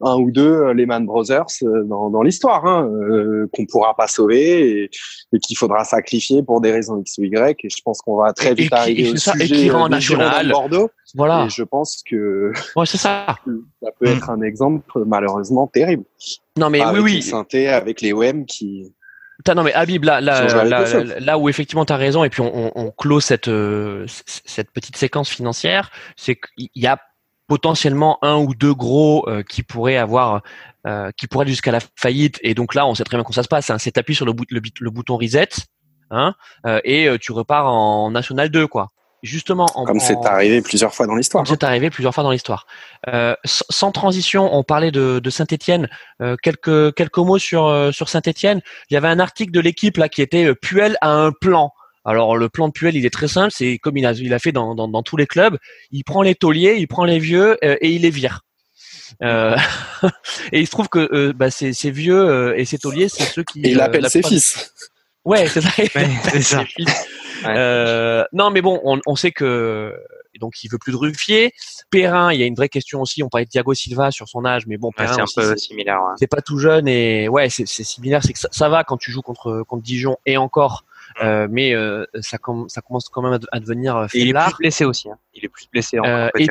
un 0.00 0.16
ou 0.16 0.30
deux 0.30 0.52
euh, 0.52 0.74
Lehman 0.74 1.04
Brothers 1.04 1.46
euh, 1.62 1.84
dans, 1.84 2.10
dans 2.10 2.22
l'histoire, 2.22 2.64
hein, 2.66 2.88
euh, 2.88 3.48
qu'on 3.52 3.66
pourra 3.66 3.96
pas 3.96 4.06
sauver 4.06 4.82
et, 4.82 4.90
et 5.32 5.38
qu'il 5.38 5.56
faudra 5.56 5.84
sacrifier 5.84 6.42
pour 6.42 6.60
des 6.60 6.70
raisons 6.70 7.00
X 7.00 7.18
ou 7.18 7.24
Y. 7.24 7.64
Et 7.64 7.68
je 7.68 7.82
pense 7.82 8.00
qu'on 8.00 8.16
va 8.16 8.32
très 8.32 8.54
vite 8.54 8.72
arriver 8.72 9.10
au 9.10 9.16
sujet 9.16 9.44
et 9.44 9.48
qui 9.48 9.70
en 9.70 9.88
national. 9.88 10.48
Bordeaux. 10.50 10.90
Voilà. 11.14 11.46
Et 11.46 11.50
je 11.50 11.62
pense 11.62 12.02
que 12.08 12.52
ouais, 12.76 12.86
c'est 12.86 12.98
ça. 12.98 13.26
ça 13.82 13.90
peut 13.98 14.06
être 14.06 14.30
un 14.30 14.42
exemple 14.42 15.04
malheureusement 15.04 15.66
terrible. 15.66 16.04
Non, 16.56 16.70
mais 16.70 16.84
oui, 16.86 17.00
oui. 17.00 17.22
Synthé 17.22 17.68
avec 17.68 18.00
les 18.00 18.12
OM 18.12 18.44
qui 18.46 18.92
non 19.46 19.62
mais 19.62 19.72
Habib 19.72 20.04
là 20.04 20.20
là, 20.20 20.46
là, 21.20 21.38
où 21.38 21.48
effectivement 21.48 21.84
tu 21.84 21.92
as 21.92 21.96
raison 21.96 22.24
et 22.24 22.30
puis 22.30 22.40
on, 22.40 22.72
on, 22.76 22.90
clôt 22.90 23.20
cette 23.20 23.48
euh, 23.48 24.04
cette 24.26 24.70
petite 24.72 24.96
séquence 24.96 25.30
financière, 25.30 25.90
c'est 26.16 26.36
qu'il 26.36 26.68
y 26.74 26.86
a 26.86 26.98
potentiellement 27.46 28.18
un 28.22 28.36
ou 28.36 28.54
deux 28.54 28.74
gros 28.74 29.26
euh, 29.28 29.42
qui 29.42 29.62
pourraient 29.62 29.96
avoir 29.96 30.42
euh, 30.86 31.10
qui 31.16 31.26
pourraient 31.26 31.46
jusqu'à 31.46 31.72
la 31.72 31.80
faillite 31.96 32.38
et 32.42 32.54
donc 32.54 32.74
là 32.74 32.86
on 32.86 32.94
sait 32.94 33.04
très 33.04 33.16
bien 33.16 33.24
comment 33.24 33.34
ça 33.34 33.42
se 33.42 33.48
passe, 33.48 33.70
hein, 33.70 33.78
c'est 33.78 33.92
t'appuies 33.92 34.14
sur 34.14 34.26
le, 34.26 34.34
le, 34.50 34.90
bouton 34.90 35.16
reset 35.16 35.48
hein, 36.10 36.34
et 36.84 37.08
tu 37.20 37.32
repars 37.32 37.72
en 37.72 38.10
national 38.10 38.50
2 38.50 38.66
quoi 38.66 38.88
justement 39.22 39.66
en, 39.74 39.84
comme 39.84 40.00
c'est 40.00 40.24
arrivé 40.24 40.60
plusieurs 40.62 40.94
fois 40.94 41.06
dans 41.06 41.14
l'histoire. 41.14 41.46
C'est 41.46 41.64
arrivé 41.64 41.90
plusieurs 41.90 42.14
fois 42.14 42.24
dans 42.24 42.30
l'histoire. 42.30 42.66
Euh, 43.08 43.34
sans 43.44 43.92
transition, 43.92 44.54
on 44.54 44.62
parlait 44.62 44.90
de, 44.90 45.18
de 45.18 45.30
Saint-Étienne. 45.30 45.88
Euh, 46.22 46.36
quelques 46.42 46.94
quelques 46.94 47.18
mots 47.18 47.38
sur 47.38 47.66
euh, 47.66 47.92
sur 47.92 48.08
Saint-Étienne. 48.08 48.60
Il 48.90 48.94
y 48.94 48.96
avait 48.96 49.08
un 49.08 49.20
article 49.20 49.52
de 49.52 49.60
l'équipe 49.60 49.96
là 49.96 50.08
qui 50.08 50.22
était 50.22 50.54
Puel 50.54 50.96
a 51.00 51.10
un 51.10 51.32
plan. 51.32 51.72
Alors 52.04 52.36
le 52.36 52.48
plan 52.48 52.68
de 52.68 52.72
Puel, 52.72 52.96
il 52.96 53.04
est 53.04 53.12
très 53.12 53.28
simple. 53.28 53.52
C'est 53.54 53.78
comme 53.78 53.96
il 53.96 54.06
a 54.06 54.12
il 54.12 54.32
a 54.32 54.38
fait 54.38 54.52
dans, 54.52 54.74
dans, 54.74 54.88
dans 54.88 55.02
tous 55.02 55.16
les 55.16 55.26
clubs. 55.26 55.58
Il 55.90 56.04
prend 56.04 56.22
les 56.22 56.34
tauliers, 56.34 56.76
il 56.78 56.88
prend 56.88 57.04
les 57.04 57.18
vieux 57.18 57.58
et 57.62 57.90
il 57.90 58.02
les 58.02 58.10
vire. 58.10 58.42
Euh, 59.22 59.56
et 60.52 60.60
il 60.60 60.66
se 60.66 60.70
trouve 60.70 60.88
que 60.88 61.32
bah, 61.32 61.50
ces, 61.50 61.72
ces, 61.72 61.90
vieux 61.90 62.58
et 62.58 62.64
ces 62.64 62.78
tauliers, 62.78 63.08
c'est 63.08 63.24
ceux 63.24 63.42
qui. 63.42 63.60
Et 63.64 63.70
il 63.70 63.80
appelle 63.80 64.08
ses 64.08 64.22
fils. 64.22 64.72
Ouais, 65.24 65.46
c'est 65.46 65.60
ça. 65.60 65.70
c'est 66.32 66.42
ça. 66.42 66.64
Euh, 67.46 68.24
non, 68.32 68.50
mais 68.50 68.62
bon, 68.62 68.80
on, 68.84 69.00
on, 69.06 69.16
sait 69.16 69.32
que 69.32 69.94
donc 70.38 70.62
il 70.62 70.70
veut 70.70 70.78
plus 70.78 70.92
de 70.92 70.96
Ruffier. 70.96 71.52
Perrin, 71.90 72.32
il 72.32 72.40
y 72.40 72.42
a 72.42 72.46
une 72.46 72.54
vraie 72.54 72.68
question 72.68 73.00
aussi. 73.00 73.22
On 73.22 73.28
parlait 73.28 73.44
de 73.44 73.50
Thiago 73.50 73.74
Silva 73.74 74.10
sur 74.10 74.28
son 74.28 74.44
âge, 74.44 74.66
mais 74.66 74.76
bon, 74.76 74.92
Perrin 74.92 75.26
c'est 75.26 75.40
un 75.40 75.42
peu 75.44 75.56
similaire. 75.56 76.00
C'est 76.18 76.26
pas 76.26 76.40
tout 76.40 76.58
jeune 76.58 76.88
et 76.88 77.28
ouais, 77.28 77.48
c'est 77.50 77.66
similaire. 77.66 78.22
C'est 78.22 78.32
que 78.32 78.38
ça, 78.38 78.48
ça, 78.50 78.68
va 78.68 78.84
quand 78.84 78.96
tu 78.96 79.10
joues 79.10 79.22
contre 79.22 79.62
contre 79.66 79.82
Dijon 79.82 80.16
et 80.26 80.36
encore 80.36 80.84
euh, 81.22 81.48
mais 81.50 81.74
euh, 81.74 82.04
ça, 82.20 82.38
ça 82.68 82.80
commence 82.80 83.08
quand 83.08 83.22
même 83.22 83.38
à, 83.52 83.60
devenir 83.60 83.96
euh, 83.96 84.06
il 84.14 84.28
est 84.28 84.32
plus 84.32 84.56
blessé 84.58 84.84
aussi. 84.84 85.10
Hein. 85.10 85.18
Il 85.34 85.44
est 85.44 85.48
plus 85.48 85.68
blessé. 85.70 85.98
Euh, 85.98 86.28
et, 86.38 86.46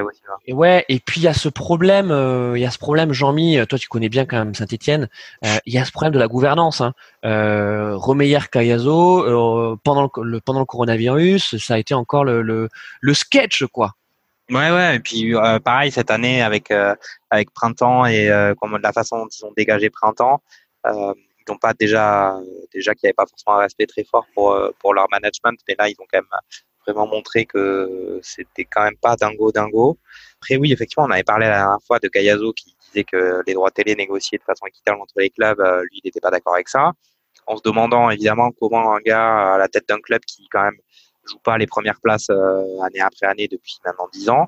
et, 0.45 0.53
ouais. 0.53 0.85
Et 0.89 0.99
puis 0.99 1.21
il 1.21 1.23
y 1.23 1.27
a 1.27 1.33
ce 1.33 1.49
problème, 1.49 2.07
il 2.55 2.61
y 2.61 2.65
a 2.65 2.71
ce 2.71 2.77
problème, 2.77 3.13
Jean-Mi. 3.13 3.59
Toi, 3.67 3.79
tu 3.79 3.87
connais 3.87 4.09
bien 4.09 4.25
quand 4.25 4.37
même 4.37 4.55
Saint-Étienne. 4.55 5.09
il 5.65 5.73
y 5.73 5.77
a 5.77 5.85
ce 5.85 5.91
problème 5.91 6.13
de 6.13 6.19
la 6.19 6.27
gouvernance. 6.27 6.81
Hein. 6.81 6.93
Romeyer 7.23 8.39
Cayazo, 8.51 9.77
pendant 9.83 10.09
le, 10.21 10.39
pendant 10.41 10.59
le 10.59 10.65
coronavirus, 10.65 11.57
ça 11.57 11.75
a 11.75 11.77
été 11.77 11.93
encore 11.93 12.23
le, 12.23 12.41
le, 12.41 12.69
le 13.01 13.13
sketch 13.13 13.65
quoi. 13.65 13.93
Ouais, 14.49 14.71
ouais. 14.71 14.95
Et 14.95 14.99
puis 14.99 15.33
pareil 15.63 15.91
cette 15.91 16.11
année 16.11 16.41
avec 16.41 16.71
avec 17.29 17.51
printemps 17.53 18.05
et 18.05 18.29
comme 18.59 18.77
la 18.81 18.91
façon 18.93 19.17
dont 19.17 19.27
ils 19.27 19.45
ont 19.45 19.53
dégagé 19.55 19.89
printemps. 19.89 20.41
Euh, 20.87 21.13
n'ont 21.47 21.57
pas 21.57 21.73
déjà 21.73 22.39
déjà 22.73 22.93
qu'il 22.93 23.07
n'y 23.07 23.09
avait 23.09 23.13
pas 23.13 23.25
forcément 23.25 23.57
un 23.57 23.61
respect 23.61 23.85
très 23.85 24.03
fort 24.03 24.25
pour 24.33 24.51
euh, 24.51 24.71
pour 24.79 24.93
leur 24.93 25.07
management, 25.11 25.57
mais 25.67 25.75
là 25.77 25.89
ils 25.89 25.95
ont 25.99 26.05
quand 26.11 26.19
même 26.19 26.41
vraiment 26.85 27.07
montré 27.07 27.45
que 27.45 28.19
c'était 28.23 28.65
quand 28.65 28.83
même 28.83 28.97
pas 28.97 29.15
dingo 29.15 29.51
dingo. 29.51 29.97
Après 30.41 30.57
oui, 30.57 30.71
effectivement, 30.71 31.05
on 31.05 31.11
avait 31.11 31.23
parlé 31.23 31.47
la 31.47 31.57
dernière 31.59 31.81
fois 31.85 31.99
de 31.99 32.07
Gayazo 32.07 32.53
qui 32.53 32.75
disait 32.87 33.03
que 33.03 33.41
les 33.45 33.53
droits 33.53 33.71
télé 33.71 33.95
négociés 33.95 34.37
de 34.37 34.43
façon 34.43 34.65
équitable 34.67 35.01
entre 35.01 35.15
les 35.17 35.29
clubs, 35.29 35.59
euh, 35.59 35.81
lui, 35.83 35.99
il 35.99 36.01
n'était 36.05 36.21
pas 36.21 36.31
d'accord 36.31 36.53
avec 36.55 36.69
ça. 36.69 36.93
En 37.45 37.57
se 37.57 37.61
demandant 37.63 38.09
évidemment 38.09 38.51
comment 38.59 38.93
un 38.95 38.99
gars 38.99 39.53
à 39.53 39.57
la 39.57 39.67
tête 39.67 39.87
d'un 39.87 39.99
club 39.99 40.21
qui 40.25 40.47
quand 40.49 40.63
même 40.63 40.77
joue 41.25 41.39
pas 41.39 41.57
les 41.57 41.67
premières 41.67 41.99
places 42.01 42.29
euh, 42.29 42.81
année 42.81 43.01
après 43.01 43.27
année 43.27 43.47
depuis 43.47 43.77
maintenant 43.85 44.07
dix 44.13 44.29
ans, 44.29 44.47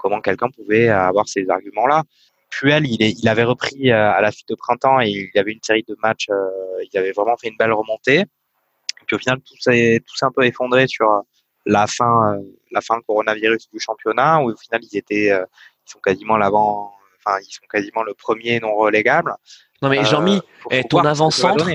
comment 0.00 0.20
quelqu'un 0.20 0.50
pouvait 0.50 0.88
avoir 0.88 1.28
ces 1.28 1.48
arguments-là. 1.48 2.02
Puel, 2.50 2.86
il, 2.86 3.02
est, 3.02 3.12
il 3.12 3.28
avait 3.28 3.44
repris 3.44 3.90
euh, 3.90 4.12
à 4.12 4.20
la 4.20 4.30
suite 4.30 4.48
de 4.48 4.54
printemps 4.54 5.00
et 5.00 5.08
il 5.08 5.30
y 5.34 5.38
avait 5.38 5.52
une 5.52 5.62
série 5.62 5.84
de 5.86 5.96
matchs. 6.02 6.28
Euh, 6.30 6.48
il 6.90 6.98
avait 6.98 7.12
vraiment 7.12 7.36
fait 7.36 7.48
une 7.48 7.56
belle 7.56 7.72
remontée. 7.72 8.20
Et 8.20 9.04
puis 9.06 9.16
au 9.16 9.18
final, 9.18 9.38
tout 9.40 9.56
s'est 9.60 10.02
tout 10.06 10.16
s'est 10.16 10.24
un 10.24 10.32
peu 10.32 10.44
effondré 10.44 10.86
sur 10.86 11.10
euh, 11.10 11.20
la 11.66 11.86
fin, 11.86 12.38
la 12.70 12.80
fin 12.80 12.98
coronavirus 13.06 13.68
du 13.70 13.78
championnat 13.78 14.40
où 14.40 14.50
au 14.50 14.56
final 14.56 14.80
ils 14.90 14.96
étaient, 14.96 15.26
ils 15.28 15.90
sont 15.90 15.98
quasiment 15.98 16.38
l'avant, 16.38 16.94
enfin 17.18 17.38
ils 17.40 17.52
sont 17.52 17.66
quasiment 17.70 18.02
le 18.02 18.14
premier 18.14 18.58
non 18.58 18.74
relégable. 18.74 19.34
Non 19.82 19.90
mais 19.90 20.02
Jean-Mi, 20.04 20.40
eh, 20.70 20.84
ton 20.84 21.00
avant-centre, 21.00 21.68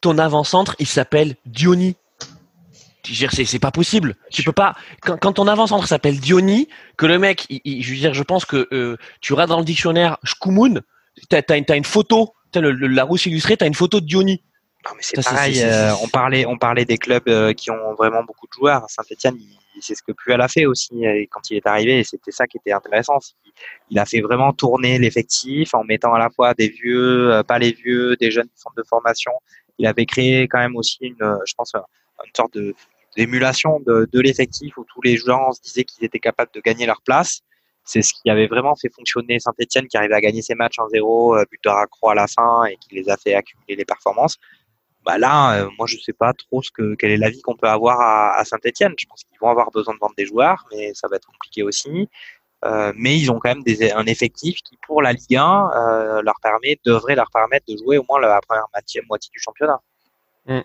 ton 0.00 0.16
avant-centre, 0.16 0.76
il 0.78 0.86
s'appelle 0.86 1.34
Diony 1.44 1.96
c'est 3.04 3.58
pas 3.58 3.70
possible. 3.70 4.16
Tu 4.30 4.42
peux 4.42 4.52
pas. 4.52 4.74
Quand, 5.00 5.16
quand 5.18 5.32
ton 5.34 5.46
avant-centre 5.46 5.86
s'appelle 5.86 6.18
Diony, 6.18 6.68
que 6.96 7.06
le 7.06 7.18
mec, 7.18 7.46
je 7.50 7.90
veux 7.90 7.96
dire, 7.96 8.14
je 8.14 8.22
pense 8.22 8.44
que 8.44 8.68
euh, 8.72 8.96
tu 9.20 9.32
regardes 9.32 9.50
dans 9.50 9.58
le 9.58 9.64
dictionnaire 9.64 10.18
Shkumun, 10.24 10.80
t'as 11.28 11.42
as, 11.48 11.72
as, 11.72 11.76
une 11.76 11.84
photo, 11.84 12.34
as 12.54 12.60
le, 12.60 12.72
la 12.72 13.04
rousse 13.04 13.26
illustrée, 13.26 13.56
t'as 13.56 13.66
une 13.66 13.74
photo 13.74 14.00
de 14.00 14.06
Diony. 14.06 14.42
Non 14.86 14.92
mais 14.96 15.02
c'est 15.02 15.22
pareil. 15.22 15.62
Euh, 15.62 15.92
on 16.02 16.08
parlait, 16.08 16.44
on 16.46 16.58
parlait 16.58 16.84
des 16.84 16.98
clubs 16.98 17.28
euh, 17.28 17.52
qui 17.54 17.70
ont 17.70 17.94
vraiment 17.94 18.22
beaucoup 18.22 18.46
de 18.46 18.52
joueurs. 18.52 18.84
Saint-Etienne, 18.88 19.38
c'est 19.80 19.94
ce 19.94 20.02
que 20.02 20.12
Puel 20.12 20.40
a 20.40 20.48
fait 20.48 20.66
aussi 20.66 21.02
quand 21.30 21.50
il 21.50 21.56
est 21.56 21.66
arrivé, 21.66 22.00
et 22.00 22.04
c'était 22.04 22.30
ça 22.30 22.46
qui 22.46 22.58
était 22.58 22.72
intéressant. 22.72 23.18
Il 23.90 23.98
a 23.98 24.04
fait 24.04 24.20
vraiment 24.20 24.52
tourner 24.52 24.98
l'effectif 24.98 25.74
en 25.74 25.84
mettant 25.84 26.12
à 26.14 26.18
la 26.18 26.28
fois 26.30 26.54
des 26.54 26.68
vieux, 26.68 27.42
pas 27.48 27.58
les 27.58 27.72
vieux, 27.72 28.16
des 28.16 28.30
jeunes 28.30 28.48
centres 28.54 28.76
de 28.76 28.84
formation. 28.84 29.32
Il 29.78 29.86
avait 29.86 30.06
créé 30.06 30.46
quand 30.48 30.58
même 30.58 30.76
aussi 30.76 30.98
une, 31.00 31.38
je 31.44 31.54
pense, 31.56 31.72
une 31.74 32.34
sorte 32.36 32.54
de 32.54 32.74
d'émulation 33.16 33.80
de, 33.86 34.08
de 34.12 34.20
l'effectif 34.20 34.76
où 34.76 34.84
tous 34.84 35.02
les 35.02 35.16
joueurs 35.16 35.54
se 35.54 35.60
disaient 35.62 35.84
qu'ils 35.84 36.04
étaient 36.04 36.20
capables 36.20 36.50
de 36.52 36.60
gagner 36.60 36.86
leur 36.86 37.02
place. 37.02 37.40
c'est 37.84 38.02
ce 38.02 38.12
qui 38.14 38.30
avait 38.30 38.46
vraiment 38.46 38.74
fait 38.76 38.90
fonctionner 38.94 39.38
Saint-Etienne, 39.38 39.86
qui 39.88 39.96
arrivait 39.96 40.14
à 40.14 40.20
gagner 40.20 40.42
ses 40.42 40.54
matchs 40.54 40.78
en 40.78 40.88
0 40.88 41.36
but 41.50 41.60
de 41.64 41.68
raccroix 41.68 42.12
à 42.12 42.14
la 42.14 42.26
fin 42.26 42.64
et 42.64 42.76
qui 42.76 42.94
les 42.94 43.08
a 43.10 43.16
fait 43.16 43.34
accumuler 43.34 43.76
les 43.76 43.84
performances. 43.84 44.36
Bah 45.04 45.18
là, 45.18 45.68
moi 45.78 45.86
je 45.86 45.98
sais 45.98 46.14
pas 46.14 46.32
trop 46.32 46.62
ce 46.62 46.70
que 46.70 46.94
quel 46.94 47.10
est 47.10 47.18
l'avis 47.18 47.42
qu'on 47.42 47.56
peut 47.56 47.68
avoir 47.68 48.00
à, 48.00 48.38
à 48.38 48.44
Saint-Etienne. 48.44 48.94
Je 48.98 49.04
pense 49.06 49.22
qu'ils 49.24 49.38
vont 49.38 49.50
avoir 49.50 49.70
besoin 49.70 49.92
de 49.94 49.98
vendre 50.00 50.14
des 50.16 50.24
joueurs, 50.24 50.64
mais 50.72 50.94
ça 50.94 51.08
va 51.08 51.16
être 51.16 51.26
compliqué 51.26 51.62
aussi. 51.62 52.08
Euh, 52.64 52.92
mais 52.96 53.18
ils 53.18 53.30
ont 53.30 53.38
quand 53.38 53.50
même 53.50 53.62
des, 53.62 53.90
un 53.92 54.06
effectif 54.06 54.62
qui, 54.62 54.78
pour 54.86 55.02
la 55.02 55.12
Ligue 55.12 55.36
1, 55.36 55.70
euh, 55.76 56.22
leur 56.22 56.36
permet, 56.42 56.78
devrait 56.84 57.14
leur 57.14 57.30
permettre 57.30 57.66
de 57.68 57.76
jouer 57.76 57.98
au 57.98 58.04
moins 58.08 58.18
la 58.20 58.40
première 58.40 58.66
moitié, 58.72 59.02
moitié 59.06 59.30
du 59.32 59.38
championnat. 59.38 59.80
Mm. 60.46 60.60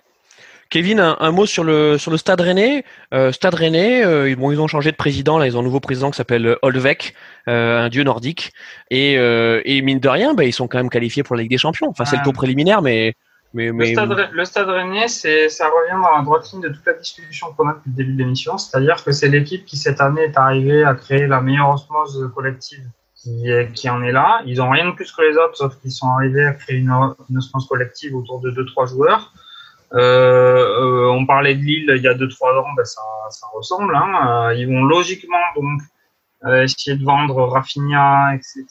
Kevin, 0.70 1.00
un, 1.00 1.32
mot 1.32 1.48
sur 1.48 1.64
le 1.64 1.98
sur 1.98 2.12
le 2.12 2.18
Stade 2.18 2.42
Rennais. 2.42 2.84
Euh, 3.12 3.32
Stade 3.32 3.56
Rennais, 3.56 4.06
euh, 4.06 4.36
bon, 4.36 4.52
ils 4.52 4.62
ont 4.62 4.68
changé 4.68 4.92
de 4.92 4.96
président. 4.96 5.40
Là, 5.40 5.48
ils 5.48 5.58
ont 5.58 5.62
un 5.62 5.64
nouveau 5.64 5.80
président 5.80 6.12
qui 6.12 6.18
s'appelle 6.18 6.58
Olvek, 6.62 7.16
euh, 7.48 7.80
un 7.80 7.90
dieu 7.90 8.04
nordique. 8.04 8.54
Et, 8.92 9.18
euh, 9.18 9.62
et 9.66 9.82
mine 9.82 10.00
de 10.00 10.08
rien, 10.08 10.36
bah, 10.36 10.44
ils 10.44 10.54
sont 10.54 10.68
quand 10.68 10.78
même 10.78 10.92
qualifiés 10.92 11.24
pour 11.24 11.36
la 11.36 11.42
Ligue 11.42 11.52
des 11.52 11.58
Champions. 11.58 11.90
Enfin, 11.90 12.06
c'est 12.06 12.18
le 12.18 12.24
tour 12.24 12.34
préliminaire, 12.34 12.84
mais 12.84 13.16
le, 13.56 13.84
stade, 13.84 14.30
le 14.32 14.46
Stade 14.46 14.70
Rennais, 14.70 15.08
ça 15.08 15.66
revient 15.66 16.00
dans 16.04 16.18
la 16.18 16.24
droite 16.24 16.52
ligne 16.54 16.62
de 16.62 16.70
toute 16.70 16.86
la 16.86 16.94
discussion 16.94 17.48
qu'on 17.58 17.68
a 17.68 17.74
depuis 17.74 17.90
le 17.90 17.96
début 17.96 18.14
de 18.14 18.18
l'émission, 18.20 18.60
c'est-à-dire 18.60 19.04
que 19.04 19.12
c'est 19.12 19.28
l'équipe 19.28 19.66
qui 19.66 19.76
cette 19.76 20.02
année 20.02 20.22
est 20.22 20.38
arrivée 20.38 20.84
à 20.84 20.94
créer 20.94 21.26
la 21.26 21.42
meilleure 21.42 21.70
osmose 21.70 22.32
collective 22.36 22.86
qui, 23.16 23.50
qui 23.74 23.90
en 23.90 24.04
est 24.04 24.12
là. 24.12 24.44
Ils 24.46 24.62
ont 24.62 24.70
rien 24.70 24.88
de 24.88 24.92
plus 24.92 25.12
que 25.12 25.24
les 25.24 25.36
autres, 25.36 25.56
sauf 25.56 25.76
qu'ils 25.82 25.92
sont 25.92 26.10
arrivés 26.10 26.46
à 26.46 26.54
créer 26.54 26.78
une, 26.78 26.92
osmose 26.92 27.68
collective 27.68 28.16
autour 28.16 28.40
de 28.40 28.52
deux 28.52 28.68
trois 28.68 28.86
joueurs. 28.86 29.34
Euh, 29.94 29.98
euh, 29.98 31.08
on 31.08 31.26
parlait 31.26 31.56
de 31.56 31.62
Lille 31.62 31.92
il 31.96 32.04
y 32.04 32.08
a 32.08 32.14
deux 32.14 32.28
trois 32.28 32.54
ans, 32.54 32.74
ben 32.76 32.86
ça, 32.86 33.02
ça 33.32 33.48
ressemble. 33.54 33.96
Hein. 33.96 34.50
Euh, 34.50 34.54
ils 34.56 34.68
vont 34.68 34.84
logiquement 34.84 35.38
donc 35.56 35.82
euh, 36.46 36.64
essayer 36.64 36.96
de 36.96 37.04
vendre 37.04 37.48
Rafinha, 37.48 38.36
etc., 38.36 38.66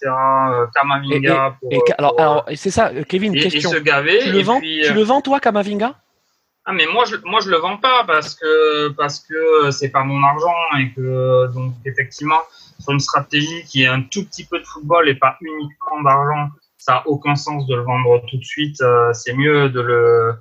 Kamavinga. 0.75 1.57
Et, 1.71 1.77
pour, 1.77 1.85
alors, 1.99 2.21
alors 2.21 2.45
c'est 2.55 2.71
ça, 2.71 2.93
Kevin, 3.09 3.35
question. 3.35 3.71
Et 3.71 3.75
se 3.75 3.79
gaver, 3.81 4.21
tu, 4.23 4.33
le 4.33 4.43
vends, 4.43 4.61
puis, 4.61 4.83
tu 4.87 4.95
le 4.95 5.03
vends, 5.03 5.21
toi, 5.21 5.41
Kamavinga? 5.41 5.95
Ah 6.71 6.75
mais 6.75 6.85
moi 6.87 7.07
je 7.07 7.17
moi 7.25 7.41
je 7.41 7.49
le 7.49 7.57
vends 7.57 7.79
pas 7.79 8.05
parce 8.07 8.35
que 8.35 8.89
parce 8.89 9.21
que 9.21 9.71
c'est 9.71 9.89
pas 9.89 10.05
mon 10.05 10.23
argent 10.23 10.55
et 10.79 10.91
que 10.91 11.51
donc 11.55 11.73
effectivement 11.87 12.41
sur 12.79 12.93
une 12.93 13.01
stratégie 13.01 13.65
qui 13.65 13.85
est 13.85 13.87
un 13.87 14.03
tout 14.03 14.23
petit 14.27 14.45
peu 14.45 14.59
de 14.59 14.67
football 14.67 15.09
et 15.09 15.15
pas 15.15 15.39
uniquement 15.41 16.03
d'argent 16.03 16.51
ça 16.77 16.97
a 16.97 17.07
aucun 17.07 17.37
sens 17.37 17.67
de 17.67 17.75
le 17.75 17.81
vendre 17.81 18.23
tout 18.29 18.37
de 18.37 18.45
suite 18.45 18.85
c'est 19.15 19.33
mieux 19.33 19.71
de 19.71 19.81
le 19.81 20.35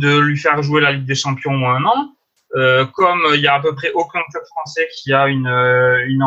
de 0.00 0.18
lui 0.18 0.38
faire 0.38 0.62
jouer 0.62 0.80
la 0.80 0.92
Ligue 0.92 1.06
des 1.06 1.14
Champions 1.14 1.52
ou 1.52 1.66
un 1.66 1.84
an 1.84 2.14
euh, 2.56 2.86
comme 2.86 3.20
il 3.34 3.40
y 3.40 3.48
a 3.48 3.54
à 3.54 3.60
peu 3.60 3.74
près 3.74 3.90
aucun 3.94 4.20
club 4.30 4.44
français 4.44 4.86
qui 4.94 5.12
a 5.12 5.26
une, 5.26 5.48
euh, 5.48 6.04
une, 6.06 6.22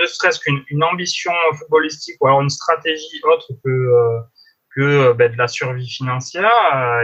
ne 0.00 0.06
serait-ce 0.06 0.40
qu'une 0.40 0.82
ambition 0.82 1.32
footballistique 1.58 2.16
ou 2.22 2.26
alors 2.26 2.40
une 2.40 2.48
stratégie 2.48 3.20
autre 3.22 3.48
que, 3.62 3.68
euh, 3.68 4.20
que 4.74 5.12
ben, 5.12 5.30
de 5.30 5.36
la 5.36 5.46
survie 5.46 5.88
financière, 5.88 6.50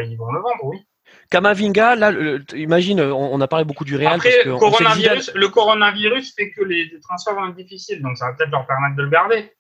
ils 0.07 0.17
vont 0.17 0.33
le 0.33 0.41
vendre, 0.41 0.65
oui. 0.65 0.79
Kamavinga, 1.31 1.95
là, 1.95 2.13
imagine, 2.55 3.01
on, 3.01 3.41
a 3.41 3.49
parlé 3.49 3.67
beaucoup 3.67 3.85
du 3.85 3.97
Real. 3.97 4.15
Après, 4.15 4.31
parce 4.31 4.45
que 4.45 4.59
coronavirus, 4.59 5.33
le 5.35 5.49
coronavirus 5.49 6.35
fait 6.35 6.51
que 6.53 6.63
les, 6.63 6.91
transferts 7.03 7.35
vont 7.35 7.49
être 7.49 7.57
difficiles, 7.57 8.03
donc 8.03 8.17
ça 8.17 8.27
va 8.27 8.33
peut-être 8.33 8.51
leur 8.51 8.67
permettre 8.67 8.97
de 8.97 9.03
le 9.03 9.11
garder. 9.11 9.53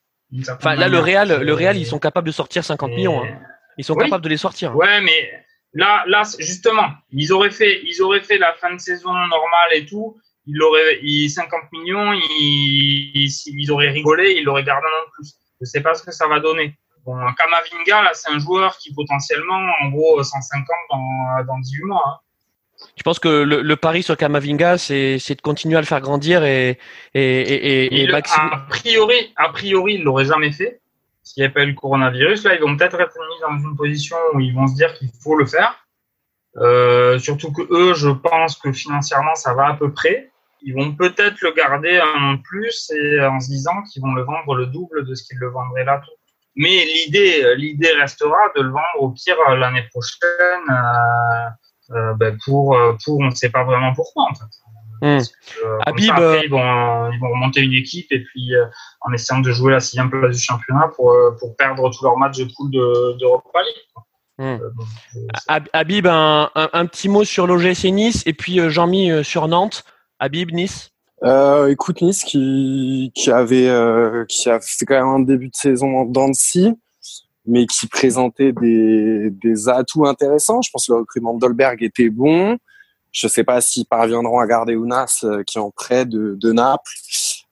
Enfin, 0.51 0.77
là, 0.77 0.89
le 0.89 0.99
Real, 0.99 1.43
le 1.43 1.55
Real, 1.55 1.77
ils 1.77 1.87
sont 1.87 1.99
capables 1.99 2.27
de 2.27 2.33
sortir 2.33 2.65
50 2.65 2.91
millions. 2.91 3.23
Hein. 3.23 3.39
Ils 3.77 3.85
sont 3.85 3.95
capables 3.95 4.25
de 4.25 4.31
les 4.31 4.39
sortir. 4.39 4.75
Ouais, 4.77 5.01
mais 5.03 5.31
Là, 5.75 6.05
là, 6.07 6.23
justement, 6.39 6.91
ils 7.11 7.33
auraient 7.33 7.51
fait, 7.51 7.81
ils 7.85 8.03
auraient 8.03 8.21
fait 8.21 8.39
la 8.39 8.53
fin 8.55 8.75
de 8.75 8.81
saison 8.81 9.13
normale 9.13 9.73
et 9.73 9.87
tout. 9.87 10.19
Ils 10.47 10.61
auraient, 10.61 10.99
ils, 11.03 11.31
50 11.31 11.73
millions, 11.73 12.13
ils, 12.13 13.31
ils, 13.47 13.73
auraient 13.73 13.91
rigolé, 13.91 14.35
ils 14.37 14.45
l'auraient 14.45 14.65
gardé 14.65 14.87
de 14.87 15.11
plus. 15.13 15.35
Je 15.61 15.67
sais 15.67 15.81
pas 15.81 15.95
ce 15.95 16.03
que 16.03 16.13
ça 16.13 16.27
va 16.27 16.41
donner. 16.41 16.77
Bon, 17.05 17.15
Kamavinga, 17.15 18.03
là, 18.03 18.11
c'est 18.13 18.31
un 18.31 18.39
joueur 18.39 18.77
qui 18.79 18.93
potentiellement, 18.93 19.61
en 19.81 19.89
gros, 19.89 20.23
150 20.23 20.67
dans, 20.91 21.45
dans 21.47 21.59
18 21.59 21.85
mois. 21.85 22.03
Hein. 22.07 22.19
Je 22.97 23.03
pense 23.03 23.19
que 23.19 23.29
le, 23.29 23.63
le 23.63 23.77
pari 23.77 24.03
sur 24.03 24.17
Kamavinga, 24.17 24.77
c'est 24.77 25.17
de 25.17 25.41
continuer 25.41 25.77
à 25.77 25.81
le 25.81 25.87
faire 25.87 26.01
grandir 26.01 26.45
et, 26.45 26.79
et, 27.15 27.21
et, 27.21 28.03
et, 28.03 28.13
A 28.13 28.67
priori, 28.69 29.33
a 29.37 29.49
priori, 29.51 29.95
il 29.95 30.03
l'aurait 30.03 30.25
jamais 30.25 30.53
fait 30.53 30.82
s'il 31.33 31.45
n'y 31.45 31.49
pas 31.49 31.63
eu 31.63 31.69
le 31.69 31.75
coronavirus, 31.75 32.45
là, 32.45 32.55
ils 32.55 32.61
vont 32.61 32.77
peut-être 32.77 33.01
être 33.01 33.17
mis 33.17 33.41
dans 33.41 33.59
une 33.59 33.75
position 33.75 34.19
où 34.35 34.41
ils 34.41 34.55
vont 34.55 34.67
se 34.67 34.75
dire 34.75 34.93
qu'il 34.93 35.09
faut 35.23 35.35
le 35.35 35.47
faire. 35.47 35.87
Euh, 36.59 37.19
surtout 37.19 37.51
que 37.53 37.63
eux, 37.71 37.95
je 37.95 38.11
pense 38.11 38.57
que 38.59 38.71
financièrement, 38.71 39.35
ça 39.35 39.55
va 39.55 39.69
à 39.69 39.75
peu 39.75 39.91
près. 39.91 40.31
Ils 40.61 40.75
vont 40.75 40.93
peut-être 40.93 41.41
le 41.41 41.53
garder 41.53 41.99
un 41.99 42.23
an 42.23 42.35
de 42.35 42.43
plus 42.43 42.91
et 42.91 43.25
en 43.25 43.41
se 43.41 43.49
disant 43.49 43.83
qu'ils 43.91 44.03
vont 44.03 44.13
le 44.13 44.25
vendre 44.25 44.55
le 44.55 44.67
double 44.67 45.07
de 45.07 45.15
ce 45.15 45.25
qu'ils 45.25 45.39
le 45.39 45.49
vendraient 45.49 45.87
là. 45.87 46.03
Mais 46.55 46.85
l'idée, 46.85 47.55
l'idée 47.57 47.93
restera 47.93 48.37
de 48.55 48.61
le 48.61 48.69
vendre 48.69 49.01
au 49.01 49.09
pire 49.09 49.39
l'année 49.57 49.89
prochaine 49.91 50.69
euh, 50.71 51.95
euh, 51.97 52.15
ben 52.15 52.37
pour, 52.45 52.79
pour 53.03 53.21
on 53.21 53.31
ne 53.31 53.35
sait 53.35 53.49
pas 53.49 53.65
vraiment 53.65 53.95
pourquoi 53.95 54.25
en 54.25 54.35
fait. 54.35 54.45
Hmm. 55.03 55.19
Euh, 55.65 55.79
Habib, 55.85 56.13
euh, 56.17 56.41
ils, 56.45 56.49
vont, 56.49 57.11
ils 57.11 57.19
vont 57.19 57.33
remonter 57.33 57.61
une 57.61 57.73
équipe 57.73 58.07
et 58.13 58.23
puis 58.23 58.55
euh, 58.55 58.65
en 59.01 59.13
essayant 59.13 59.41
de 59.41 59.51
jouer 59.51 59.73
la 59.73 59.81
sixième 59.81 60.09
place 60.09 60.37
du 60.37 60.41
championnat 60.41 60.93
pour, 60.95 61.13
pour 61.41 61.57
perdre 61.57 61.91
tous 61.91 62.05
leurs 62.05 62.17
matchs 62.17 62.39
de 62.39 62.45
poule 62.45 62.71
d'Europa 62.71 63.59
de, 63.59 63.65
League. 63.67 63.81
Hmm. 64.39 64.59
Habib, 65.73 66.07
un, 66.07 66.51
un, 66.55 66.87
petit 66.87 67.09
mot 67.09 67.25
sur 67.25 67.49
l'OGC 67.49 67.87
Nice 67.87 68.23
et 68.27 68.33
puis 68.33 68.61
Jean-Mi 68.71 69.25
sur 69.25 69.49
Nantes. 69.49 69.85
Habib, 70.21 70.53
Nice 70.53 70.91
euh, 71.25 71.69
écoute 71.69 72.01
Nice 72.01 72.25
qui, 72.25 73.13
qui 73.15 73.31
avait 73.31 73.71
qui 74.29 74.51
a 74.51 74.61
fait 74.61 74.85
quand 74.85 74.95
même 74.95 75.07
un 75.07 75.21
début 75.21 75.49
de 75.49 75.57
saison 75.57 75.99
en 75.99 76.05
dents 76.05 76.31
mais 77.45 77.67
qui 77.67 77.89
présentait 77.89 78.53
des, 78.53 79.31
des 79.31 79.69
atouts 79.69 80.07
intéressants. 80.07 80.63
Je 80.63 80.71
pense 80.73 80.87
que 80.87 80.93
le 80.93 80.99
recrutement 81.01 81.35
de 81.35 81.41
Dolberg 81.41 81.83
était 81.83 82.09
bon. 82.09 82.57
Je 83.13 83.27
ne 83.27 83.31
sais 83.31 83.45
pas 83.45 83.61
s'ils 83.61 83.87
parviendront 83.87 84.39
à 84.39 84.47
garder 84.47 84.75
Ounas 84.75 85.21
euh, 85.25 85.43
qui 85.45 85.59
est 85.59 85.61
en 85.61 85.71
prêt 85.71 86.07
de, 86.07 86.53
Naples. 86.53 86.91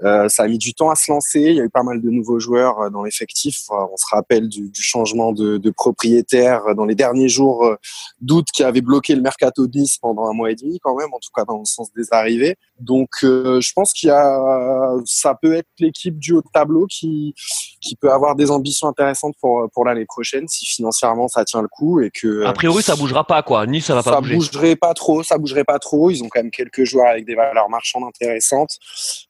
Euh, 0.02 0.28
ça 0.28 0.44
a 0.44 0.48
mis 0.48 0.58
du 0.58 0.72
temps 0.72 0.90
à 0.90 0.94
se 0.94 1.10
lancer. 1.10 1.40
Il 1.40 1.56
y 1.56 1.60
a 1.60 1.64
eu 1.64 1.70
pas 1.70 1.82
mal 1.82 2.00
de 2.00 2.08
nouveaux 2.08 2.40
joueurs 2.40 2.80
euh, 2.80 2.90
dans 2.90 3.02
l'effectif. 3.02 3.64
Euh, 3.70 3.74
on 3.92 3.96
se 3.96 4.06
rappelle 4.10 4.48
du, 4.48 4.70
changement 4.74 5.32
de, 5.32 5.70
propriétaire 5.70 6.74
dans 6.74 6.84
les 6.84 6.94
derniers 6.94 7.28
jours 7.28 7.76
d'août 8.20 8.46
qui 8.52 8.64
avait 8.64 8.80
bloqué 8.80 9.14
le 9.14 9.22
mercato 9.22 9.66
de 9.66 9.78
Nice 9.78 9.98
pendant 9.98 10.26
un 10.26 10.32
mois 10.32 10.50
et 10.50 10.54
demi 10.54 10.78
quand 10.82 10.96
même, 10.96 11.12
en 11.12 11.18
tout 11.18 11.30
cas 11.34 11.44
dans 11.44 11.58
le 11.58 11.64
sens 11.64 11.92
des 11.92 12.06
arrivées. 12.10 12.56
Donc 12.80 13.08
euh, 13.22 13.60
je 13.60 13.72
pense 13.72 13.92
qu'il 13.92 14.08
y 14.08 14.12
a, 14.12 14.94
ça 15.04 15.36
peut 15.40 15.54
être 15.54 15.68
l'équipe 15.78 16.18
du 16.18 16.32
haut 16.32 16.42
de 16.42 16.48
tableau 16.52 16.86
qui 16.86 17.34
qui 17.80 17.96
peut 17.96 18.12
avoir 18.12 18.36
des 18.36 18.50
ambitions 18.50 18.88
intéressantes 18.88 19.34
pour 19.40 19.68
pour 19.72 19.84
l'année 19.84 20.06
prochaine 20.06 20.48
si 20.48 20.66
financièrement 20.66 21.28
ça 21.28 21.44
tient 21.44 21.62
le 21.62 21.68
coup 21.68 22.00
et 22.00 22.10
que. 22.10 22.44
A 22.44 22.52
priori 22.52 22.82
ça 22.82 22.96
bougera 22.96 23.24
pas 23.24 23.42
quoi. 23.42 23.66
Nice 23.66 23.86
ça 23.86 23.94
va 23.94 24.02
pas 24.02 24.20
bouger. 24.20 24.32
Ça 24.32 24.36
bougerait 24.36 24.76
pas 24.76 24.94
trop. 24.94 25.22
Ça 25.22 25.38
bougerait 25.38 25.64
pas 25.64 25.78
trop. 25.78 26.10
Ils 26.10 26.22
ont 26.22 26.28
quand 26.28 26.40
même 26.40 26.50
quelques 26.50 26.84
joueurs 26.84 27.08
avec 27.08 27.26
des 27.26 27.34
valeurs 27.34 27.68
marchandes 27.68 28.04
intéressantes. 28.04 28.76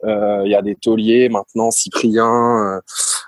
Il 0.05 0.51
y 0.51 0.55
a 0.55 0.62
des 0.62 0.76
tauliers 0.76 1.28
maintenant, 1.28 1.70
Cyprien, 1.70 2.26
euh, 2.26 2.80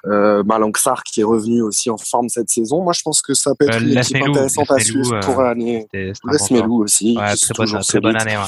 euh 0.07 0.43
Malanxar 0.45 1.03
qui 1.03 1.20
est 1.20 1.25
revenu 1.25 1.62
aussi 1.62 1.91
en 1.91 1.97
forme 1.97 2.29
cette 2.29 2.51
saison. 2.51 2.83
Moi, 2.83 2.93
je 2.93 3.03
pense 3.03 3.23
que 3.23 3.35
ça 3.35 3.53
peut 3.59 3.66
être 3.66 3.77
euh, 3.77 3.81
une 3.81 3.99
équipe 3.99 4.23
intéressante 4.23 4.70
à 4.70 4.79
suivre 4.79 5.20
pour 5.20 5.41
euh, 5.41 5.45
l'année. 5.45 5.87
Lesmelou 5.93 6.83
aussi. 6.83 7.16
Ouais, 7.18 7.35
très, 7.37 7.55
bonne, 7.55 7.81
très 7.81 8.01
bonne 8.01 8.16
année. 8.16 8.37
Ouais. 8.37 8.45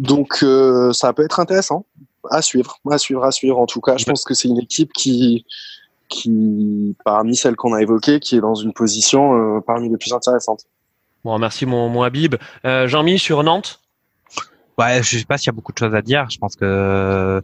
Donc, 0.00 0.38
euh, 0.42 0.94
ça 0.94 1.12
peut 1.12 1.22
être 1.22 1.40
intéressant 1.40 1.84
à 2.30 2.40
suivre, 2.40 2.78
à 2.90 2.96
suivre, 2.96 3.22
à 3.22 3.30
suivre. 3.30 3.58
En 3.58 3.66
tout 3.66 3.82
cas, 3.82 3.98
je 3.98 4.04
pense 4.06 4.24
que 4.24 4.32
c'est 4.32 4.48
une 4.48 4.58
équipe 4.58 4.92
qui, 4.94 5.44
qui, 6.08 6.96
parmi 7.04 7.36
celles 7.36 7.54
qu'on 7.54 7.74
a 7.74 7.82
évoquées, 7.82 8.18
qui 8.18 8.36
est 8.36 8.40
dans 8.40 8.54
une 8.54 8.72
position 8.72 9.56
euh, 9.56 9.60
parmi 9.60 9.90
les 9.90 9.98
plus 9.98 10.14
intéressantes. 10.14 10.64
Bon, 11.22 11.38
merci 11.38 11.66
mon, 11.66 11.90
mon 11.90 12.02
Habib. 12.02 12.36
Euh, 12.64 12.88
Jean-Mi 12.88 13.18
sur 13.18 13.42
Nantes? 13.42 13.80
Ouais, 14.78 15.02
je 15.02 15.18
sais 15.18 15.24
pas 15.26 15.36
s'il 15.36 15.48
y 15.48 15.50
a 15.50 15.52
beaucoup 15.52 15.72
de 15.72 15.78
choses 15.78 15.94
à 15.94 16.00
dire. 16.00 16.26
Je 16.30 16.38
pense 16.38 16.56
que 16.56 17.42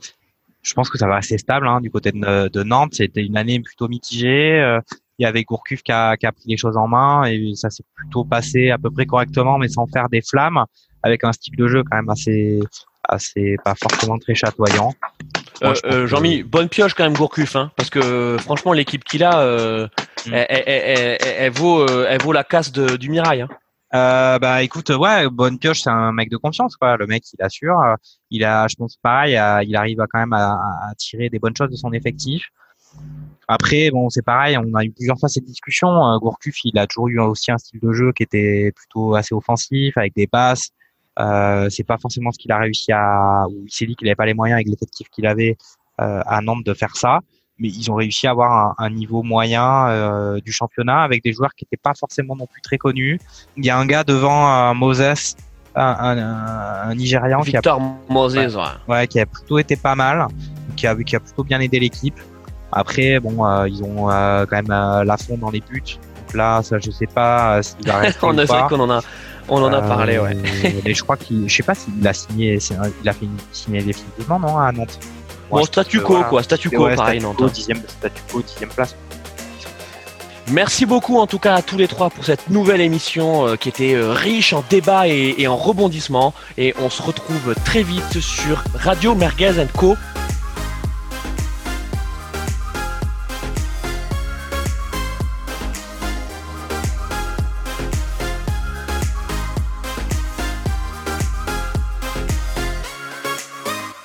je 0.62 0.72
pense 0.72 0.88
que 0.88 0.96
ça 0.96 1.06
va 1.06 1.16
rester 1.16 1.36
stable 1.36 1.68
hein, 1.68 1.82
du 1.82 1.90
côté 1.90 2.10
de, 2.10 2.48
de 2.48 2.62
Nantes. 2.62 2.94
C'était 2.94 3.22
une 3.22 3.36
année 3.36 3.60
plutôt 3.60 3.86
mitigée. 3.86 4.58
Euh, 4.58 4.80
il 5.18 5.24
y 5.24 5.26
avait 5.26 5.44
Gourcuff 5.44 5.82
qui 5.82 5.92
a, 5.92 6.16
qui 6.16 6.26
a, 6.26 6.32
pris 6.32 6.44
les 6.48 6.56
choses 6.56 6.76
en 6.78 6.88
main 6.88 7.24
et 7.24 7.52
ça 7.54 7.68
s'est 7.68 7.84
plutôt 7.94 8.24
passé 8.24 8.70
à 8.70 8.78
peu 8.78 8.90
près 8.90 9.04
correctement, 9.04 9.58
mais 9.58 9.68
sans 9.68 9.86
faire 9.86 10.08
des 10.08 10.22
flammes, 10.22 10.64
avec 11.06 11.24
un 11.24 11.32
style 11.32 11.56
de 11.56 11.68
jeu 11.68 11.82
quand 11.84 11.96
même 11.96 12.10
assez, 12.10 12.60
assez 13.08 13.56
pas 13.64 13.74
forcément 13.74 14.18
très 14.18 14.34
chatoyant. 14.34 14.92
Euh, 15.62 15.74
euh, 15.84 16.06
Jean-Mi, 16.06 16.42
bonne 16.42 16.68
pioche 16.68 16.94
quand 16.94 17.04
même 17.04 17.14
Gourcuff, 17.14 17.56
hein, 17.56 17.70
parce 17.76 17.88
que 17.88 18.36
franchement 18.38 18.72
l'équipe 18.72 19.04
qu'il 19.04 19.24
a, 19.24 19.40
euh, 19.40 19.86
mm. 20.26 20.32
elle, 20.34 20.46
elle, 20.48 20.62
elle, 20.66 21.18
elle, 21.20 21.52
vaut, 21.52 21.86
elle 21.86 22.20
vaut 22.20 22.32
la 22.32 22.44
casse 22.44 22.72
de, 22.72 22.96
du 22.96 23.08
Mirail. 23.08 23.42
Hein. 23.42 23.48
Euh, 23.94 24.38
bah 24.38 24.62
écoute, 24.62 24.90
ouais, 24.90 25.28
bonne 25.30 25.58
pioche, 25.58 25.80
c'est 25.82 25.90
un 25.90 26.12
mec 26.12 26.28
de 26.28 26.36
confiance, 26.36 26.76
quoi. 26.76 26.96
Le 26.96 27.06
mec, 27.06 27.22
il 27.32 27.42
assure. 27.42 27.80
Il 28.30 28.44
a, 28.44 28.66
je 28.68 28.74
pense, 28.74 28.96
pareil, 28.96 29.38
il 29.66 29.76
arrive 29.76 30.00
à 30.00 30.06
quand 30.06 30.18
même 30.18 30.32
à, 30.34 30.54
à, 30.90 30.94
tirer 30.96 31.30
des 31.30 31.38
bonnes 31.38 31.56
choses 31.56 31.70
de 31.70 31.76
son 31.76 31.92
effectif. 31.92 32.50
Après, 33.48 33.90
bon, 33.90 34.10
c'est 34.10 34.24
pareil, 34.24 34.58
on 34.58 34.74
a 34.74 34.84
eu 34.84 34.90
plusieurs 34.90 35.18
fois 35.18 35.28
cette 35.28 35.44
discussion. 35.44 35.88
Euh, 35.88 36.18
Gourcuff, 36.18 36.64
il 36.64 36.76
a 36.78 36.86
toujours 36.86 37.08
eu 37.08 37.20
aussi 37.20 37.52
un 37.52 37.58
style 37.58 37.78
de 37.80 37.92
jeu 37.92 38.12
qui 38.12 38.24
était 38.24 38.72
plutôt 38.74 39.14
assez 39.14 39.34
offensif, 39.34 39.96
avec 39.96 40.14
des 40.16 40.26
passes. 40.26 40.70
Euh, 41.18 41.68
c'est 41.70 41.84
pas 41.84 41.98
forcément 41.98 42.30
ce 42.30 42.38
qu'il 42.38 42.52
a 42.52 42.58
réussi 42.58 42.92
à, 42.92 43.46
ou 43.48 43.64
il 43.66 43.72
s'est 43.72 43.86
dit 43.86 43.96
qu'il 43.96 44.06
avait 44.08 44.16
pas 44.16 44.26
les 44.26 44.34
moyens 44.34 44.56
avec 44.56 44.68
l'effectif 44.68 45.08
qu'il 45.10 45.26
avait 45.26 45.56
à 45.98 46.42
Nantes 46.42 46.62
de 46.66 46.74
faire 46.74 46.94
ça 46.94 47.20
mais 47.58 47.68
ils 47.68 47.90
ont 47.90 47.94
réussi 47.94 48.26
à 48.26 48.30
avoir 48.30 48.74
un, 48.78 48.90
niveau 48.90 49.22
moyen 49.22 49.88
euh, 49.88 50.40
du 50.40 50.52
championnat 50.52 51.02
avec 51.02 51.22
des 51.22 51.32
joueurs 51.32 51.54
qui 51.54 51.64
n'étaient 51.64 51.80
pas 51.82 51.94
forcément 51.98 52.36
non 52.36 52.46
plus 52.46 52.60
très 52.60 52.78
connus. 52.78 53.18
Il 53.56 53.64
y 53.64 53.70
a 53.70 53.78
un 53.78 53.86
gars 53.86 54.04
devant 54.04 54.52
euh, 54.52 54.74
Moses, 54.74 55.36
un, 55.74 55.96
un, 55.98 56.90
un, 56.90 56.94
Nigérian 56.94 57.40
qui 57.40 57.56
a, 57.56 57.78
Moses, 58.08 58.58
ouais. 58.88 59.06
qui 59.06 59.20
a 59.20 59.26
plutôt 59.26 59.58
été 59.58 59.76
pas 59.76 59.94
mal, 59.94 60.26
qui 60.76 60.86
a, 60.86 60.94
qui 60.96 61.16
a 61.16 61.20
plutôt 61.20 61.44
bien 61.44 61.60
aidé 61.60 61.80
l'équipe. 61.80 62.18
Après, 62.72 63.20
bon, 63.20 63.46
euh, 63.46 63.68
ils 63.68 63.82
ont 63.82 64.06
quand 64.06 64.62
même 64.62 64.68
la 64.68 65.16
fond 65.16 65.38
dans 65.38 65.50
les 65.50 65.60
buts. 65.60 65.82
Donc 65.82 66.34
là, 66.34 66.62
ça, 66.62 66.78
je 66.78 66.90
sais 66.90 67.06
pas 67.06 67.62
s'il 67.62 67.86
va 67.86 67.98
rester 67.98 68.20
on 68.22 68.36
a 68.36 68.46
pas. 68.46 68.68
qu'on 68.68 68.80
en 68.80 68.90
a, 68.90 69.00
on 69.48 69.62
en 69.62 69.72
a 69.72 69.82
parlé, 69.82 70.18
ouais. 70.18 70.36
mais 70.84 70.94
je 70.94 71.02
crois 71.02 71.16
qu'il, 71.16 71.48
je 71.48 71.56
sais 71.56 71.62
pas 71.62 71.74
s'il 71.74 72.06
a 72.06 72.12
signé, 72.12 72.58
il 73.02 73.08
a 73.08 73.12
signer 73.52 73.82
définitivement, 73.82 74.38
non, 74.38 74.58
à 74.58 74.72
Nantes? 74.72 74.98
Bon, 75.50 75.64
statu 75.64 76.00
quo, 76.00 76.24
quoi. 76.28 76.42
Statu 76.42 76.70
quo, 76.70 76.88
pareil, 76.96 77.20
non 77.20 77.34
Dixième, 77.52 77.80
statu 77.86 78.22
quo, 78.30 78.42
dixième 78.42 78.70
place. 78.70 78.96
Merci 80.52 80.86
beaucoup 80.86 81.18
en 81.18 81.26
tout 81.26 81.40
cas 81.40 81.56
à 81.56 81.62
tous 81.62 81.76
les 81.76 81.88
trois 81.88 82.08
pour 82.08 82.24
cette 82.24 82.50
nouvelle 82.50 82.80
émission 82.80 83.48
euh, 83.48 83.56
qui 83.56 83.68
était 83.68 83.94
euh, 83.94 84.12
riche 84.12 84.52
en 84.52 84.62
débats 84.70 85.08
et, 85.08 85.34
et, 85.38 85.48
en 85.48 85.56
rebondissements. 85.56 86.34
Et 86.56 86.72
on 86.80 86.88
se 86.88 87.02
retrouve 87.02 87.56
très 87.64 87.82
vite 87.82 88.20
sur 88.20 88.62
Radio 88.74 89.16
Merguez 89.16 89.66
Co 89.76 89.96